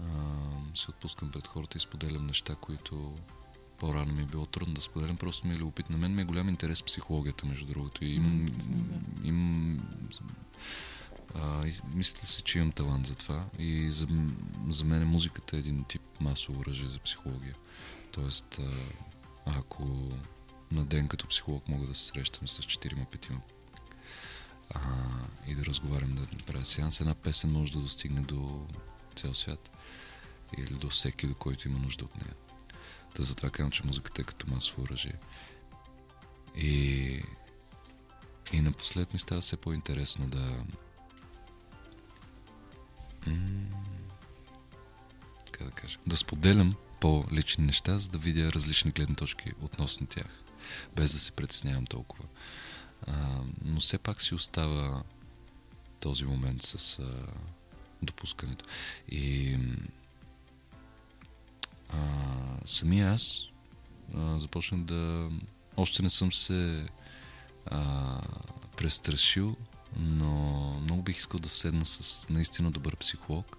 а, 0.00 0.04
се 0.74 0.90
отпускам 0.90 1.30
пред 1.30 1.46
хората 1.46 1.78
и 1.78 1.80
споделям 1.80 2.26
неща, 2.26 2.54
които 2.54 3.18
по-рано 3.78 4.12
ми 4.12 4.22
е 4.22 4.26
било 4.26 4.46
трудно 4.46 4.74
да 4.74 4.80
споделям, 4.80 5.16
просто 5.16 5.46
ми 5.46 5.54
е 5.54 5.58
любопитно. 5.58 5.96
На 5.96 5.98
мен 5.98 6.14
ми 6.14 6.22
е 6.22 6.24
голям 6.24 6.48
интерес 6.48 6.82
психологията, 6.82 7.46
между 7.46 7.66
другото. 7.66 8.04
И 8.04 8.14
им, 8.14 8.46
Mm, 8.48 9.26
им, 9.26 9.80
а, 11.34 11.66
и 11.66 11.72
мисля 11.94 12.26
си, 12.26 12.42
че 12.42 12.58
имам 12.58 12.72
талант 12.72 13.06
за 13.06 13.14
това. 13.14 13.44
И 13.58 13.90
за, 13.90 14.06
за 14.68 14.84
мен 14.84 15.06
музиката 15.06 15.56
е 15.56 15.58
един 15.58 15.84
тип 15.84 16.02
масово 16.20 16.60
оръжие 16.60 16.88
за 16.88 16.98
психология. 16.98 17.54
Тоест, 18.12 18.58
а, 18.58 18.70
ако 19.46 20.12
на 20.70 20.84
ден 20.84 21.08
като 21.08 21.28
психолог 21.28 21.68
мога 21.68 21.86
да 21.86 21.94
се 21.94 22.06
срещам 22.06 22.48
с 22.48 22.62
4-5 22.62 23.30
а, 24.70 24.80
и 25.46 25.54
да 25.54 25.64
разговарям, 25.64 26.14
да 26.14 26.20
направя 26.20 26.64
сеанс, 26.64 27.00
една 27.00 27.14
песен 27.14 27.52
може 27.52 27.72
да 27.72 27.78
достигне 27.78 28.20
до 28.20 28.66
цял 29.16 29.34
свят 29.34 29.70
или 30.58 30.74
до 30.74 30.90
всеки, 30.90 31.26
до 31.26 31.34
който 31.34 31.68
има 31.68 31.78
нужда 31.78 32.04
от 32.04 32.16
нея. 32.16 32.34
Та 33.14 33.22
затова 33.22 33.50
казвам, 33.50 33.70
че 33.70 33.86
музиката 33.86 34.22
е 34.22 34.24
като 34.24 34.50
масово 34.50 34.82
оръжие. 34.82 35.18
И, 36.56 37.22
и 38.52 38.60
напослед 38.60 39.12
ми 39.12 39.18
става 39.18 39.40
все 39.40 39.56
по-интересно 39.56 40.28
да 40.28 40.64
м- 43.26 43.84
как 45.52 45.66
да 45.66 45.70
кажа, 45.70 45.98
да 46.06 46.16
споделям 46.16 46.74
по-лични 47.00 47.66
неща, 47.66 47.98
за 47.98 48.08
да 48.08 48.18
видя 48.18 48.52
различни 48.52 48.90
гледни 48.90 49.16
точки 49.16 49.52
относно 49.60 50.06
тях, 50.06 50.44
без 50.96 51.12
да 51.12 51.18
се 51.18 51.32
притеснявам 51.32 51.86
толкова. 51.86 52.24
А, 53.06 53.40
но 53.64 53.80
все 53.80 53.98
пак 53.98 54.22
си 54.22 54.34
остава 54.34 55.02
този 56.00 56.24
момент 56.24 56.62
с 56.62 56.98
а, 56.98 57.26
допускането. 58.02 58.64
И 59.08 59.58
а, 61.94 62.66
самия 62.66 63.12
аз 63.12 63.46
а, 64.16 64.40
започнах 64.40 64.80
да... 64.80 65.30
Още 65.76 66.02
не 66.02 66.10
съм 66.10 66.32
се 66.32 66.86
а, 67.66 68.20
престрашил, 68.76 69.56
но 69.96 70.32
много 70.80 71.02
бих 71.02 71.16
искал 71.16 71.40
да 71.40 71.48
седна 71.48 71.86
с 71.86 72.28
наистина 72.28 72.70
добър 72.70 72.96
психолог. 72.96 73.58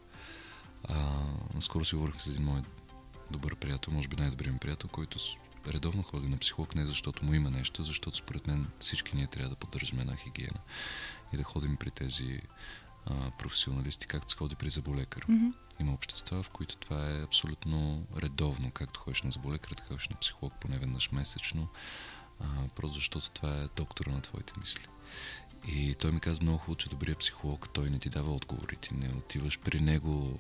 А, 0.84 1.24
наскоро 1.54 1.86
си 1.86 1.96
говорихме 1.96 2.22
с 2.22 2.28
един 2.28 2.44
мой 2.44 2.62
добър 3.32 3.56
приятел, 3.56 3.94
може 3.94 4.08
би 4.08 4.16
най-добрият 4.16 4.54
ми 4.54 4.60
приятел, 4.60 4.90
който 4.90 5.20
редовно 5.68 6.04
ходи 6.04 6.28
на 6.28 6.38
психолог, 6.38 6.76
не 6.76 6.86
защото 6.86 7.26
му 7.26 7.34
има 7.34 7.52
нещо, 7.52 7.84
защото 7.84 8.18
според 8.18 8.48
мен 8.48 8.68
всички 8.80 9.16
ние 9.16 9.28
трябва 9.28 9.50
да 9.50 9.56
поддържаме 9.56 10.02
една 10.02 10.16
хигиена 10.16 10.60
и 11.34 11.38
да 11.38 11.44
ходим 11.44 11.78
при 11.78 11.92
тези 11.92 12.42
а, 13.06 13.32
професионалисти, 13.32 14.08
както 14.08 14.32
се 14.32 14.38
ходи 14.38 14.56
при 14.56 14.70
заболекар. 14.70 15.26
Mm-hmm. 15.26 15.54
Има 15.80 15.94
общества, 15.94 16.44
в 16.44 16.50
които 16.50 16.78
това 16.78 17.10
е 17.10 17.24
абсолютно 17.24 18.06
редовно, 18.18 18.72
както 18.72 19.00
ходиш 19.00 19.22
на 19.22 19.32
заболекар, 19.32 19.70
така 19.70 19.88
ходиш 19.88 20.10
на 20.10 20.16
психолог 20.16 20.54
поне 20.62 20.78
веднъж 20.78 21.12
месечно, 21.12 21.68
а, 22.40 22.46
просто 22.76 22.96
защото 22.96 23.30
това 23.30 23.50
е 23.50 23.68
доктора 23.76 24.12
на 24.12 24.22
твоите 24.22 24.54
мисли. 24.60 24.88
И 25.68 25.96
той 25.96 26.12
ми 26.12 26.20
каза 26.20 26.42
много 26.42 26.58
хубаво, 26.58 26.76
че 26.76 26.90
добрият 26.90 27.20
психолог, 27.20 27.70
той 27.74 27.90
не 27.90 28.00
ти 28.00 28.10
дава 28.10 28.32
отговори, 28.32 28.76
ти 28.76 28.94
не 28.94 29.14
отиваш 29.18 29.60
при 29.60 29.80
него 29.80 30.40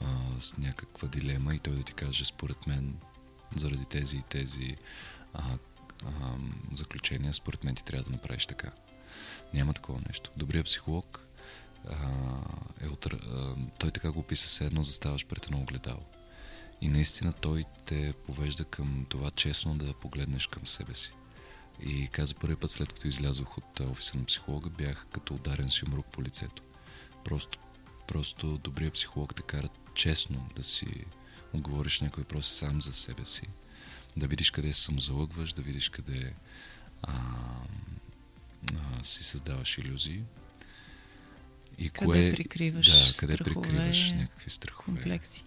а, 0.00 0.06
с 0.40 0.56
някаква 0.56 1.08
дилема 1.08 1.54
и 1.54 1.58
той 1.58 1.74
да 1.74 1.82
ти 1.82 1.92
каже, 1.92 2.24
според 2.24 2.66
мен, 2.66 2.96
заради 3.56 3.84
тези 3.84 4.16
и 4.16 4.22
тези 4.22 4.76
а, 5.34 5.42
а, 6.06 6.08
заключения, 6.72 7.34
според 7.34 7.64
мен 7.64 7.74
ти 7.74 7.84
трябва 7.84 8.04
да 8.04 8.10
направиш 8.10 8.46
така. 8.46 8.70
Няма 9.54 9.72
такова 9.72 10.00
нещо. 10.08 10.30
Добрият 10.36 10.66
психолог 10.66 11.23
е 12.80 12.88
от, 12.88 13.06
а, 13.06 13.54
той 13.78 13.90
така 13.90 14.12
го 14.12 14.20
описа 14.20 14.48
се 14.48 14.64
едно 14.64 14.82
заставаш 14.82 15.26
пред 15.26 15.46
едно 15.46 15.60
огледало. 15.60 16.02
И 16.80 16.88
наистина 16.88 17.32
той 17.32 17.64
те 17.86 18.14
повежда 18.26 18.64
към 18.64 19.06
това 19.08 19.30
честно 19.30 19.76
да 19.76 19.94
погледнеш 19.94 20.46
към 20.46 20.66
себе 20.66 20.94
си. 20.94 21.12
И 21.82 22.08
каза 22.08 22.34
първи 22.34 22.56
път, 22.56 22.70
след 22.70 22.92
като 22.92 23.08
излязох 23.08 23.58
от 23.58 23.80
офиса 23.80 24.18
на 24.18 24.24
психолога, 24.24 24.70
бях 24.70 25.06
като 25.12 25.34
ударен 25.34 25.70
с 25.70 25.82
юмрук 25.82 26.06
по 26.06 26.22
лицето. 26.22 26.62
Просто, 27.24 27.58
просто 28.08 28.58
добрият 28.58 28.94
психолог 28.94 29.34
те 29.34 29.42
кара 29.42 29.68
честно 29.94 30.48
да 30.56 30.62
си 30.64 30.86
отговориш 31.52 32.00
някои 32.00 32.22
въпроси 32.22 32.54
сам 32.54 32.82
за 32.82 32.92
себе 32.92 33.24
си. 33.24 33.42
Да 34.16 34.26
видиш 34.26 34.50
къде 34.50 34.72
се 34.72 34.80
самозалъгваш, 34.80 35.52
да 35.52 35.62
видиш 35.62 35.88
къде 35.88 36.34
а, 37.02 37.12
а, 38.74 39.04
си 39.04 39.24
създаваш 39.24 39.78
иллюзии. 39.78 40.22
И 41.78 41.90
къде 41.90 42.06
кое, 42.06 42.32
прикриваш 42.34 42.86
да, 42.86 43.18
къде 43.18 43.34
страхове, 43.34 43.62
прикриваш 43.62 44.12
някакви 44.12 44.50
страхове. 44.50 45.00
Комплекси. 45.00 45.44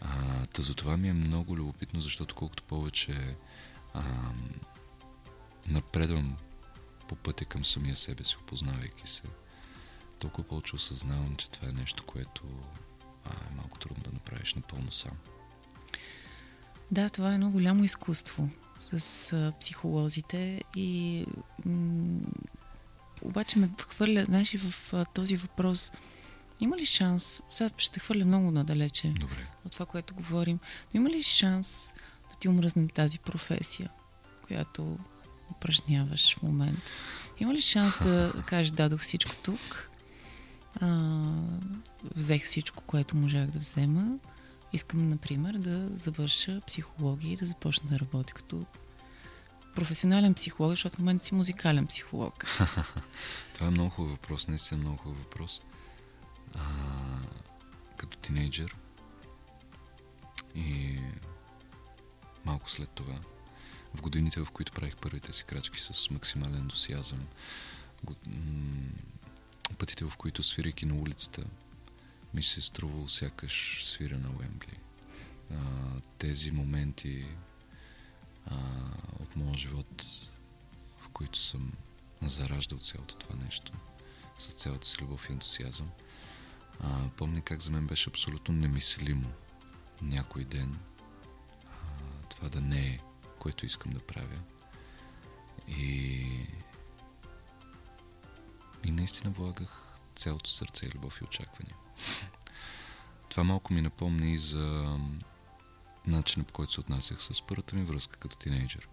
А, 0.00 0.46
та 0.46 0.62
за 0.62 0.74
това 0.74 0.96
ми 0.96 1.08
е 1.08 1.12
много 1.12 1.56
любопитно, 1.56 2.00
защото 2.00 2.34
колкото 2.34 2.62
повече 2.62 3.36
а, 3.94 4.02
напредвам 5.66 6.36
по 7.08 7.14
пътя 7.14 7.44
към 7.44 7.64
самия 7.64 7.96
себе 7.96 8.24
си, 8.24 8.36
опознавайки 8.36 9.06
се, 9.06 9.22
толкова 10.18 10.48
повече 10.48 10.76
осъзнавам, 10.76 11.36
че 11.36 11.50
това 11.50 11.68
е 11.68 11.72
нещо, 11.72 12.04
което 12.04 12.42
а, 13.24 13.30
е 13.30 13.54
малко 13.56 13.78
трудно 13.78 14.02
да 14.04 14.12
направиш 14.12 14.54
напълно 14.54 14.92
сам. 14.92 15.16
Да, 16.90 17.10
това 17.10 17.30
е 17.30 17.34
едно 17.34 17.50
голямо 17.50 17.84
изкуство 17.84 18.48
с 18.78 19.32
а, 19.32 19.52
психолозите 19.60 20.62
и 20.76 21.24
м- 21.64 22.20
обаче 23.22 23.58
ме 23.58 23.70
хвърля, 23.78 24.24
знаеш, 24.24 24.54
и 24.54 24.58
в 24.58 24.92
а, 24.92 25.04
този 25.04 25.36
въпрос 25.36 25.92
има 26.60 26.76
ли 26.76 26.86
шанс, 26.86 27.42
сега 27.48 27.70
ще 27.78 28.00
хвърля 28.00 28.24
много 28.24 28.50
надалече 28.50 29.08
Добре. 29.08 29.46
от 29.64 29.72
това, 29.72 29.86
което 29.86 30.14
говорим, 30.14 30.58
но 30.94 31.00
има 31.00 31.10
ли 31.10 31.22
шанс 31.22 31.92
да 32.30 32.36
ти 32.38 32.48
умръзне 32.48 32.88
тази 32.88 33.18
професия, 33.18 33.90
която 34.42 34.98
упражняваш 35.50 36.36
в 36.38 36.42
момента? 36.42 36.90
Има 37.40 37.54
ли 37.54 37.60
шанс 37.60 37.98
да 37.98 38.32
кажеш, 38.46 38.70
дадох 38.70 39.00
всичко 39.00 39.32
тук, 39.42 39.90
а, 40.80 41.20
взех 42.14 42.44
всичко, 42.44 42.82
което 42.86 43.16
можах 43.16 43.46
да 43.46 43.58
взема, 43.58 44.18
искам, 44.72 45.08
например, 45.08 45.54
да 45.54 45.88
завърша 45.96 46.60
психология 46.66 47.32
и 47.32 47.36
да 47.36 47.46
започна 47.46 47.88
да 47.88 47.98
работя 47.98 48.34
като 48.34 48.64
професионален 49.74 50.34
психолог, 50.34 50.70
защото 50.70 50.96
в 50.96 50.98
момента 50.98 51.24
си 51.24 51.34
музикален 51.34 51.86
психолог. 51.86 52.44
Това 53.54 53.66
е 53.66 53.70
много 53.70 53.90
хубав 53.90 54.10
въпрос, 54.10 54.48
наистина 54.48 54.80
много 54.80 54.96
хубав 54.96 55.18
въпрос. 55.18 55.60
А, 56.56 56.62
като 57.96 58.18
тинейджър 58.18 58.76
и 60.54 60.98
малко 62.44 62.70
след 62.70 62.90
това. 62.90 63.14
В 63.94 64.00
годините, 64.00 64.40
в 64.40 64.50
които 64.52 64.72
правих 64.72 64.96
първите 64.96 65.32
си 65.32 65.44
крачки 65.44 65.80
с 65.80 66.10
максимален 66.10 66.56
ентусиазъм, 66.56 67.26
пътите, 69.78 70.04
в 70.04 70.16
които 70.16 70.42
свирайки 70.42 70.86
на 70.86 70.94
улицата, 70.94 71.44
ми 72.34 72.42
се 72.42 72.60
е 72.60 72.62
струвало 72.62 73.08
сякаш 73.08 73.80
свира 73.84 74.18
на 74.18 74.28
Уембли. 74.28 74.76
А, 75.50 75.56
тези 76.18 76.50
моменти 76.50 77.26
а, 78.46 78.56
от 79.22 79.36
моя 79.36 79.54
живот, 79.54 80.04
в 80.98 81.08
които 81.08 81.38
съм 81.38 81.72
зараждал 82.22 82.78
цялото 82.78 83.16
това 83.16 83.44
нещо, 83.44 83.72
с 84.38 84.54
цялата 84.54 84.86
си 84.86 84.96
любов 85.02 85.28
и 85.28 85.32
ентусиазъм. 85.32 85.90
А, 86.80 87.08
помня 87.16 87.40
как 87.40 87.60
за 87.60 87.70
мен 87.70 87.86
беше 87.86 88.10
абсолютно 88.10 88.54
немислимо 88.54 89.32
някой 90.02 90.44
ден 90.44 90.78
а, 91.66 92.28
това 92.28 92.48
да 92.48 92.60
не 92.60 92.86
е, 92.86 93.00
което 93.38 93.66
искам 93.66 93.92
да 93.92 94.00
правя. 94.00 94.38
И, 95.68 96.26
и 98.84 98.90
наистина 98.90 99.30
влагах 99.30 99.96
цялото 100.14 100.50
сърце, 100.50 100.90
любов 100.94 101.20
и 101.20 101.24
очаквания. 101.24 101.76
Това 103.28 103.44
малко 103.44 103.72
ми 103.72 103.82
напомни 103.82 104.34
и 104.34 104.38
за 104.38 104.98
начина 106.06 106.44
по 106.44 106.52
който 106.52 106.72
се 106.72 106.80
отнасях 106.80 107.22
с 107.22 107.42
първата 107.42 107.76
ми 107.76 107.84
връзка 107.84 108.18
като 108.18 108.36
тинейджър. 108.36 108.88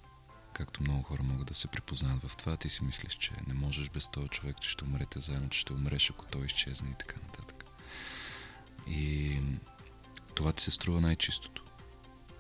Както 0.54 0.82
много 0.82 1.02
хора 1.02 1.24
могат 1.24 1.48
да 1.48 1.54
се 1.54 1.68
припознаят 1.68 2.24
в 2.24 2.38
това, 2.38 2.58
ти 2.58 2.70
си 2.70 2.84
мислиш, 2.84 3.14
че 3.14 3.32
не 3.48 3.54
можеш 3.54 3.90
без 3.90 4.08
този 4.08 4.28
човек, 4.28 4.62
че 4.62 4.70
ще 4.70 4.84
умрете 4.84 5.20
заедно, 5.20 5.50
че 5.50 5.60
ще 5.60 5.74
умреш, 5.74 6.10
ако 6.10 6.26
той 6.26 6.46
изчезне 6.46 6.90
и 6.90 6.98
така 7.00 7.16
нататък. 7.28 7.66
И 8.88 9.40
това 10.36 10.54
ти 10.54 10.64
се 10.64 10.72
струва 10.72 11.02
най-чистото 11.02 11.64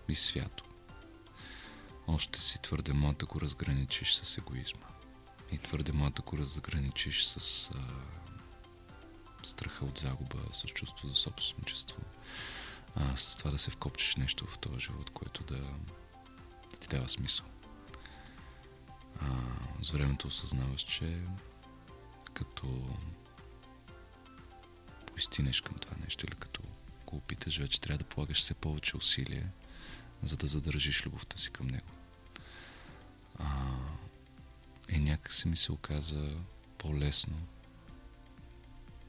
и 0.09 0.15
свято. 0.15 0.63
Още 2.07 2.39
си 2.39 2.61
твърде 2.61 2.93
млад 2.93 3.17
да 3.17 3.25
го 3.25 3.41
разграничиш 3.41 4.13
с 4.13 4.37
егоизма. 4.37 4.85
И 5.51 5.57
твърде 5.57 5.91
млад 5.91 6.13
да 6.13 6.21
го 6.21 6.37
разграничиш 6.37 7.23
с 7.23 7.69
а, 7.75 7.79
страха 9.43 9.85
от 9.85 9.97
загуба, 9.97 10.37
с 10.51 10.67
чувство 10.67 11.07
за 11.07 11.15
собственичество, 11.15 12.01
а, 12.95 13.17
с 13.17 13.37
това 13.37 13.51
да 13.51 13.57
се 13.57 13.71
вкопчиш 13.71 14.15
нещо 14.15 14.45
в 14.45 14.59
този 14.59 14.79
живот, 14.79 15.09
което 15.09 15.43
да, 15.43 15.59
да 16.71 16.77
ти 16.79 16.87
дава 16.87 17.09
смисъл. 17.09 17.45
А, 19.21 19.41
с 19.81 19.89
времето 19.89 20.27
осъзнаваш, 20.27 20.81
че 20.81 21.21
като 22.33 22.95
поистинеш 25.05 25.61
към 25.61 25.75
това 25.75 25.97
нещо 26.03 26.25
или 26.25 26.35
като 26.35 26.61
го 27.05 27.15
опиташ, 27.15 27.57
вече 27.57 27.81
трябва 27.81 27.97
да 27.97 28.03
полагаш 28.03 28.39
все 28.39 28.53
повече 28.53 28.97
усилие, 28.97 29.45
за 30.23 30.37
да 30.37 30.47
задържиш 30.47 31.05
любовта 31.05 31.37
си 31.37 31.51
към 31.51 31.67
него. 31.67 31.91
А, 33.39 33.75
е, 34.89 34.99
някак 34.99 35.33
си 35.33 35.47
ми 35.47 35.57
се 35.57 35.71
оказа 35.71 36.29
по-лесно 36.77 37.37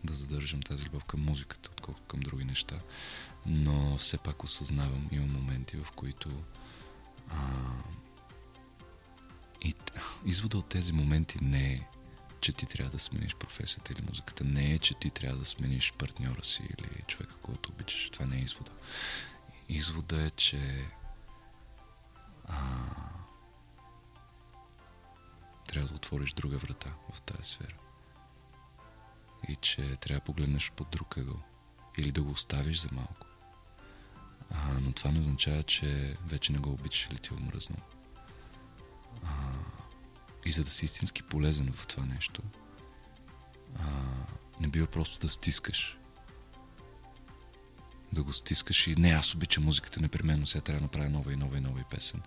да 0.04 0.14
задържам 0.14 0.62
тази 0.62 0.84
любов 0.84 1.04
към 1.04 1.20
музиката, 1.20 1.70
отколкото 1.72 2.06
към 2.06 2.20
други 2.20 2.44
неща. 2.44 2.80
Но 3.46 3.96
все 3.96 4.18
пак 4.18 4.44
осъзнавам, 4.44 5.08
има 5.12 5.26
моменти, 5.26 5.76
в 5.76 5.92
които 5.92 6.42
а, 7.30 7.38
и 9.64 9.74
извода 10.24 10.58
от 10.58 10.68
тези 10.68 10.92
моменти 10.92 11.38
не 11.44 11.72
е, 11.72 11.86
че 12.40 12.52
ти 12.52 12.66
трябва 12.66 12.90
да 12.90 12.98
смениш 12.98 13.34
професията 13.34 13.92
или 13.92 14.02
музиката. 14.08 14.44
Не 14.44 14.72
е, 14.72 14.78
че 14.78 14.94
ти 14.94 15.10
трябва 15.10 15.38
да 15.38 15.46
смениш 15.46 15.92
партньора 15.92 16.44
си 16.44 16.62
или 16.62 17.02
човека, 17.06 17.36
когото 17.36 17.70
обичаш. 17.70 18.10
Това 18.10 18.26
не 18.26 18.36
е 18.36 18.42
извода. 18.42 18.72
Извода 19.68 20.22
е, 20.22 20.30
че 20.30 20.90
а, 22.44 22.58
трябва 25.68 25.88
да 25.88 25.94
отвориш 25.94 26.32
друга 26.32 26.58
врата 26.58 26.90
в 27.14 27.22
тази 27.22 27.50
сфера. 27.50 27.74
И 29.48 29.56
че 29.56 29.96
трябва 29.96 30.20
да 30.20 30.24
погледнеш 30.24 30.70
под 30.70 30.90
друг 30.90 31.16
ъгъл. 31.16 31.40
Или 31.98 32.12
да 32.12 32.22
го 32.22 32.30
оставиш 32.30 32.80
за 32.80 32.88
малко. 32.92 33.26
А, 34.50 34.80
но 34.80 34.92
това 34.92 35.10
не 35.10 35.20
означава, 35.20 35.62
че 35.62 36.16
вече 36.26 36.52
не 36.52 36.58
го 36.58 36.70
обичаш 36.70 37.06
или 37.06 37.18
ти 37.18 37.34
е 37.34 37.36
омръзнал. 37.36 37.80
А, 39.24 39.30
и 40.44 40.52
за 40.52 40.64
да 40.64 40.70
си 40.70 40.84
истински 40.84 41.22
полезен 41.22 41.72
в 41.72 41.86
това 41.86 42.04
нещо, 42.04 42.42
а, 43.78 43.84
не 44.60 44.68
бива 44.68 44.86
просто 44.86 45.18
да 45.18 45.28
стискаш. 45.28 45.98
Да 48.12 48.22
го 48.22 48.32
стискаш 48.32 48.86
и 48.86 48.94
не, 48.96 49.10
аз 49.10 49.34
обичам 49.34 49.64
музиката 49.64 50.00
непременно, 50.00 50.46
сега 50.46 50.62
трябва 50.62 50.80
да 50.80 50.84
направя 50.84 51.10
нова 51.10 51.32
и 51.32 51.36
нова 51.36 51.58
и 51.58 51.60
нова 51.60 51.80
и 51.80 51.84
песен. 51.90 52.22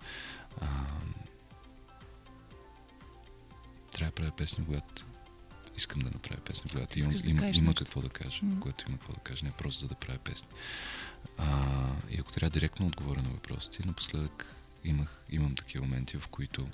А, 0.60 0.68
трябва 3.92 4.10
да 4.10 4.14
правя 4.14 4.30
песни, 4.36 4.64
когато 4.64 5.06
искам 5.76 6.00
да 6.00 6.10
направя 6.10 6.40
песни, 6.40 6.70
когато 6.70 6.98
имам, 6.98 7.14
да 7.16 7.30
има, 7.30 7.46
има 7.46 7.74
какво 7.74 8.00
да 8.00 8.08
кажа, 8.08 8.40
Мгм. 8.44 8.60
когато 8.60 8.84
има 8.88 8.98
какво 8.98 9.12
да 9.12 9.20
кажа, 9.20 9.44
не 9.44 9.50
просто 9.50 9.80
за 9.80 9.88
да 9.88 9.94
правя 9.94 10.18
песни. 10.18 10.48
А, 11.38 11.68
и 12.10 12.20
ако 12.20 12.32
трябва 12.32 12.50
директно 12.50 12.86
отговоря 12.86 13.22
на 13.22 13.28
въпросите, 13.28 13.86
напоследък 13.86 14.54
имах, 14.84 15.22
имам 15.30 15.54
такива 15.54 15.84
моменти, 15.86 16.16
в 16.16 16.28
които 16.28 16.68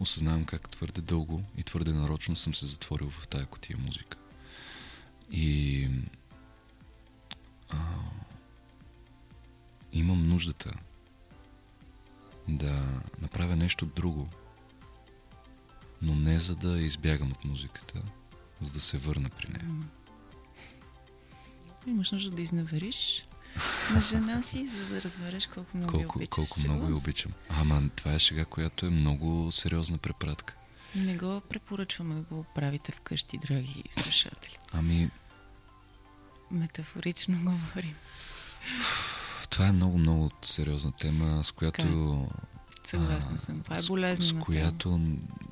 осъзнавам 0.00 0.44
как 0.44 0.70
твърде 0.70 1.00
дълго 1.00 1.42
и 1.56 1.62
твърде 1.62 1.92
нарочно 1.92 2.36
съм 2.36 2.54
се 2.54 2.66
затворил 2.66 3.10
в 3.10 3.28
тая 3.28 3.46
котия 3.46 3.78
музика. 3.78 4.18
И 5.30 5.88
а, 7.68 7.78
имам 9.92 10.22
нуждата 10.22 10.72
да 12.48 13.02
направя 13.20 13.56
нещо 13.56 13.86
друго, 13.86 14.28
но 16.04 16.14
не 16.14 16.40
за 16.40 16.54
да 16.56 16.78
избягам 16.78 17.32
от 17.32 17.44
музиката, 17.44 18.02
за 18.60 18.70
да 18.70 18.80
се 18.80 18.98
върна 18.98 19.28
при 19.30 19.48
нея. 19.48 19.66
Имаш 21.86 22.10
нужда 22.10 22.30
да 22.30 22.42
изневериш 22.42 23.26
на 23.94 24.02
жена 24.02 24.42
си, 24.42 24.66
за 24.66 24.86
да 24.86 25.02
разбереш 25.02 25.46
колко 25.46 25.76
много 25.76 25.90
я 25.92 26.02
Колко, 26.02 26.18
обичаш. 26.18 26.34
колко 26.34 26.60
много 26.60 26.86
я 26.86 26.94
обичам. 26.94 27.32
Ама 27.48 27.82
това 27.96 28.14
е 28.14 28.18
шега, 28.18 28.44
която 28.44 28.86
е 28.86 28.90
много 28.90 29.52
сериозна 29.52 29.98
препратка. 29.98 30.54
Не 30.94 31.16
го 31.16 31.40
препоръчваме 31.40 32.14
да 32.14 32.22
го 32.22 32.44
правите 32.54 32.92
вкъщи, 32.92 33.38
драги 33.38 33.84
слушатели. 33.90 34.58
Ами, 34.72 35.10
Метафорично 36.50 37.36
говорим. 37.38 37.94
това 39.50 39.66
е 39.66 39.72
много, 39.72 39.98
много 39.98 40.30
сериозна 40.42 40.92
тема, 40.92 41.44
с 41.44 41.52
която... 41.52 42.28
Съгласна 42.84 43.38
съм. 43.38 43.60
Това 43.60 43.76
е 43.76 43.80
с- 43.80 43.86
болезнена 43.86 44.22
С 44.22 44.30
тема. 44.30 44.40
която 44.40 45.00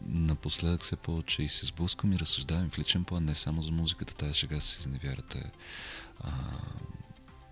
напоследък 0.07 0.81
все 0.81 0.97
повече 0.97 1.43
и 1.43 1.49
се 1.49 1.67
сблъскам 1.67 2.13
и 2.13 2.19
разсъждавам 2.19 2.71
в 2.71 2.79
личен 2.79 3.05
план, 3.05 3.25
не 3.25 3.35
само 3.35 3.63
за 3.63 3.73
музиката, 3.73 4.15
тази 4.15 4.35
шега 4.35 4.61
с 4.61 4.79
изневярата 4.79 5.39
е 5.39 5.51
а, 6.21 6.31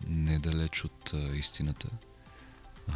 недалеч 0.03 0.85
от 0.85 1.11
а, 1.14 1.37
истината. 1.37 1.89
А, 2.89 2.95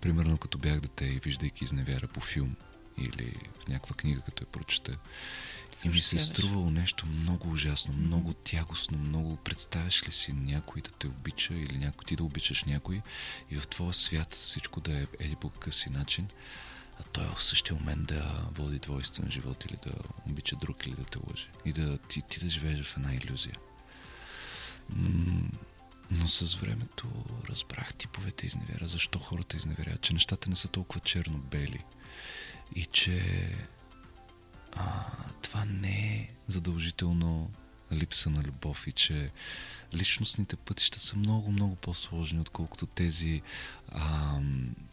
примерно 0.00 0.38
като 0.38 0.58
бях 0.58 0.80
дете 0.80 1.04
и 1.04 1.18
виждайки 1.18 1.64
изневяра 1.64 2.06
по 2.06 2.20
филм 2.20 2.56
или 2.98 3.32
в 3.60 3.68
някаква 3.68 3.96
книга, 3.96 4.20
като 4.20 4.42
я 4.42 4.48
прочета, 4.48 4.98
и 5.84 5.88
ми 5.88 6.00
се 6.00 6.16
е 6.16 6.18
струвало 6.18 6.70
нещо 6.70 7.06
много 7.06 7.50
ужасно, 7.50 7.94
много 7.94 8.34
тягостно, 8.34 8.98
много... 8.98 9.36
Представяш 9.36 10.08
ли 10.08 10.12
си 10.12 10.32
някой 10.32 10.82
да 10.82 10.90
те 10.90 11.06
обича 11.06 11.54
или 11.54 11.78
някой 11.78 12.04
ти 12.04 12.16
да 12.16 12.24
обичаш 12.24 12.64
някой 12.64 13.02
и 13.50 13.56
в 13.56 13.68
твоя 13.68 13.92
свят 13.92 14.34
всичко 14.34 14.80
да 14.80 14.98
е 14.98 15.06
еди 15.18 15.36
по 15.36 15.50
какъв 15.50 15.74
си 15.74 15.90
начин, 15.90 16.28
а 17.00 17.02
той 17.02 17.24
в 17.36 17.42
същия 17.42 17.76
момент 17.76 18.06
да 18.06 18.48
води 18.54 18.78
двойствен 18.78 19.30
живот 19.30 19.64
или 19.64 19.76
да 19.86 19.94
обича 20.30 20.56
друг 20.56 20.86
или 20.86 20.94
да 20.94 21.04
те 21.04 21.18
лъже. 21.30 21.48
И 21.64 21.72
да 21.72 21.98
ти, 21.98 22.22
ти 22.22 22.40
да 22.40 22.48
живееш 22.48 22.86
в 22.86 22.96
една 22.96 23.14
иллюзия. 23.14 23.54
Но 26.10 26.28
с 26.28 26.54
времето 26.54 27.08
разбрах 27.48 27.94
типовете 27.94 28.46
изневера, 28.46 28.88
защо 28.88 29.18
хората 29.18 29.56
изневеряват, 29.56 30.00
че 30.00 30.12
нещата 30.12 30.50
не 30.50 30.56
са 30.56 30.68
толкова 30.68 31.00
черно-бели. 31.00 31.80
И 32.74 32.86
че 32.86 33.48
а, 34.76 35.04
това 35.42 35.64
не 35.64 36.14
е 36.16 36.30
задължително 36.48 37.50
липса 37.92 38.30
на 38.30 38.42
любов 38.42 38.86
и 38.86 38.92
че 38.92 39.30
личностните 39.94 40.56
пътища 40.56 41.00
са 41.00 41.16
много, 41.16 41.52
много 41.52 41.76
по-сложни, 41.76 42.40
отколкото 42.40 42.86
тези 42.86 43.42
а, 43.88 44.38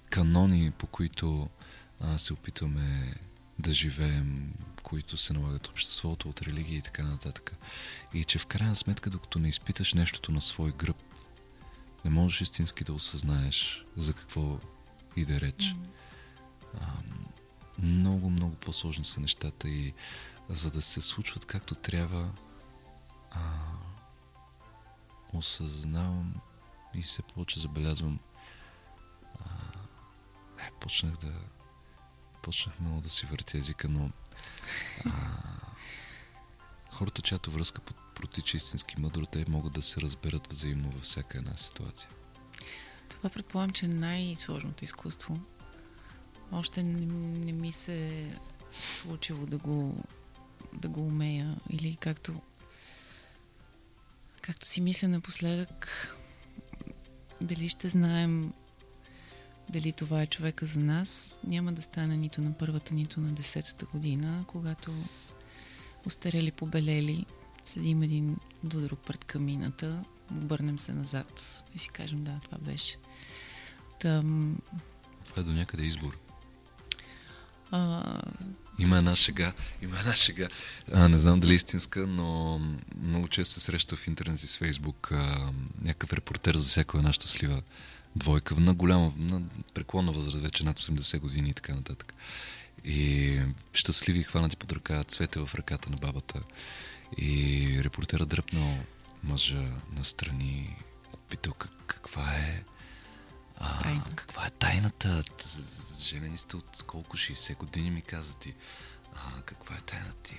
канони, 0.09 0.71
по 0.71 0.87
които 0.87 1.49
а, 1.99 2.17
се 2.17 2.33
опитваме 2.33 3.15
да 3.59 3.73
живеем, 3.73 4.53
които 4.83 5.17
се 5.17 5.33
налагат 5.33 5.67
от 5.67 5.71
обществото, 5.71 6.29
от 6.29 6.41
религия 6.41 6.77
и 6.77 6.81
така 6.81 7.03
нататък. 7.03 7.55
И 8.13 8.23
че 8.23 8.39
в 8.39 8.45
крайна 8.45 8.75
сметка, 8.75 9.09
докато 9.09 9.39
не 9.39 9.49
изпиташ 9.49 9.93
нещото 9.93 10.31
на 10.31 10.41
свой 10.41 10.71
гръб, 10.71 10.97
не 12.05 12.11
можеш 12.11 12.41
истински 12.41 12.83
да 12.83 12.93
осъзнаеш 12.93 13.85
за 13.97 14.13
какво 14.13 14.59
иде 15.15 15.41
реч. 15.41 15.75
А, 16.81 16.85
много, 17.81 18.29
много 18.29 18.55
по-сложни 18.55 19.03
са 19.03 19.19
нещата 19.19 19.69
и 19.69 19.93
за 20.49 20.71
да 20.71 20.81
се 20.81 21.01
случват 21.01 21.45
както 21.45 21.75
трябва, 21.75 22.29
а, 23.31 23.39
осъзнавам 25.33 26.35
и 26.93 27.01
все 27.01 27.21
повече 27.21 27.59
забелязвам 27.59 28.19
а, 29.39 29.71
почнах 30.79 31.17
да 31.17 31.33
почнах 32.43 32.79
много 32.79 33.01
да 33.01 33.09
си 33.09 33.25
въртя 33.25 33.57
езика, 33.57 33.89
но 33.89 34.09
а, 35.05 35.11
хората, 36.91 37.21
чиято 37.21 37.51
връзка 37.51 37.81
протича 38.15 38.57
истински 38.57 38.99
мъдро, 38.99 39.25
те 39.25 39.45
могат 39.47 39.73
да 39.73 39.81
се 39.81 40.01
разберат 40.01 40.51
взаимно 40.51 40.91
във 40.91 41.03
всяка 41.03 41.37
една 41.37 41.57
ситуация. 41.57 42.09
Това 43.09 43.29
предполагам, 43.29 43.71
че 43.71 43.85
е 43.85 43.89
най-сложното 43.89 44.85
изкуство. 44.85 45.39
Още 46.51 46.83
не, 46.83 47.05
не 47.45 47.51
ми 47.51 47.71
се 47.71 48.27
случило 48.73 49.45
да 49.45 49.57
го, 49.57 50.03
да 50.73 50.87
го 50.87 51.01
умея. 51.01 51.55
Или 51.69 51.95
както, 51.95 52.41
както 54.41 54.67
си 54.67 54.81
мисля 54.81 55.07
напоследък, 55.07 55.87
дали 57.41 57.69
ще 57.69 57.89
знаем 57.89 58.53
дали 59.71 59.91
това 59.91 60.21
е 60.21 60.27
човека 60.27 60.65
за 60.65 60.79
нас, 60.79 61.39
няма 61.43 61.73
да 61.73 61.81
стане 61.81 62.17
нито 62.17 62.41
на 62.41 62.53
първата, 62.53 62.93
нито 62.93 63.21
на 63.21 63.29
десетата 63.29 63.85
година, 63.85 64.43
когато 64.47 64.91
устарели, 66.05 66.51
побелели, 66.51 67.25
седим 67.65 68.03
един 68.03 68.37
до 68.63 68.81
друг 68.81 68.99
пред 68.99 69.25
камината, 69.25 70.03
обърнем 70.31 70.79
се 70.79 70.93
назад 70.93 71.63
и 71.75 71.79
си 71.79 71.89
кажем, 71.89 72.23
да, 72.23 72.39
това 72.43 72.57
беше. 72.57 72.97
Там... 73.99 74.57
Това 75.25 75.41
е 75.41 75.45
до 75.45 75.51
някъде 75.51 75.83
избор. 75.83 76.17
Има 78.79 78.97
една 78.97 79.15
шега, 79.15 79.53
има 79.81 79.99
една 79.99 80.15
шега. 80.15 80.47
А, 80.93 81.07
не 81.07 81.17
знам 81.17 81.39
дали 81.39 81.51
е 81.51 81.55
истинска, 81.55 82.07
но 82.07 82.59
много 83.01 83.27
често 83.27 83.53
се 83.53 83.59
среща 83.59 83.95
в 83.95 84.07
интернет 84.07 84.43
и 84.43 84.47
с 84.47 84.57
Фейсбук 84.57 85.11
а, 85.11 85.51
някакъв 85.81 86.13
репортер 86.13 86.55
за 86.55 86.67
всяка 86.67 86.97
една 86.97 87.13
щастлива 87.13 87.61
двойка 88.15 88.55
на 88.55 88.73
голяма, 88.73 89.13
на 89.17 89.41
преклонна 89.73 90.11
възраст, 90.11 90.41
вече 90.41 90.63
над 90.63 90.79
80 90.79 91.19
години 91.19 91.49
и 91.49 91.53
така 91.53 91.75
нататък. 91.75 92.13
И 92.83 93.39
щастливи 93.73 94.23
хванати 94.23 94.57
под 94.57 94.71
ръка, 94.71 95.03
цвете 95.03 95.39
в 95.39 95.49
ръката 95.55 95.89
на 95.89 95.95
бабата. 95.95 96.41
И 97.17 97.79
репортера 97.83 98.25
дръпнал 98.25 98.77
мъжа 99.23 99.63
настрани, 99.95 100.75
питал 101.29 101.53
как, 101.53 101.71
каква 101.87 102.33
е 102.33 102.63
а, 103.61 104.01
каква 104.15 104.45
е 104.45 104.49
тайната? 104.49 105.23
Женени 106.01 106.37
сте 106.37 106.55
от 106.55 106.83
колко 106.87 107.17
60 107.17 107.57
години 107.57 107.91
ми 107.91 108.01
каза 108.01 108.33
ти. 108.33 108.55
А, 109.15 109.41
каква 109.41 109.75
е 109.75 109.81
тайната 109.81 110.15
ти? 110.23 110.35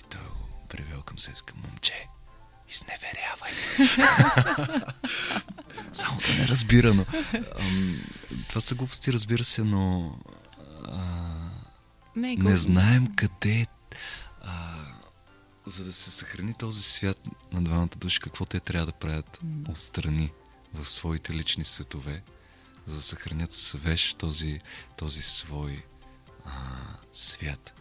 И 0.00 0.02
той 0.10 0.22
го 0.22 0.48
превел 0.68 1.02
към 1.02 1.18
себе 1.18 1.36
към 1.46 1.58
момче. 1.64 2.06
Изневерявай. 2.68 3.52
Само 5.92 6.20
да 6.20 6.34
не 6.34 6.48
разбира, 6.48 6.94
но... 6.94 7.06
Ам, 7.58 8.00
това 8.48 8.60
са 8.60 8.74
глупости, 8.74 9.12
разбира 9.12 9.44
се, 9.44 9.64
но... 9.64 10.14
А, 10.84 11.00
не, 12.16 12.36
не 12.36 12.56
знаем 12.56 13.14
къде 13.16 13.52
е 13.52 13.66
а, 14.42 14.84
за 15.66 15.84
да 15.84 15.92
се 15.92 16.10
съхрани 16.10 16.54
този 16.54 16.82
свят 16.82 17.18
на 17.52 17.62
двамата 17.62 17.88
души, 17.96 18.20
какво 18.20 18.44
те 18.44 18.60
трябва 18.60 18.86
да 18.86 18.92
правят 18.92 19.40
отстрани 19.68 20.32
в 20.74 20.88
своите 20.88 21.34
лични 21.34 21.64
светове, 21.64 22.22
за 22.90 22.96
да 22.96 23.02
съхранят 23.02 23.52
свеж 23.52 24.14
този, 24.14 24.60
този 24.96 25.22
свой 25.22 25.84
а, 26.44 26.50
свят. 27.12 27.80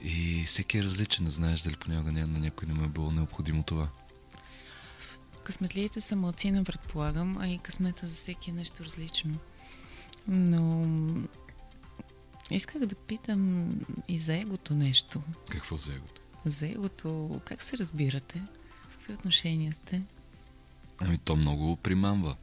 И 0.00 0.44
всеки 0.46 0.78
е 0.78 0.84
различен, 0.84 1.24
не 1.24 1.30
знаеш 1.30 1.62
дали 1.62 1.76
понякога 1.76 2.12
на 2.12 2.26
някой 2.26 2.68
не 2.68 2.74
му 2.74 2.84
е 2.84 2.88
било 2.88 3.10
необходимо 3.10 3.62
това. 3.62 3.88
Късметлиите 5.44 6.00
са 6.00 6.16
мълцина, 6.16 6.64
предполагам, 6.64 7.38
а 7.40 7.48
и 7.48 7.58
късмета 7.58 8.06
за 8.08 8.14
всеки 8.14 8.50
е 8.50 8.52
нещо 8.52 8.84
различно. 8.84 9.38
Но 10.28 10.86
исках 12.50 12.86
да 12.86 12.94
питам 12.94 13.72
и 14.08 14.18
за 14.18 14.34
егото 14.34 14.74
нещо. 14.74 15.22
Какво 15.50 15.76
за 15.76 15.94
егото? 15.94 16.22
За 16.46 16.66
егото, 16.66 17.40
как 17.44 17.62
се 17.62 17.78
разбирате? 17.78 18.42
Какви 18.92 19.12
отношения 19.12 19.74
сте? 19.74 20.02
Ами 20.98 21.18
то 21.18 21.36
много 21.36 21.76
примамва. 21.76 22.36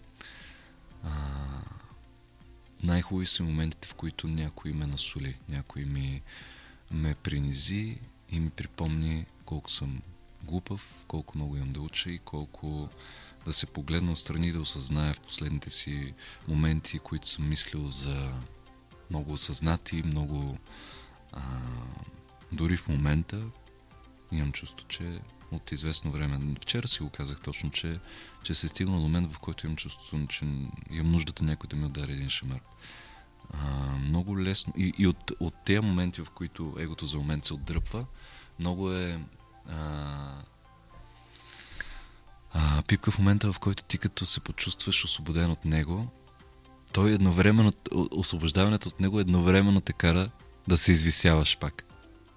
Най-хубави 2.83 3.25
са 3.25 3.43
моментите, 3.43 3.87
в 3.87 3.93
които 3.93 4.27
някой 4.27 4.73
ме 4.73 4.87
насоли, 4.87 5.37
някой 5.49 5.85
ми 5.85 6.21
ме 6.91 7.15
принизи 7.15 7.99
и 8.29 8.39
ми 8.39 8.49
припомни 8.49 9.25
колко 9.45 9.71
съм 9.71 10.01
глупав, 10.43 11.05
колко 11.07 11.37
много 11.37 11.55
имам 11.55 11.73
да 11.73 11.81
уча 11.81 12.09
и 12.09 12.19
колко 12.19 12.89
да 13.45 13.53
се 13.53 13.65
погледна 13.65 14.11
отстрани 14.11 14.47
и 14.47 14.51
да 14.51 14.59
осъзная 14.59 15.13
в 15.13 15.21
последните 15.21 15.69
си 15.69 16.13
моменти, 16.47 16.99
които 16.99 17.27
съм 17.27 17.49
мислил 17.49 17.91
за 17.91 18.41
много 19.09 19.33
осъзнати, 19.33 20.03
много 20.05 20.57
а, 21.31 21.41
дори 22.51 22.77
в 22.77 22.87
момента 22.87 23.41
имам 24.31 24.51
чувство, 24.51 24.87
че 24.87 25.19
от 25.51 25.71
известно 25.71 26.11
време. 26.11 26.55
Вчера 26.61 26.87
си 26.87 27.03
го 27.03 27.09
казах 27.09 27.41
точно, 27.41 27.71
че, 27.71 27.99
че 28.43 28.53
се 28.53 28.65
е 28.65 28.69
стигнал 28.69 28.99
момент, 28.99 29.33
в 29.33 29.39
който 29.39 29.65
имам 29.65 29.75
чувство, 29.75 30.27
че 30.27 30.45
имам 30.91 31.11
нуждата 31.11 31.43
някой 31.43 31.67
да 31.67 31.75
ми 31.75 31.85
удари 31.85 32.11
един 32.11 32.29
шамар. 32.29 32.59
Много 33.99 34.39
лесно. 34.39 34.73
И, 34.77 34.93
и 34.97 35.07
от, 35.07 35.31
от 35.39 35.53
тези 35.65 35.79
моменти, 35.79 36.21
в 36.21 36.29
които 36.29 36.75
егото 36.79 37.05
за 37.05 37.17
момент 37.17 37.45
се 37.45 37.53
отдръпва, 37.53 38.05
много 38.59 38.91
е 38.91 39.19
а, 39.69 40.43
а, 42.53 42.83
пипка 42.87 43.11
в 43.11 43.19
момента, 43.19 43.53
в 43.53 43.59
който 43.59 43.83
ти 43.83 43.97
като 43.97 44.25
се 44.25 44.39
почувстваш 44.39 45.05
освободен 45.05 45.51
от 45.51 45.65
него, 45.65 46.07
той 46.91 47.11
едновременно, 47.11 47.73
освобождаването 48.11 48.89
от 48.89 48.99
него 48.99 49.19
едновременно 49.19 49.81
те 49.81 49.93
кара 49.93 50.29
да 50.67 50.77
се 50.77 50.91
извисяваш 50.91 51.57
пак 51.57 51.85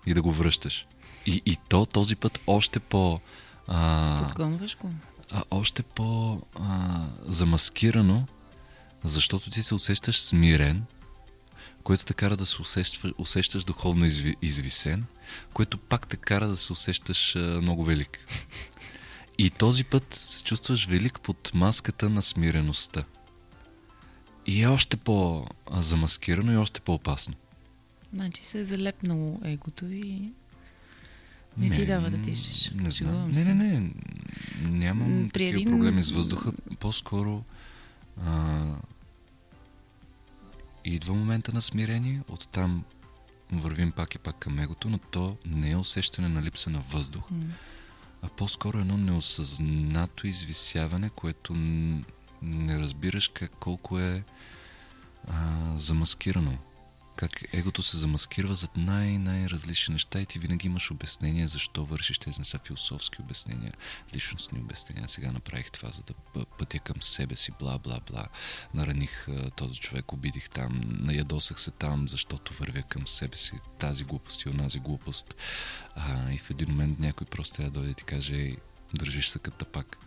и 0.06 0.14
да 0.14 0.22
го 0.22 0.32
връщаш. 0.32 0.86
И, 1.28 1.42
и 1.46 1.56
то 1.68 1.86
този 1.86 2.16
път 2.16 2.40
още 2.46 2.80
по... 2.80 3.20
А, 3.66 4.26
Подгонваш 4.26 4.76
го? 4.78 4.90
А, 5.30 5.42
още 5.50 5.82
по 5.82 6.40
а, 6.54 7.06
замаскирано, 7.26 8.26
защото 9.04 9.50
ти 9.50 9.62
се 9.62 9.74
усещаш 9.74 10.20
смирен, 10.20 10.84
което 11.82 12.04
те 12.04 12.14
кара 12.14 12.36
да 12.36 12.46
се 12.46 12.62
усещаш, 12.62 13.12
усещаш 13.18 13.64
духовно 13.64 14.04
изви, 14.04 14.36
извисен, 14.42 15.04
което 15.52 15.78
пак 15.78 16.06
те 16.06 16.16
кара 16.16 16.48
да 16.48 16.56
се 16.56 16.72
усещаш 16.72 17.36
а, 17.36 17.38
много 17.38 17.84
велик. 17.84 18.26
И 19.38 19.50
този 19.50 19.84
път 19.84 20.14
се 20.14 20.44
чувстваш 20.44 20.86
велик 20.86 21.20
под 21.20 21.50
маската 21.54 22.10
на 22.10 22.22
смиреността. 22.22 23.04
И 24.46 24.62
е 24.62 24.66
още 24.66 24.96
по-замаскирано 24.96 26.52
и 26.52 26.56
още 26.56 26.80
по-опасно. 26.80 27.34
Значи 28.14 28.44
се 28.44 28.60
е 28.60 28.64
залепнало 28.64 29.40
егото 29.44 29.84
и 29.84 30.32
не, 31.56 31.68
не 31.68 31.76
ти 31.76 31.86
дава 31.86 32.10
да 32.10 32.22
тишиш. 32.22 32.70
Не 32.74 32.90
знам. 32.90 33.30
Не, 33.30 33.44
не, 33.44 33.54
не. 33.54 33.90
Нямам 34.62 35.30
При 35.32 35.44
такива 35.44 35.60
един... 35.60 35.68
проблеми 35.68 36.02
с 36.02 36.10
въздуха. 36.10 36.52
По-скоро 36.78 37.44
а, 38.24 38.64
идва 40.84 41.14
момента 41.14 41.52
на 41.52 41.62
смирение, 41.62 42.22
оттам 42.28 42.84
вървим 43.52 43.92
пак 43.92 44.14
и 44.14 44.18
пак 44.18 44.36
към 44.36 44.58
егото, 44.58 44.88
но 44.88 44.98
то 44.98 45.36
не 45.46 45.70
е 45.70 45.76
усещане 45.76 46.28
на 46.28 46.42
липса 46.42 46.70
на 46.70 46.80
въздух, 46.80 47.30
mm. 47.32 47.50
а 48.22 48.28
по-скоро 48.28 48.78
едно 48.78 48.96
неосъзнато 48.96 50.26
извисяване, 50.26 51.10
което 51.10 51.54
не 52.42 52.78
разбираш 52.78 53.28
как, 53.28 53.50
колко 53.50 53.98
е 53.98 54.24
а, 55.28 55.74
замаскирано 55.76 56.58
как 57.18 57.42
егото 57.52 57.82
се 57.82 57.96
замаскирва 57.96 58.54
зад 58.54 58.76
най-най-различни 58.76 59.92
неща 59.92 60.20
и 60.20 60.26
ти 60.26 60.38
винаги 60.38 60.66
имаш 60.66 60.90
обяснение 60.90 61.48
защо 61.48 61.84
вършиш 61.84 62.18
тези 62.18 62.40
неща, 62.40 62.58
философски 62.58 63.22
обяснения, 63.22 63.72
личностни 64.14 64.60
обяснения. 64.60 65.08
Сега 65.08 65.32
направих 65.32 65.70
това, 65.70 65.90
за 65.90 66.02
да 66.02 66.44
пътя 66.44 66.78
към 66.78 67.02
себе 67.02 67.36
си, 67.36 67.52
бла-бла-бла. 67.52 68.26
Нараних 68.74 69.26
този 69.56 69.80
човек, 69.80 70.12
обидих 70.12 70.50
там, 70.50 70.80
наядосах 70.84 71.60
се 71.60 71.70
там, 71.70 72.08
защото 72.08 72.54
вървя 72.54 72.82
към 72.82 73.06
себе 73.06 73.36
си 73.36 73.54
тази 73.78 74.04
глупост 74.04 74.42
и 74.42 74.48
онази 74.48 74.78
глупост. 74.78 75.34
А, 75.94 76.32
и 76.32 76.38
в 76.38 76.50
един 76.50 76.68
момент 76.68 76.98
някой 76.98 77.26
просто 77.26 77.56
трябва 77.56 77.70
да 77.70 77.78
дойде 77.78 77.90
и 77.90 77.94
ти 77.94 78.04
каже, 78.04 78.56
държиш 78.94 79.28
съката 79.28 79.64
пак. 79.64 79.98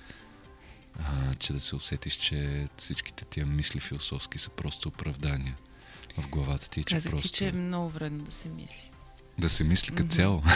А, 0.99 1.33
че 1.33 1.53
да 1.53 1.59
се 1.59 1.75
усетиш, 1.75 2.13
че 2.13 2.67
всичките 2.77 3.25
тия 3.25 3.45
мисли 3.45 3.79
философски 3.79 4.37
са 4.37 4.49
просто 4.49 4.89
оправдания 4.89 5.57
в 6.17 6.27
главата 6.27 6.69
ти, 6.69 6.83
че 6.83 6.95
Казах 6.95 7.11
просто... 7.11 7.27
ти, 7.27 7.33
че 7.33 7.47
е 7.47 7.51
много 7.51 7.89
вредно 7.89 8.23
да 8.23 8.31
се 8.31 8.49
мисли. 8.49 8.91
Да 9.37 9.49
се 9.49 9.63
мисли 9.63 9.95
като 9.95 10.09
mm-hmm. 10.09 10.15
цяло. 10.15 10.43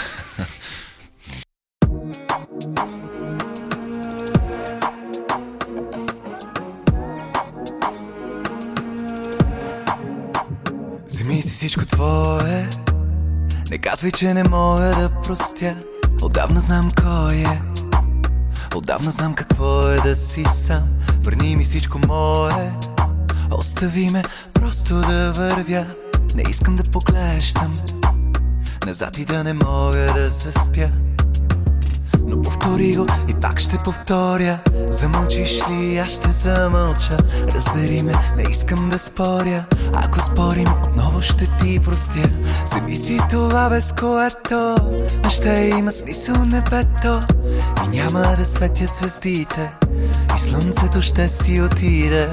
Вземи 11.07 11.41
си 11.41 11.49
всичко 11.49 11.85
твое 11.85 12.69
Не 13.71 13.77
казвай, 13.77 14.11
че 14.11 14.33
не 14.33 14.43
мога 14.43 14.81
да 14.81 15.21
простя 15.23 15.75
Отдавна 16.21 16.61
знам 16.61 16.91
кой 17.01 17.35
е 17.35 17.61
Отдавна 18.75 19.11
знам 19.11 19.33
какво 19.33 19.87
е 19.89 19.95
да 19.95 20.15
си 20.15 20.43
сам 20.55 20.89
Върни 21.23 21.55
ми 21.55 21.63
всичко 21.63 21.99
мое 22.07 22.73
Остави 23.51 24.09
ме 24.09 24.23
просто 24.53 25.01
да 25.01 25.33
вървя. 25.33 25.85
Не 26.35 26.43
искам 26.49 26.75
да 26.75 26.83
поглеждам. 26.83 27.79
Назад 28.85 29.17
и 29.17 29.25
да 29.25 29.43
не 29.43 29.53
мога 29.53 30.13
да 30.15 30.31
се 30.31 30.51
спя. 30.51 30.89
Но 32.27 32.41
повтори 32.41 32.95
го 32.95 33.05
и 33.27 33.33
пак 33.33 33.59
ще 33.59 33.77
повторя. 33.77 34.59
Замълчиш 34.89 35.63
ли, 35.69 35.97
аз 35.97 36.11
ще 36.11 36.31
замълча. 36.31 37.17
Разбери 37.53 38.03
ме, 38.03 38.13
не 38.37 38.43
искам 38.49 38.89
да 38.89 38.99
споря. 38.99 39.65
Ако 39.93 40.19
спорим, 40.19 40.67
отново 40.83 41.21
ще 41.21 41.45
ти 41.57 41.79
простя. 41.79 42.29
Вземи 42.65 42.95
си 42.95 43.19
това, 43.29 43.69
без 43.69 43.93
което 43.99 44.75
Не 45.23 45.29
ще 45.29 45.71
има 45.77 45.91
смисъл 45.91 46.45
небето 46.45 47.19
И 47.85 47.97
няма 47.97 48.35
да 48.37 48.45
светят 48.45 48.95
звездите. 48.95 49.71
И 50.35 50.39
слънцето 50.39 51.01
ще 51.01 51.27
си 51.27 51.61
отиде 51.61 52.29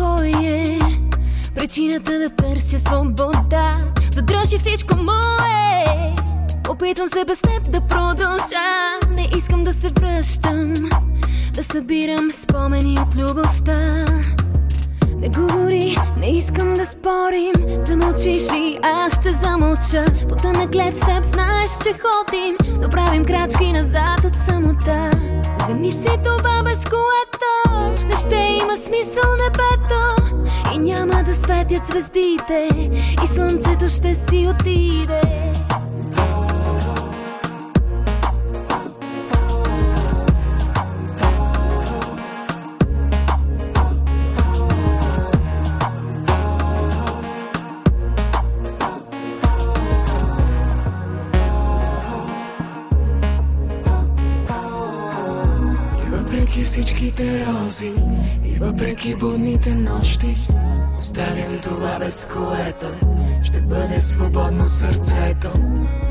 кой 0.00 0.32
е. 0.44 0.78
Причината 1.54 2.18
да 2.18 2.30
търся 2.30 2.78
свобода 2.78 3.76
Задръжи 4.12 4.58
всичко 4.58 4.96
мое. 4.96 6.14
Опитвам 6.70 7.08
се 7.08 7.24
без 7.24 7.40
теб 7.40 7.70
да 7.72 7.80
продължа. 7.80 8.98
Не 9.10 9.28
искам 9.36 9.62
да 9.62 9.72
се 9.72 9.88
връщам 9.88 10.74
Да 11.54 11.64
събирам 11.64 12.32
спомени 12.32 12.98
от 13.00 13.16
любовта. 13.16 14.04
Не 15.16 15.28
говори, 15.28 15.96
не 16.16 16.30
искам 16.30 16.74
да 16.74 16.86
спорим. 16.86 17.52
Замълчиш 17.78 18.52
ли, 18.52 18.78
аз 18.82 19.20
ще 19.20 19.28
замълча. 19.28 20.04
Пота 20.28 20.52
наглед 20.52 20.96
с 20.96 21.00
теб 21.00 21.24
знаеш, 21.24 21.68
че 21.82 21.92
ходим. 21.92 22.56
Но 22.82 22.88
правим 22.88 23.24
крачки 23.24 23.72
назад 23.72 24.24
от 24.24 24.34
самота. 24.34 25.10
Вземи 25.64 25.92
си 25.92 26.08
това, 26.24 26.62
без 26.62 26.84
което 26.84 27.69
Не 28.04 28.16
ще 28.16 28.36
има 28.62 28.76
смисъл 28.76 29.30
небето 29.44 30.00
И 30.74 30.78
няма 30.78 31.22
да 31.22 31.34
светят 31.34 31.86
звездите 31.86 32.68
И 33.24 33.26
слънцето 33.26 33.88
ще 33.88 34.14
си 34.14 34.46
отиде 34.50 35.52
всичките 57.20 57.46
рози. 57.46 57.92
И 58.44 58.58
въпреки 58.58 59.14
будните 59.14 59.74
нощи 59.74 60.36
Оставям 60.98 61.58
това 61.62 61.98
без 61.98 62.28
което 62.32 62.86
Ще 63.42 63.60
бъде 63.60 64.00
свободно 64.00 64.68
сърцето. 64.68 65.50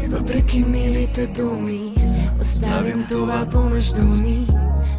И 0.04 0.08
въпреки 0.08 0.60
милите 0.60 1.28
думи 1.28 1.94
Оставям 2.42 3.06
това 3.10 3.46
помежду 3.52 4.04
ни. 4.04 4.48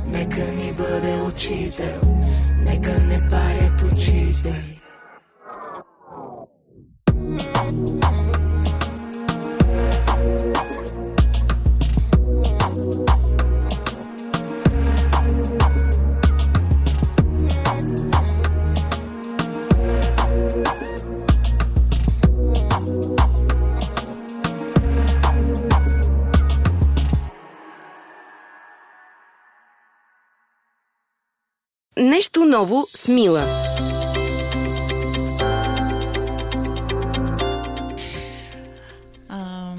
Нека 0.06 0.52
ни 0.52 0.72
бъде 0.72 1.22
учител. 1.28 2.00
Нека 2.64 3.00
не 3.00 3.28
парят 3.28 3.82
очите 3.92 4.69
Нещо 32.00 32.44
ново 32.44 32.86
с 32.96 33.08
Мила. 33.08 33.44
А, 39.28 39.74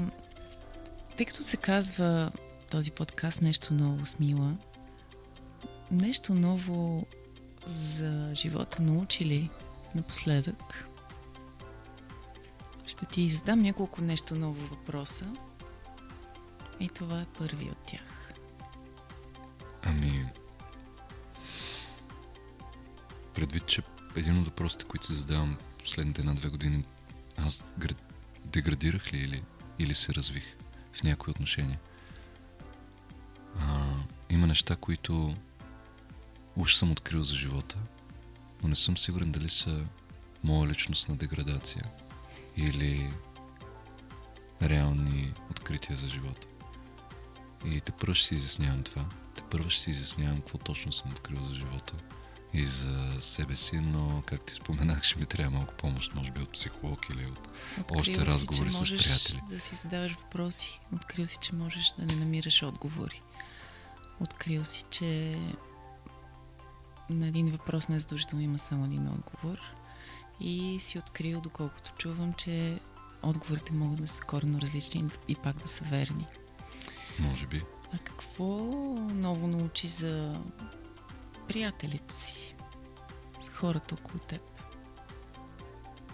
тъй 1.16 1.26
като 1.26 1.42
се 1.42 1.56
казва 1.56 2.32
този 2.70 2.90
подкаст 2.90 3.40
нещо 3.40 3.74
ново 3.74 4.06
с 4.06 4.18
Мила, 4.18 4.52
нещо 5.90 6.34
ново 6.34 7.06
за 7.66 8.30
живота 8.34 8.82
научи 8.82 9.24
ли 9.24 9.50
напоследък? 9.94 10.88
Ще 12.86 13.06
ти 13.06 13.28
задам 13.28 13.62
няколко 13.62 14.02
нещо 14.02 14.34
ново 14.34 14.66
въпроса. 14.66 15.26
И 16.80 16.88
това 16.88 17.20
е 17.20 17.38
първи 17.38 17.64
от 17.64 17.86
тях. 17.86 18.32
Ами... 19.82 20.41
Предвид, 23.34 23.66
че 23.66 23.82
един 24.16 24.38
от 24.38 24.44
въпросите, 24.44 24.84
които 24.84 25.06
се 25.06 25.14
задавам 25.14 25.56
последните 25.78 26.20
една-две 26.20 26.48
години, 26.48 26.84
аз 27.36 27.64
гр... 27.78 27.94
деградирах 28.44 29.12
ли 29.12 29.18
или, 29.18 29.42
или 29.78 29.94
се 29.94 30.14
развих 30.14 30.56
в 30.92 31.02
някои 31.02 31.30
отношения? 31.30 31.80
А, 33.58 33.94
има 34.30 34.46
неща, 34.46 34.76
които 34.76 35.36
уж 36.56 36.74
съм 36.74 36.90
открил 36.90 37.22
за 37.22 37.36
живота, 37.36 37.76
но 38.62 38.68
не 38.68 38.76
съм 38.76 38.96
сигурен 38.96 39.32
дали 39.32 39.48
са 39.48 39.86
моя 40.44 40.68
личностна 40.70 41.16
деградация 41.16 41.84
или 42.56 43.12
реални 44.62 45.34
открития 45.50 45.96
за 45.96 46.08
живота. 46.08 46.46
И 47.64 47.80
те 47.80 47.92
първо 47.92 48.14
ще 48.14 48.26
си 48.26 48.34
изяснявам 48.34 48.82
това. 48.82 49.04
Те 49.36 49.42
първо 49.50 49.70
ще 49.70 49.82
си 49.82 49.90
изяснявам 49.90 50.36
какво 50.36 50.58
точно 50.58 50.92
съм 50.92 51.10
открил 51.10 51.46
за 51.48 51.54
живота 51.54 51.94
и 52.54 52.64
за 52.64 53.16
себе 53.20 53.56
си, 53.56 53.80
но 53.80 54.22
как 54.26 54.44
ти 54.44 54.54
споменах, 54.54 55.02
ще 55.02 55.18
ми 55.18 55.26
трябва 55.26 55.58
малко 55.58 55.74
помощ, 55.74 56.14
може 56.14 56.30
би 56.30 56.40
от 56.40 56.52
психолог 56.52 57.06
или 57.10 57.26
от 57.26 57.48
Открил 57.80 58.00
още 58.00 58.14
си, 58.14 58.20
разговори 58.20 58.72
с 58.72 58.80
приятели. 58.80 59.40
да 59.48 59.60
си 59.60 59.74
задаваш 59.74 60.12
въпроси. 60.12 60.80
Открил 60.94 61.26
си, 61.26 61.38
че 61.40 61.54
можеш 61.54 61.94
да 61.98 62.06
не 62.06 62.14
намираш 62.14 62.62
отговори. 62.62 63.22
Открил 64.20 64.64
си, 64.64 64.84
че 64.90 65.38
на 67.10 67.26
един 67.26 67.50
въпрос 67.50 67.88
не 67.88 67.96
е 67.96 68.00
задължително 68.00 68.44
има 68.44 68.58
само 68.58 68.84
един 68.84 69.08
отговор. 69.08 69.58
И 70.40 70.78
си 70.80 70.98
открил, 70.98 71.40
доколкото 71.40 71.92
чувам, 71.98 72.32
че 72.32 72.78
отговорите 73.22 73.72
могат 73.72 74.00
да 74.00 74.08
са 74.08 74.20
коренно 74.22 74.60
различни 74.60 75.04
и 75.28 75.34
пак 75.34 75.56
да 75.56 75.68
са 75.68 75.84
верни. 75.84 76.26
Може 77.18 77.46
би. 77.46 77.62
А 77.94 77.98
какво 77.98 78.46
ново 79.14 79.46
научи 79.46 79.88
за 79.88 80.40
приятелите 81.52 82.14
си? 82.14 82.54
За 83.40 83.50
хората 83.50 83.94
около 83.94 84.18
теб? 84.18 84.42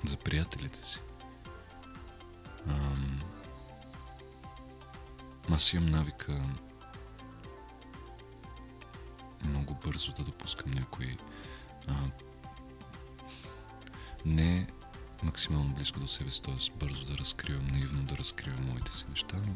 За 0.04 0.16
приятелите 0.16 0.86
си. 0.88 1.00
Ам... 2.68 3.20
Аз 5.50 5.72
имам 5.72 5.90
навика 5.90 6.42
много 9.44 9.74
бързо 9.74 10.12
да 10.12 10.24
допускам 10.24 10.70
някои 10.70 11.16
а, 11.88 11.94
не 14.24 14.66
максимално 15.22 15.74
близко 15.74 16.00
до 16.00 16.08
себе 16.08 16.30
си, 16.30 16.42
т.е. 16.42 16.78
бързо 16.78 17.04
да 17.04 17.18
разкривам, 17.18 17.66
наивно 17.66 18.02
да 18.02 18.16
разкривам 18.16 18.66
моите 18.66 18.96
си 18.96 19.06
неща, 19.08 19.36
но 19.46 19.54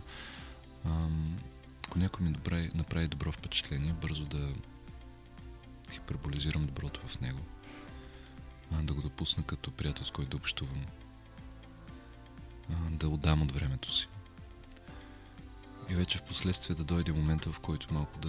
ам, 0.90 1.38
ако 1.86 1.98
някой 1.98 2.26
ми 2.26 2.32
добре, 2.32 2.70
направи 2.74 3.08
добро 3.08 3.32
впечатление, 3.32 3.92
бързо 3.92 4.24
да 4.24 4.54
хиперболизирам 5.92 6.66
доброто 6.66 7.00
в 7.06 7.20
него, 7.20 7.40
а, 8.72 8.82
да 8.82 8.94
го 8.94 9.00
допусна 9.00 9.42
като 9.42 9.70
приятел, 9.70 10.04
с 10.04 10.10
който 10.10 10.30
да 10.30 10.36
общувам, 10.36 10.86
а, 12.70 12.90
да 12.90 13.08
отдам 13.08 13.42
от 13.42 13.52
времето 13.52 13.92
си. 13.92 14.08
И 15.88 15.94
вече 15.94 16.18
в 16.18 16.22
последствие 16.22 16.76
да 16.76 16.84
дойде 16.84 17.12
момента, 17.12 17.52
в 17.52 17.60
който 17.60 17.94
малко 17.94 18.18
да, 18.18 18.28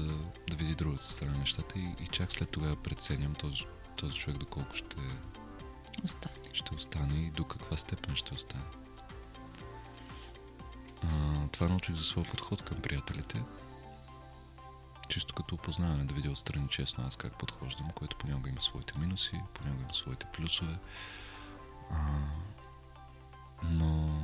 да 0.50 0.56
види 0.56 0.76
другата 0.76 1.06
страна 1.06 1.32
на 1.32 1.38
нещата 1.38 1.80
и, 1.80 1.96
и 2.04 2.08
чак 2.08 2.32
след 2.32 2.50
тогава 2.50 2.76
преценям 2.76 3.36
този, 3.36 3.64
този 3.96 4.20
човек 4.20 4.40
доколко 4.40 4.76
ще, 4.76 4.98
Остане. 6.04 6.36
ще 6.54 6.76
остане 6.76 7.20
и 7.20 7.30
до 7.30 7.44
каква 7.44 7.78
степен 7.78 8.16
ще 8.16 8.34
остане. 8.34 8.64
това 11.52 11.68
научих 11.68 11.96
за 11.96 12.04
своя 12.04 12.28
подход 12.28 12.62
към 12.62 12.82
приятелите. 12.82 13.44
Чисто 15.14 15.34
като 15.34 15.56
опознаване, 15.56 16.04
да 16.04 16.14
видя 16.14 16.32
отстрани 16.32 16.68
честно 16.70 17.04
аз 17.08 17.16
как 17.16 17.38
подхождам, 17.38 17.90
което 17.90 18.16
понякога 18.16 18.50
има 18.50 18.62
своите 18.62 18.94
минуси, 18.98 19.42
понякога 19.54 19.84
има 19.84 19.94
своите 19.94 20.26
плюсове. 20.26 20.78
А, 21.92 21.98
но 23.64 24.24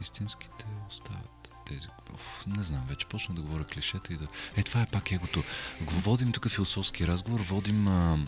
истинските 0.00 0.66
остават 0.88 1.54
тези. 1.66 1.88
Оф, 2.14 2.44
не 2.46 2.62
знам, 2.62 2.86
вече 2.88 3.06
почна 3.06 3.34
да 3.34 3.42
говоря 3.42 3.64
клишета 3.64 4.12
и 4.12 4.16
да... 4.16 4.26
Е, 4.56 4.62
това 4.62 4.82
е 4.82 4.86
пак 4.86 5.12
егото. 5.12 5.42
Го 5.82 5.92
водим 5.94 6.32
тук 6.32 6.48
философски 6.48 7.06
разговор, 7.06 7.40
водим 7.40 7.88
а, 7.88 8.18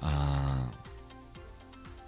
а, 0.00 0.56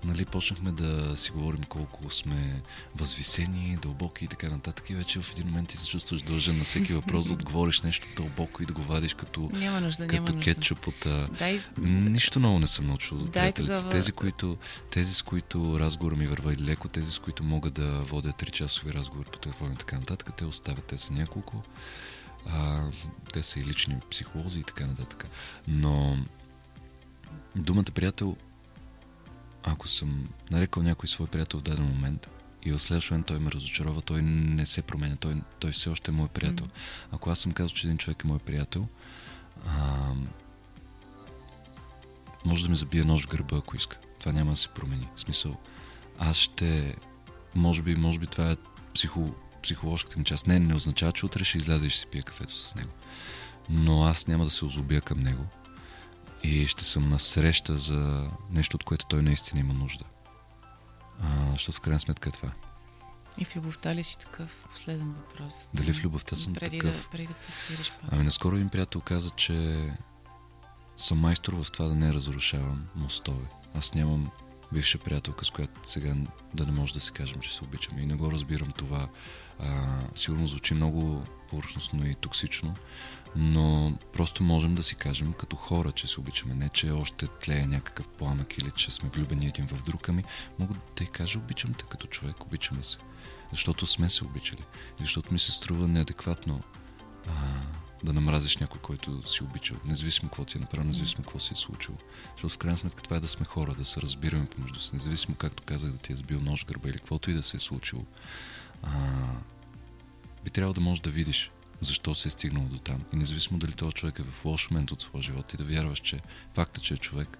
нали, 0.04 0.24
почнахме 0.24 0.72
да 0.72 1.16
си 1.16 1.30
говорим 1.30 1.62
колко 1.62 2.10
сме 2.10 2.62
възвисени, 2.96 3.78
дълбоки 3.82 4.24
и 4.24 4.28
така 4.28 4.48
нататък. 4.48 4.90
И 4.90 4.94
вече 4.94 5.20
в 5.20 5.30
един 5.32 5.46
момент 5.46 5.68
ти 5.68 5.76
се 5.76 5.88
чувстваш 5.88 6.22
дължен 6.22 6.58
на 6.58 6.64
всеки 6.64 6.94
въпрос 6.94 7.26
да 7.26 7.32
отговориш 7.34 7.82
нещо 7.82 8.06
дълбоко 8.16 8.62
и 8.62 8.66
да 8.66 8.72
го 8.72 8.82
вадиш 8.82 9.14
като, 9.14 9.50
Няма 9.52 9.80
нужда, 9.80 10.06
като 10.06 10.22
няма 10.22 10.40
кетчуп 10.40 10.86
от... 10.86 11.06
Дай, 11.38 11.60
Нищо 11.78 12.40
ново 12.40 12.58
не 12.58 12.66
съм 12.66 12.86
научил 12.86 13.16
от 13.16 13.32
приятелите. 13.32 13.72
тогава- 13.72 13.90
Тези, 13.90 14.12
които, 14.12 14.56
тези, 14.90 15.14
с 15.14 15.22
които 15.22 15.80
разговора 15.80 16.16
ми 16.16 16.26
върва 16.26 16.54
леко, 16.54 16.88
тези, 16.88 17.12
с 17.12 17.18
които 17.18 17.44
мога 17.44 17.70
да 17.70 17.90
водя 17.92 18.28
3-часови 18.30 18.92
разговори 18.92 19.28
по 19.32 19.38
телефона 19.38 19.72
и 19.72 19.76
така 19.76 19.98
нататък, 19.98 20.30
те 20.36 20.44
оставят. 20.44 20.84
Те 20.84 20.98
са 20.98 21.12
няколко. 21.12 21.62
А, 22.46 22.84
те 23.32 23.42
са 23.42 23.60
и 23.60 23.64
лични 23.64 23.96
психолози 24.10 24.60
и 24.60 24.64
така 24.64 24.86
нататък. 24.86 25.26
Но 25.68 26.16
думата 27.56 27.84
приятел, 27.84 28.36
ако 29.62 29.88
съм 29.88 30.28
нарекал 30.50 30.82
някой 30.82 31.08
свой 31.08 31.26
приятел 31.26 31.60
в 31.60 31.62
даден 31.62 31.84
момент 31.84 32.28
и 32.62 32.72
в 32.72 32.78
следващия 32.78 33.14
момент 33.14 33.26
той 33.26 33.38
ме 33.38 33.50
разочарова, 33.50 34.00
той 34.00 34.22
не 34.22 34.66
се 34.66 34.82
променя, 34.82 35.16
той, 35.16 35.36
той 35.58 35.72
все 35.72 35.88
още 35.88 36.10
е 36.10 36.14
мой 36.14 36.28
приятел. 36.28 36.66
Ако 37.12 37.30
аз 37.30 37.38
съм 37.38 37.52
казал, 37.52 37.68
че 37.68 37.86
един 37.86 37.98
човек 37.98 38.24
е 38.24 38.28
мой 38.28 38.38
приятел, 38.38 38.88
а, 39.66 40.12
може 42.44 42.62
да 42.62 42.70
ми 42.70 42.76
забие 42.76 43.04
нож 43.04 43.24
в 43.24 43.28
гърба, 43.28 43.56
ако 43.56 43.76
иска. 43.76 43.98
Това 44.20 44.32
няма 44.32 44.50
да 44.50 44.56
се 44.56 44.68
промени. 44.68 45.08
В 45.16 45.20
смисъл, 45.20 45.56
аз 46.18 46.36
ще... 46.36 46.96
Може 47.54 47.82
би, 47.82 47.96
може 47.96 48.18
би 48.18 48.26
това 48.26 48.50
е 48.50 48.56
психо, 48.94 49.34
психоложката 49.62 50.18
ми 50.18 50.24
част. 50.24 50.46
Не, 50.46 50.58
не 50.58 50.74
означава, 50.74 51.12
че 51.12 51.26
утре 51.26 51.44
ще 51.44 51.58
изляза 51.58 51.86
и 51.86 51.90
ще 51.90 51.98
си 51.98 52.06
пия 52.06 52.22
кафето 52.22 52.52
с 52.52 52.74
него. 52.74 52.90
Но 53.70 54.04
аз 54.04 54.26
няма 54.26 54.44
да 54.44 54.50
се 54.50 54.64
озлобя 54.64 55.00
към 55.00 55.20
него 55.20 55.46
и 56.42 56.66
ще 56.66 56.84
съм 56.84 57.10
на 57.10 57.20
среща 57.20 57.78
за 57.78 58.30
нещо, 58.50 58.74
от 58.74 58.84
което 58.84 59.06
той 59.06 59.22
наистина 59.22 59.60
има 59.60 59.74
нужда. 59.74 60.04
А, 61.22 61.50
защото 61.50 61.78
в 61.78 61.80
крайна 61.80 62.00
сметка 62.00 62.28
е 62.28 62.32
това. 62.32 62.52
и 63.38 63.44
в 63.44 63.56
любовта 63.56 63.94
ли 63.94 64.04
си 64.04 64.18
такъв? 64.18 64.64
Последен 64.70 65.12
въпрос. 65.12 65.70
Дали 65.74 65.92
в 65.94 66.04
любовта 66.04 66.36
съм 66.36 66.52
преди 66.52 66.78
такъв? 66.78 67.02
Да, 67.02 67.08
преди 67.10 67.26
да 67.26 67.34
посвириш 67.34 67.90
пак. 67.90 68.12
Ами 68.12 68.24
наскоро 68.24 68.56
един 68.56 68.68
приятел 68.68 69.00
каза, 69.00 69.30
че 69.30 69.88
съм 70.96 71.18
майстор 71.18 71.52
в 71.52 71.70
това 71.72 71.88
да 71.88 71.94
не 71.94 72.12
разрушавам 72.12 72.84
мостове. 72.96 73.46
Аз 73.74 73.94
нямам 73.94 74.30
бивша 74.72 74.98
приятелка, 74.98 75.44
с 75.44 75.50
която 75.50 75.80
сега 75.84 76.14
да 76.54 76.66
не 76.66 76.72
може 76.72 76.94
да 76.94 77.00
се 77.00 77.12
кажем, 77.12 77.40
че 77.40 77.54
се 77.54 77.64
обичаме. 77.64 78.00
И 78.00 78.06
не 78.06 78.14
го 78.14 78.32
разбирам 78.32 78.70
това. 78.70 79.08
А, 79.58 80.00
сигурно 80.14 80.46
звучи 80.46 80.74
много 80.74 81.26
повърхностно 81.48 82.06
и 82.06 82.14
токсично, 82.14 82.74
но 83.36 83.96
просто 84.12 84.42
можем 84.42 84.74
да 84.74 84.82
си 84.82 84.94
кажем 84.94 85.32
като 85.32 85.56
хора, 85.56 85.92
че 85.92 86.06
се 86.06 86.20
обичаме. 86.20 86.54
Не, 86.54 86.68
че 86.68 86.90
още 86.90 87.26
тлее 87.26 87.66
някакъв 87.66 88.08
пламък 88.08 88.58
или 88.58 88.70
че 88.70 88.90
сме 88.90 89.08
влюбени 89.08 89.46
един 89.46 89.66
в 89.66 89.82
друг, 89.82 90.08
ами 90.08 90.24
мога 90.58 90.74
да 90.96 91.04
й 91.04 91.06
кажа, 91.06 91.38
обичам 91.38 91.74
те 91.74 91.84
като 91.84 92.06
човек, 92.06 92.44
обичаме 92.44 92.84
се. 92.84 92.98
Защото 93.50 93.86
сме 93.86 94.10
се 94.10 94.24
обичали. 94.24 94.64
Защото 95.00 95.32
ми 95.32 95.38
се 95.38 95.52
струва 95.52 95.88
неадекватно 95.88 96.60
а, 97.26 97.32
да 98.04 98.12
намразиш 98.12 98.56
някой, 98.56 98.80
който 98.80 99.28
си 99.28 99.42
обичал. 99.42 99.76
Независимо 99.84 100.28
какво 100.28 100.44
ти 100.44 100.58
е 100.58 100.60
направил, 100.60 100.86
независимо 100.86 101.24
какво 101.24 101.38
си 101.38 101.52
е 101.52 101.56
случило. 101.56 101.98
Защото 102.36 102.54
в 102.54 102.58
крайна 102.58 102.78
сметка 102.78 103.02
това 103.02 103.16
е 103.16 103.20
да 103.20 103.28
сме 103.28 103.46
хора, 103.46 103.74
да 103.74 103.84
се 103.84 104.00
разбираме 104.00 104.46
помежду 104.46 104.80
си. 104.80 104.90
Независимо, 104.94 105.34
както 105.34 105.62
казах, 105.62 105.92
да 105.92 105.98
ти 105.98 106.12
е 106.12 106.16
сбил 106.16 106.40
нож 106.40 106.64
гърба 106.64 106.88
или 106.88 106.98
каквото 106.98 107.30
и 107.30 107.34
да 107.34 107.42
се 107.42 107.56
е 107.56 107.60
случило. 107.60 108.04
А, 108.82 108.90
би 110.44 110.50
трябвало 110.50 110.74
да 110.74 110.80
можеш 110.80 111.00
да 111.00 111.10
видиш 111.10 111.50
защо 111.82 112.14
се 112.14 112.28
е 112.28 112.30
стигнало 112.30 112.66
до 112.66 112.78
там. 112.78 113.04
И 113.12 113.16
независимо 113.16 113.58
дали 113.58 113.72
този 113.72 113.92
човек 113.92 114.18
е 114.18 114.22
в 114.22 114.44
лош 114.44 114.70
момент 114.70 114.90
от 114.90 115.00
своя 115.00 115.22
живот 115.22 115.54
и 115.54 115.56
да 115.56 115.64
вярваш, 115.64 116.00
че 116.00 116.20
факта, 116.54 116.80
че 116.80 116.94
е 116.94 116.96
човек, 116.96 117.38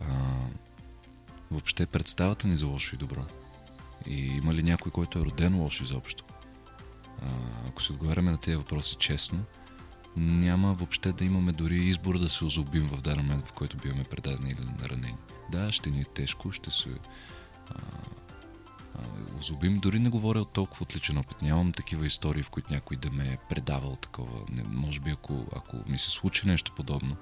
а, 0.00 0.34
въобще 1.50 1.86
представата 1.86 2.48
ни 2.48 2.56
за 2.56 2.66
лошо 2.66 2.94
и 2.94 2.98
добро. 2.98 3.24
И 4.06 4.16
има 4.16 4.54
ли 4.54 4.62
някой, 4.62 4.92
който 4.92 5.18
е 5.18 5.24
роден 5.24 5.56
лош 5.56 5.80
изобщо? 5.80 6.24
А, 7.22 7.26
ако 7.68 7.82
се 7.82 7.92
отговаряме 7.92 8.30
на 8.30 8.38
тези 8.38 8.56
въпроси 8.56 8.96
честно, 8.98 9.44
няма 10.16 10.74
въобще 10.74 11.12
да 11.12 11.24
имаме 11.24 11.52
дори 11.52 11.76
избор 11.76 12.18
да 12.18 12.28
се 12.28 12.44
озлобим 12.44 12.88
в 12.88 13.02
даден 13.02 13.24
момент, 13.24 13.48
в 13.48 13.52
който 13.52 13.76
биваме 13.76 14.04
предадени 14.04 14.50
или 14.50 14.82
наранени. 14.82 15.16
Да, 15.52 15.72
ще 15.72 15.90
ни 15.90 16.00
е 16.00 16.04
тежко, 16.04 16.52
ще 16.52 16.70
се 16.70 16.88
а, 17.68 17.74
а, 18.98 19.38
озлобим. 19.38 19.78
Дори 19.78 19.98
не 19.98 20.08
говоря 20.08 20.40
от 20.40 20.52
толкова 20.52 20.82
отличен 20.82 21.18
опит. 21.18 21.42
Нямам 21.42 21.72
такива 21.72 22.06
истории, 22.06 22.42
в 22.42 22.50
които 22.50 22.72
някой 22.72 22.96
да 22.96 23.10
ме 23.10 23.24
е 23.24 23.38
предавал 23.48 23.96
такова. 23.96 24.40
Не, 24.50 24.62
може 24.62 25.00
би 25.00 25.10
ако, 25.10 25.46
ако 25.56 25.76
ми 25.86 25.98
се 25.98 26.10
случи 26.10 26.48
нещо 26.48 26.72
подобно, 26.76 27.16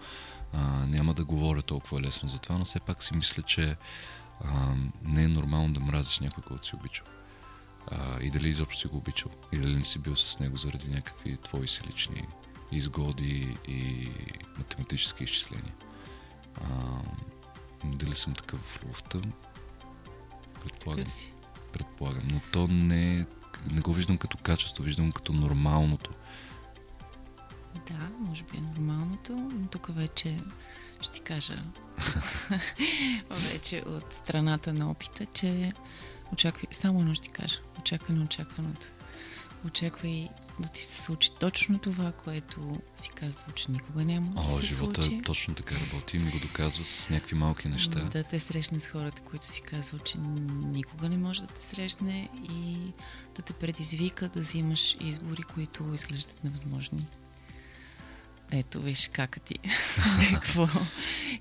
а, 0.52 0.86
няма 0.86 1.14
да 1.14 1.24
говоря 1.24 1.62
толкова 1.62 2.00
лесно 2.00 2.28
за 2.28 2.38
това, 2.38 2.58
но 2.58 2.64
все 2.64 2.80
пак 2.80 3.02
си 3.02 3.16
мисля, 3.16 3.42
че 3.42 3.76
а, 4.44 4.74
не 5.02 5.22
е 5.22 5.28
нормално 5.28 5.72
да 5.72 5.80
мразиш 5.80 6.18
някой, 6.18 6.44
който 6.44 6.66
си 6.66 6.74
обичал. 6.74 7.06
А, 7.90 8.20
и 8.20 8.30
дали 8.30 8.48
изобщо 8.48 8.80
си 8.80 8.86
го 8.86 8.96
обичал, 8.96 9.30
и 9.52 9.58
дали 9.58 9.76
не 9.76 9.84
си 9.84 9.98
бил 9.98 10.16
с 10.16 10.38
него 10.38 10.56
заради 10.56 10.90
някакви 10.90 11.36
твои 11.36 11.68
си 11.68 11.80
лични 11.86 12.26
изгоди 12.72 13.56
и 13.68 14.08
математически 14.58 15.24
изчисления. 15.24 15.74
А, 16.54 16.68
дали 17.84 18.14
съм 18.14 18.34
такъв 18.34 18.60
в 18.60 18.82
любовта? 18.82 19.18
Предполагам. 20.62 21.04
Такъв 21.04 21.12
си. 21.12 21.33
Предполагам. 21.74 22.28
Но 22.32 22.40
то 22.52 22.68
не, 22.68 23.26
не 23.72 23.80
го 23.80 23.92
виждам 23.92 24.18
като 24.18 24.38
качество, 24.38 24.84
виждам 24.84 25.12
като 25.12 25.32
нормалното. 25.32 26.10
Да, 27.86 28.10
може 28.18 28.42
би 28.42 28.58
е 28.58 28.60
нормалното, 28.60 29.32
но 29.32 29.66
тук 29.66 29.94
вече 29.94 30.40
ще 31.00 31.12
ти 31.12 31.20
кажа 31.20 31.62
вече 33.30 33.82
от 33.86 34.12
страната 34.12 34.72
на 34.72 34.90
опита, 34.90 35.26
че 35.26 35.72
очаквай, 36.32 36.68
само 36.70 37.00
едно 37.00 37.14
ще 37.14 37.28
ти 37.28 37.34
кажа, 37.34 37.58
очаквай 37.78 38.16
на 38.16 38.24
очакваното. 38.24 38.86
Очаквай 39.66 40.28
да 40.58 40.68
ти 40.68 40.84
се 40.84 41.02
случи 41.02 41.30
точно 41.40 41.78
това, 41.78 42.12
което 42.12 42.80
си 42.96 43.10
казвал, 43.10 43.54
че 43.54 43.70
никога 43.70 44.04
няма 44.04 44.30
да 44.30 44.40
О, 44.40 44.58
се 44.58 44.66
живота 44.66 45.02
случи. 45.02 45.22
точно 45.22 45.54
така 45.54 45.74
работи 45.74 46.16
и 46.16 46.20
ми 46.20 46.30
го 46.30 46.38
доказва 46.38 46.84
с 46.84 47.10
някакви 47.10 47.36
малки 47.36 47.68
неща. 47.68 48.00
Да 48.00 48.22
те 48.22 48.40
срещне 48.40 48.80
с 48.80 48.88
хората, 48.88 49.22
които 49.22 49.46
си 49.46 49.62
казвал, 49.62 50.00
че 50.00 50.18
никога 50.18 51.08
не 51.08 51.16
може 51.16 51.40
да 51.40 51.46
те 51.46 51.62
срещне 51.62 52.28
и 52.52 52.76
да 53.36 53.42
те 53.42 53.52
предизвика 53.52 54.28
да 54.28 54.40
взимаш 54.40 54.96
избори, 55.00 55.42
които 55.42 55.94
изглеждат 55.94 56.44
невъзможни. 56.44 57.06
Ето, 58.50 58.82
виж 58.82 59.10
как 59.12 59.40
ти. 59.40 59.54
Какво 60.34 60.68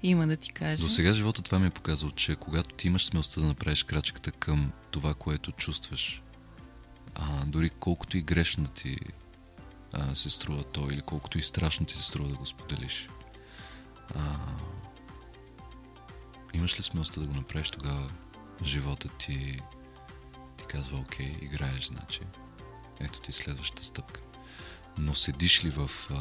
има 0.04 0.28
да 0.28 0.36
ти 0.36 0.52
кажа. 0.52 0.84
До 0.84 0.90
сега 0.90 1.14
живота 1.14 1.42
това 1.42 1.60
ми 1.60 1.68
е 1.68 1.70
показал, 1.70 2.12
че 2.12 2.36
когато 2.36 2.76
ти 2.76 2.88
имаш 2.88 3.06
смелостта 3.06 3.42
да 3.42 3.48
направиш 3.48 3.84
крачката 3.84 4.32
към 4.32 4.72
това, 4.92 5.14
което 5.14 5.52
чувстваш, 5.52 6.22
а, 7.16 7.46
дори 7.46 7.70
колкото 7.70 8.18
и 8.18 8.22
грешно 8.22 8.68
ти 8.68 8.98
а, 9.94 10.16
се 10.16 10.30
струва 10.30 10.64
то, 10.64 10.90
или 10.92 11.02
колкото 11.02 11.38
и 11.38 11.42
страшно 11.42 11.86
ти 11.86 11.94
се 11.94 12.04
струва 12.04 12.30
да 12.30 12.36
го 12.36 12.46
споделиш, 12.46 13.10
а, 14.16 14.36
имаш 16.54 16.80
ли 16.80 16.84
смелостта 16.84 17.22
да 17.22 17.28
го 17.28 17.34
направиш, 17.34 17.70
тогава 17.70 18.12
живота 18.64 19.08
ти 19.08 19.62
ти 20.58 20.66
казва, 20.66 20.98
окей, 21.00 21.38
играеш, 21.42 21.88
значи. 21.88 22.20
Ето 23.00 23.20
ти 23.20 23.32
следващата 23.32 23.86
стъпка. 23.86 24.22
Но 24.98 25.16
седиш 25.16 25.64
ли 25.64 25.70
в, 25.70 25.92
а, 26.12 26.16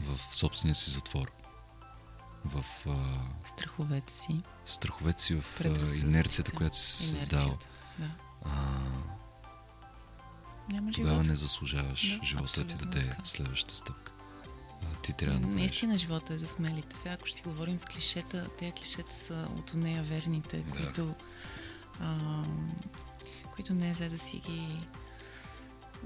в 0.00 0.34
собствения 0.34 0.74
си 0.74 0.90
затвор? 0.90 1.32
В 2.44 2.64
а, 2.86 3.18
Страховете 3.44 4.12
си. 4.12 4.40
страховете 4.66 5.22
си, 5.22 5.34
в 5.34 5.60
а, 5.64 5.96
инерцията, 5.96 6.52
която 6.52 6.76
си 6.76 7.06
създал. 7.06 7.38
инерцията. 7.40 7.68
Да. 7.98 8.10
А, 8.42 8.50
Няма 10.68 10.92
тогава 10.92 11.10
живота. 11.14 11.30
не 11.30 11.36
заслужаваш 11.36 12.18
Да, 12.18 12.26
живота 12.26 12.46
ти 12.46 12.60
абсолютно 12.60 12.90
даде 12.90 13.08
така. 13.08 13.24
следващата 13.24 13.76
стъпка. 13.76 14.12
А, 14.82 14.96
ти 14.96 15.12
трябва 15.12 15.34
да 15.34 15.40
направиш. 15.40 15.60
Наистина 15.60 15.98
живота 15.98 16.34
е 16.34 16.38
за 16.38 16.46
смелите. 16.46 16.96
Сега, 16.96 17.14
ако 17.14 17.26
ще 17.26 17.36
си 17.36 17.42
говорим 17.42 17.78
с 17.78 17.84
клишета, 17.84 18.48
тези 18.50 18.72
клишета 18.72 19.14
са 19.14 19.48
от 19.50 19.74
нея 19.74 20.02
верните, 20.02 20.56
Да. 20.58 20.72
които, 20.72 21.14
а, 22.00 22.42
които 23.54 23.74
не 23.74 23.90
е 23.90 23.94
за 23.94 24.10
да 24.10 24.18
си 24.18 24.36
ги 24.38 24.86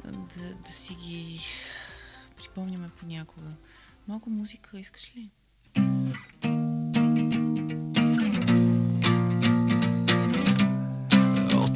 да, 0.04 0.12
да 0.56 0.72
си 0.72 0.94
ги 0.94 1.40
припомняме 2.36 2.88
понякога. 2.90 3.50
Малко 4.08 4.30
музика 4.30 4.78
искаш 4.78 5.12
ли? 5.16 5.30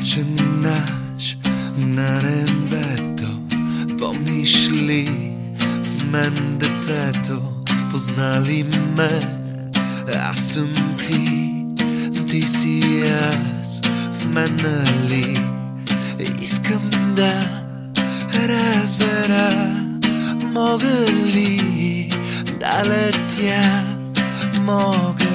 Отче 0.08 0.24
наш, 0.62 1.36
на 1.78 2.22
небето. 2.22 3.26
Помниш 3.98 4.70
ли 4.70 5.10
в 5.62 6.04
мен 6.04 6.58
детето? 6.58 7.42
Познали 7.90 8.66
ме? 8.96 9.20
Аз 10.14 10.38
съм 10.40 10.72
ти, 10.98 11.52
ти 12.30 12.42
си 12.42 13.02
аз 13.10 13.80
в 14.12 14.26
мен, 14.34 14.56
нали? 14.62 15.40
Искам 16.42 16.90
да 17.16 17.62
разбера, 18.34 19.70
мога 20.54 21.06
ли 21.26 22.10
да 22.60 22.82
летя, 22.84 23.84
мога 24.60 25.27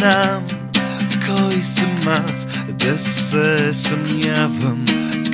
знам, 0.00 0.44
кой 1.26 1.62
съм 1.62 2.08
аз, 2.08 2.46
да 2.72 2.98
се 2.98 3.74
съмнявам, 3.74 4.84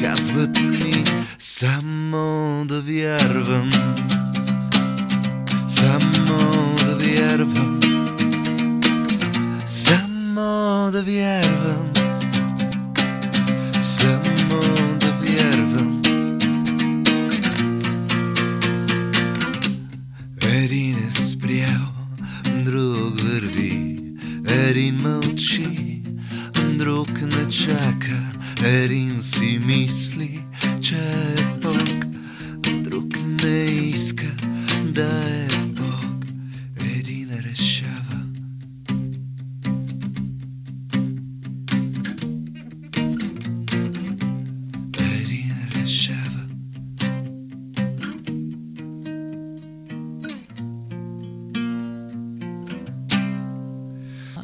казват 0.02 0.60
ми, 0.60 1.05
само 1.38 2.64
да 2.66 2.80
вярвам, 2.80 3.70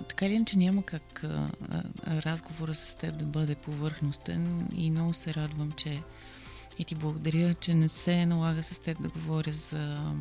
така 0.08 0.26
или 0.26 0.34
иначе 0.34 0.58
няма 0.58 0.82
как 0.82 1.24
а, 1.24 1.48
разговора 2.06 2.74
с 2.74 2.94
теб 2.94 3.16
да 3.16 3.24
бъде 3.24 3.54
повърхностен 3.54 4.68
и 4.74 4.90
много 4.90 5.12
се 5.12 5.34
радвам, 5.34 5.72
че 5.72 6.02
и 6.78 6.84
ти 6.84 6.94
благодаря, 6.94 7.54
че 7.54 7.74
не 7.74 7.88
се 7.88 8.26
налага 8.26 8.62
с 8.62 8.78
теб 8.78 9.02
да 9.02 9.08
говоря 9.08 9.52
за 9.52 10.12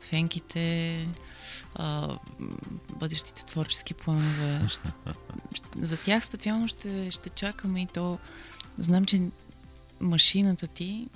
фенките, 0.00 1.08
а, 1.74 2.18
бъдещите 2.88 3.44
творчески 3.44 3.94
планове. 3.94 4.60
Ще, 4.68 4.90
за 5.76 5.96
тях 5.96 6.24
специално 6.24 6.68
ще, 6.68 7.10
ще 7.10 7.30
чакаме 7.30 7.82
и 7.82 7.86
то. 7.86 8.18
Знам, 8.78 9.04
че 9.04 9.22
машината 10.00 10.66
ти 10.66 11.08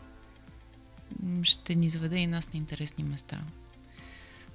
ще 1.43 1.75
ни 1.75 1.91
заведе 1.91 2.17
и 2.17 2.27
нас 2.27 2.53
на 2.53 2.59
интересни 2.59 3.05
места. 3.05 3.41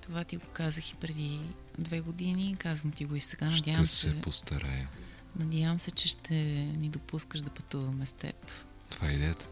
Това 0.01 0.23
ти 0.23 0.37
го 0.37 0.45
казах 0.53 0.91
и 0.91 0.95
преди 0.95 1.39
две 1.83 2.01
години, 2.01 2.55
казвам 2.59 2.91
ти 2.91 3.05
го 3.05 3.15
и 3.15 3.21
сега. 3.21 3.45
Надявам 3.45 3.85
Ще 3.85 3.95
се, 3.95 4.09
се 4.09 4.21
постарая. 4.21 4.89
надявам 5.35 5.79
се, 5.79 5.91
че 5.91 6.07
ще 6.07 6.33
ни 6.77 6.89
допускаш 6.89 7.41
да 7.41 7.49
пътуваме 7.49 8.05
с 8.05 8.13
теб. 8.13 8.35
Това 8.89 9.09
е 9.09 9.11
идеята. 9.11 9.47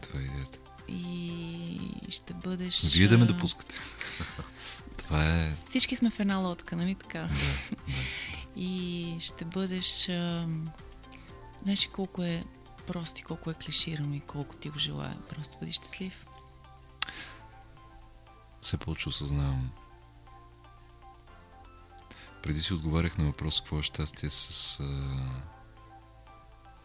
Това 0.00 0.20
е 0.20 0.22
идеята. 0.22 0.58
И 0.88 1.78
ще 2.08 2.34
бъдеш... 2.34 2.94
Вие 2.94 3.08
да 3.08 3.18
ме 3.18 3.24
допускате. 3.24 3.74
Това 4.96 5.24
е... 5.24 5.52
Всички 5.66 5.96
сме 5.96 6.10
в 6.10 6.20
една 6.20 6.36
лодка, 6.36 6.76
нали 6.76 6.94
така? 6.94 7.20
Да, 7.20 7.28
да. 7.28 7.92
И 8.56 9.16
ще 9.20 9.44
бъдеш... 9.44 10.04
Знаеш 11.62 11.88
колко 11.92 12.22
е 12.22 12.44
просто 12.86 13.20
и 13.20 13.24
колко 13.24 13.50
е 13.50 13.54
клиширано 13.54 14.14
и 14.14 14.20
колко 14.20 14.56
ти 14.56 14.68
го 14.68 14.78
желая. 14.78 15.16
Просто 15.28 15.56
бъди 15.60 15.72
щастлив. 15.72 16.26
Все 18.60 18.76
повече 18.76 19.08
осъзнавам. 19.08 19.70
Преди 22.44 22.62
си 22.62 22.74
отговарях 22.74 23.18
на 23.18 23.24
въпрос 23.24 23.60
какво 23.60 23.78
е 23.78 23.82
щастие 23.82 24.30
с 24.30 24.80
а, 24.80 25.20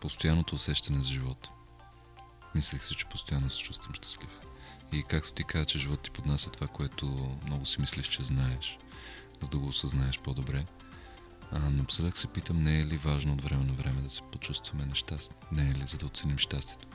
постоянното 0.01 0.55
усещане 0.55 1.01
за 1.01 1.09
живота. 1.09 1.49
Мислех 2.55 2.85
си, 2.85 2.95
че 2.95 3.05
постоянно 3.05 3.49
се 3.49 3.57
чувствам 3.57 3.93
щастлив. 3.93 4.39
И 4.91 5.03
както 5.03 5.33
ти 5.33 5.43
каза, 5.43 5.65
че 5.65 5.79
живот 5.79 6.01
ти 6.01 6.11
поднася 6.11 6.49
това, 6.49 6.67
което 6.67 7.37
много 7.45 7.65
си 7.65 7.81
мислиш, 7.81 8.07
че 8.07 8.23
знаеш, 8.23 8.77
за 9.41 9.49
да 9.49 9.57
го 9.57 9.67
осъзнаеш 9.67 10.19
по-добре. 10.19 10.65
А, 11.51 11.59
но 11.59 11.69
напоследък 11.71 12.17
се 12.17 12.27
питам, 12.27 12.63
не 12.63 12.79
е 12.79 12.85
ли 12.85 12.97
важно 12.97 13.33
от 13.33 13.41
време 13.41 13.63
на 13.65 13.73
време 13.73 14.01
да 14.01 14.09
се 14.09 14.21
почувстваме 14.31 14.85
нещастни? 14.85 15.35
Не 15.51 15.69
е 15.69 15.73
ли, 15.73 15.83
за 15.87 15.97
да 15.97 16.05
оценим 16.05 16.37
щастието? 16.37 16.87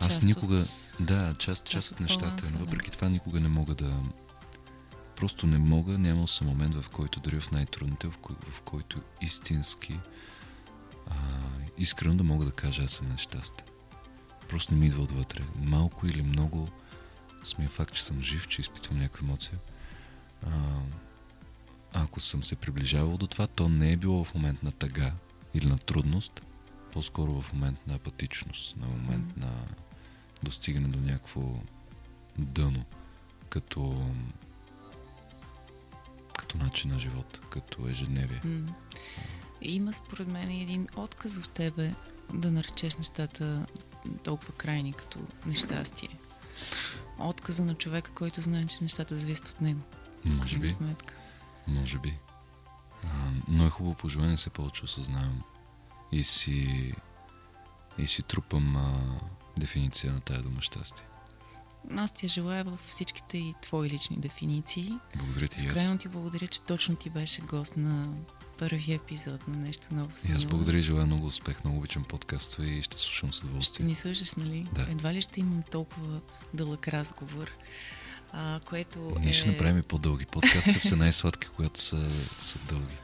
Аз 0.00 0.08
Част 0.08 0.22
никога... 0.22 0.56
от- 0.56 0.96
Да, 1.00 1.34
част, 1.34 1.64
част, 1.64 1.66
част 1.66 1.90
от 1.92 2.00
нещата, 2.00 2.26
баланса, 2.26 2.52
да. 2.52 2.58
въпреки 2.58 2.90
това 2.90 3.08
никога 3.08 3.40
не 3.40 3.48
мога 3.48 3.74
да... 3.74 4.00
Просто 5.20 5.46
не 5.46 5.58
мога, 5.58 5.98
нямал 5.98 6.26
съм 6.26 6.46
момент, 6.46 6.74
в 6.74 6.90
който 6.90 7.20
дори 7.20 7.40
в 7.40 7.50
най-трудните, 7.50 8.06
в, 8.10 8.18
кой, 8.18 8.36
в 8.50 8.62
който 8.62 9.00
истински 9.20 10.00
а, 11.06 11.14
искрено 11.78 12.16
да 12.16 12.24
мога 12.24 12.44
да 12.44 12.52
кажа 12.52 12.82
аз 12.82 12.92
съм 12.92 13.08
нещастен. 13.08 13.66
Просто 14.48 14.74
не 14.74 14.80
ми 14.80 14.86
идва 14.86 15.02
отвътре. 15.02 15.42
Малко 15.56 16.06
или 16.06 16.22
много 16.22 16.68
самия 17.44 17.70
факт, 17.70 17.94
че 17.94 18.04
съм 18.04 18.22
жив, 18.22 18.48
че 18.48 18.60
изпитвам 18.60 18.98
някаква 18.98 19.26
емоция. 19.26 19.58
А, 20.46 20.50
ако 21.92 22.20
съм 22.20 22.44
се 22.44 22.56
приближавал 22.56 23.16
до 23.16 23.26
това, 23.26 23.46
то 23.46 23.68
не 23.68 23.92
е 23.92 23.96
било 23.96 24.24
в 24.24 24.34
момент 24.34 24.62
на 24.62 24.72
тъга 24.72 25.12
или 25.54 25.66
на 25.66 25.78
трудност, 25.78 26.42
по-скоро 26.92 27.42
в 27.42 27.52
момент 27.52 27.86
на 27.86 27.94
апатичност, 27.94 28.76
на 28.76 28.86
момент 28.86 29.36
на 29.36 29.52
достигане 30.42 30.88
до 30.88 31.00
някакво 31.00 31.42
дъно, 32.38 32.84
като 33.48 34.06
като 36.50 36.64
начин 36.64 36.90
на 36.90 36.98
живот, 36.98 37.40
като 37.50 37.88
ежедневие. 37.88 38.40
М. 38.44 38.74
Има 39.62 39.92
според 39.92 40.28
мен 40.28 40.50
един 40.50 40.86
отказ 40.96 41.38
в 41.38 41.48
тебе 41.48 41.94
да 42.34 42.50
наречеш 42.50 42.96
нещата 42.96 43.66
толкова 44.24 44.52
крайни 44.52 44.92
като 44.92 45.18
нещастие. 45.46 46.18
Отказа 47.18 47.64
на 47.64 47.74
човека, 47.74 48.10
който 48.10 48.42
знае, 48.42 48.66
че 48.66 48.76
нещата 48.82 49.16
зависят 49.16 49.48
от 49.48 49.60
него. 49.60 49.80
Може 50.24 50.58
би, 50.58 50.68
Сметка. 50.68 51.14
може 51.66 51.98
би. 51.98 52.18
А, 53.04 53.30
но 53.48 53.66
е 53.66 53.70
хубаво 53.70 53.94
пожелание, 53.94 54.36
все 54.36 54.50
повече 54.50 54.84
осъзнавам 54.84 55.42
и 56.12 56.22
си 56.22 56.92
и 57.98 58.06
си 58.06 58.22
трупам 58.22 58.76
а, 58.76 59.20
дефиниция 59.58 60.12
на 60.12 60.20
тая 60.20 60.42
дума 60.42 60.62
щастие. 60.62 61.06
Аз 61.96 62.12
ти 62.12 62.26
я 62.26 62.30
желая 62.30 62.64
във 62.64 62.80
всичките 62.80 63.38
и 63.38 63.54
твои 63.62 63.90
лични 63.90 64.16
дефиниции. 64.16 64.92
Благодаря 65.16 65.48
ти 65.48 65.56
и 65.56 65.58
аз. 65.58 65.66
Безкрайно 65.66 65.98
ти 65.98 66.08
благодаря, 66.08 66.46
че 66.46 66.62
точно 66.62 66.96
ти 66.96 67.10
беше 67.10 67.40
гост 67.42 67.76
на 67.76 68.08
първия 68.58 68.96
епизод 68.96 69.48
на 69.48 69.56
нещо 69.56 69.86
ново 69.90 70.10
с 70.14 70.24
И 70.24 70.32
аз 70.32 70.44
благодаря 70.44 70.78
и 70.78 70.82
желая 70.82 71.06
много 71.06 71.26
успех. 71.26 71.64
Много 71.64 71.78
обичам 71.78 72.04
подкаста 72.04 72.66
и 72.66 72.82
ще 72.82 72.98
слушам 72.98 73.32
с 73.32 73.36
Ще 73.36 73.46
удоволствие. 73.46 73.86
ни 73.86 73.94
слушаш, 73.94 74.34
нали? 74.34 74.68
Да. 74.74 74.82
Едва 74.90 75.14
ли 75.14 75.22
ще 75.22 75.40
имам 75.40 75.62
толкова 75.70 76.20
дълъг 76.54 76.88
разговор, 76.88 77.50
а, 78.32 78.60
което 78.66 79.16
Ние 79.20 79.30
е... 79.30 79.32
ще 79.32 79.50
направим 79.50 79.78
и 79.78 79.82
по-дълги 79.82 80.26
подкасти. 80.26 80.80
са 80.80 80.96
най-сладки, 80.96 81.48
когато 81.56 81.80
са, 81.80 82.10
са 82.40 82.58
дълги. 82.68 82.94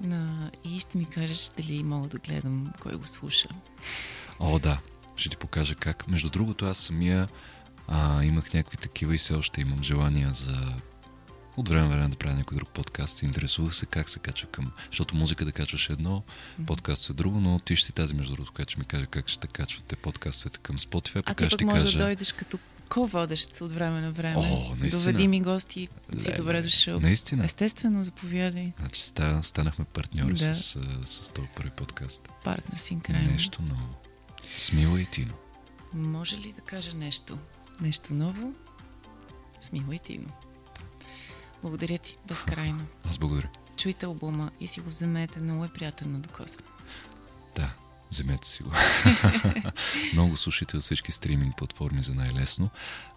На... 0.00 0.50
И 0.64 0.80
ще 0.80 0.98
ми 0.98 1.06
кажеш 1.06 1.50
дали 1.56 1.82
мога 1.82 2.08
да 2.08 2.18
гледам 2.18 2.72
кой 2.80 2.96
го 2.96 3.06
слуша. 3.06 3.48
О, 4.40 4.58
да. 4.58 4.80
Ще 5.16 5.28
ти 5.28 5.36
покажа 5.36 5.74
как. 5.74 6.08
Между 6.08 6.30
другото, 6.30 6.66
аз 6.66 6.78
самия 6.78 7.28
а, 7.88 8.24
имах 8.24 8.52
някакви 8.52 8.76
такива 8.76 9.14
и 9.14 9.18
все 9.18 9.34
още 9.34 9.60
имам 9.60 9.82
желания 9.82 10.30
за 10.32 10.74
от 11.56 11.68
време 11.68 11.88
на 11.88 11.94
време 11.94 12.08
да 12.08 12.16
правя 12.16 12.34
някой 12.34 12.56
друг 12.56 12.68
подкаст. 12.68 13.22
Интересувах 13.22 13.74
се 13.74 13.86
как 13.86 14.08
се 14.10 14.18
качва 14.18 14.48
към... 14.48 14.72
Защото 14.90 15.16
музика 15.16 15.44
да 15.44 15.52
качваш 15.52 15.90
едно, 15.90 16.22
подкаст 16.66 17.10
е 17.10 17.12
друго, 17.12 17.40
но 17.40 17.58
ти 17.58 17.76
ще 17.76 17.86
си 17.86 17.92
тази, 17.92 18.14
между 18.14 18.34
другото, 18.34 18.52
която 18.52 18.70
ще 18.70 18.78
ми 18.78 18.84
каже 18.84 19.06
как 19.06 19.28
ще 19.28 19.46
качвате 19.46 19.96
подкастовете 19.96 20.58
към 20.58 20.78
Spotify. 20.78 21.22
А 21.26 21.34
ти 21.34 21.44
пък 21.44 21.52
ще 21.52 21.64
можеш 21.64 21.84
кажа... 21.84 21.98
да 21.98 22.04
дойдеш 22.04 22.32
като 22.32 22.58
ко-водещ 22.88 23.60
от 23.60 23.72
време 23.72 24.00
на 24.00 24.12
време. 24.12 24.36
О, 24.36 24.74
наистина. 24.80 25.02
Доведи 25.02 25.28
ми 25.28 25.40
гости, 25.40 25.88
си 26.16 26.34
добре 26.36 26.62
дошъл. 26.62 27.00
Наистина. 27.00 27.44
Естествено, 27.44 28.04
заповядай. 28.04 28.72
Значи 28.78 29.02
ста, 29.02 29.40
станахме 29.42 29.84
партньори 29.84 30.34
Да. 30.34 30.54
с, 30.54 30.78
с 31.06 31.30
този 31.30 31.48
първи 31.56 31.70
подкаст. 31.70 32.28
Партнер 32.44 32.78
си. 32.78 32.98
Нещо 33.08 33.62
ново. 33.62 33.94
Смила 34.58 35.00
и 35.00 35.06
Тино. 35.06 35.34
Може 35.94 36.36
ли 36.36 36.52
да 36.52 36.60
кажа 36.60 36.96
нещо? 36.96 37.38
Нещо 37.80 38.14
ново? 38.14 38.52
Смила 39.60 39.94
и 39.94 39.98
Тино. 39.98 40.32
Благодаря 41.62 41.98
ти, 41.98 42.16
безкрайно. 42.28 42.86
Аз 43.04 43.18
благодаря. 43.18 43.48
Чуйте 43.76 44.06
албума 44.06 44.50
и 44.60 44.66
си 44.66 44.80
го 44.80 44.90
вземете, 44.90 45.40
много 45.40 45.64
е 45.64 45.68
приятен 45.68 46.12
на 46.12 46.18
докосване. 46.18 46.68
Да, 47.56 47.74
вземете 48.10 48.48
си 48.48 48.62
го. 48.62 48.70
Много 50.12 50.36
слушайте 50.36 50.76
от 50.76 50.82
всички 50.82 51.12
стриминг 51.12 51.56
платформи 51.56 52.02
за 52.02 52.14
най-лесно. 52.14 52.70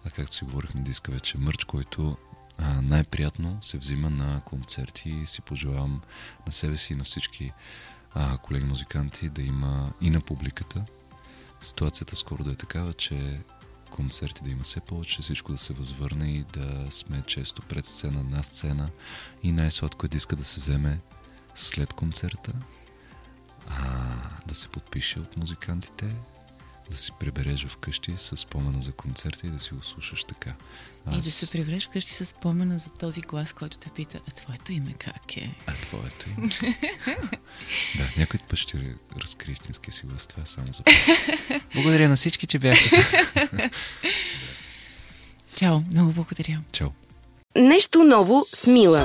А 0.04 0.10
както 0.10 0.34
си 0.34 0.44
говорихме, 0.44 0.80
диска 0.80 1.12
вече 1.12 1.38
мърч, 1.38 1.64
който 1.64 2.16
а, 2.58 2.82
най-приятно 2.82 3.58
се 3.62 3.78
взима 3.78 4.10
на 4.10 4.40
концерти 4.40 5.10
и 5.10 5.26
си 5.26 5.42
пожелавам 5.42 6.00
на 6.46 6.52
себе 6.52 6.76
си 6.76 6.92
и 6.92 6.96
на 6.96 7.04
всички 7.04 7.52
а, 8.14 8.38
колеги 8.38 8.64
музиканти 8.64 9.28
да 9.28 9.42
има 9.42 9.92
и 10.00 10.10
на 10.10 10.20
публиката. 10.20 10.84
Ситуацията 11.60 12.16
скоро 12.16 12.44
да 12.44 12.52
е 12.52 12.56
такава, 12.56 12.92
че 12.92 13.40
концерти 13.92 14.44
да 14.44 14.50
има 14.50 14.62
все 14.62 14.80
повече, 14.80 15.22
всичко 15.22 15.52
да 15.52 15.58
се 15.58 15.72
възвърне 15.72 16.30
и 16.30 16.44
да 16.52 16.86
сме 16.90 17.22
често 17.26 17.62
пред 17.62 17.84
сцена, 17.84 18.24
на 18.24 18.42
сцена. 18.42 18.90
И 19.42 19.52
най-сладко 19.52 20.06
е 20.06 20.08
диска 20.08 20.36
да 20.36 20.44
се 20.44 20.60
вземе 20.60 21.00
след 21.54 21.92
концерта, 21.92 22.52
а, 23.68 24.14
да 24.46 24.54
се 24.54 24.68
подпише 24.68 25.20
от 25.20 25.36
музикантите, 25.36 26.14
да 26.90 26.96
си 26.96 27.12
прибереш 27.20 27.66
вкъщи 27.66 28.14
с 28.18 28.36
спомена 28.36 28.82
за 28.82 28.92
концерта 28.92 29.46
и 29.46 29.50
да 29.50 29.58
си 29.58 29.74
го 29.74 29.82
слушаш 29.82 30.24
така. 30.24 30.54
И 31.12 31.16
да 31.16 31.30
се 31.30 31.50
превреш 31.50 31.86
вкъщи 31.86 32.12
с 32.12 32.24
спомена 32.24 32.78
за 32.78 32.90
този 32.90 33.20
глас, 33.20 33.52
който 33.52 33.78
те 33.78 33.90
пита, 33.90 34.20
а 34.28 34.30
твоето 34.30 34.72
име 34.72 34.92
как 34.92 35.36
е? 35.36 35.54
А 35.66 35.72
твоето 35.72 36.30
име? 36.30 36.48
да, 37.96 38.08
някой 38.16 38.40
път 38.48 38.58
ще 38.58 38.94
разкрие 39.22 39.52
истинския 39.52 39.92
си 39.92 40.06
глас. 40.06 40.26
Това 40.26 40.42
е 40.42 40.46
само 40.46 40.66
за... 40.72 40.82
Благодаря 41.74 42.08
на 42.08 42.16
всички, 42.16 42.46
че 42.46 42.58
бяхте 42.58 42.88
с... 42.88 42.96
Чао, 45.56 45.80
много 45.90 46.12
благодаря. 46.12 46.60
Чао! 46.72 46.88
Нещо 47.56 48.04
ново 48.04 48.46
с 48.54 48.66
Мила. 48.66 49.04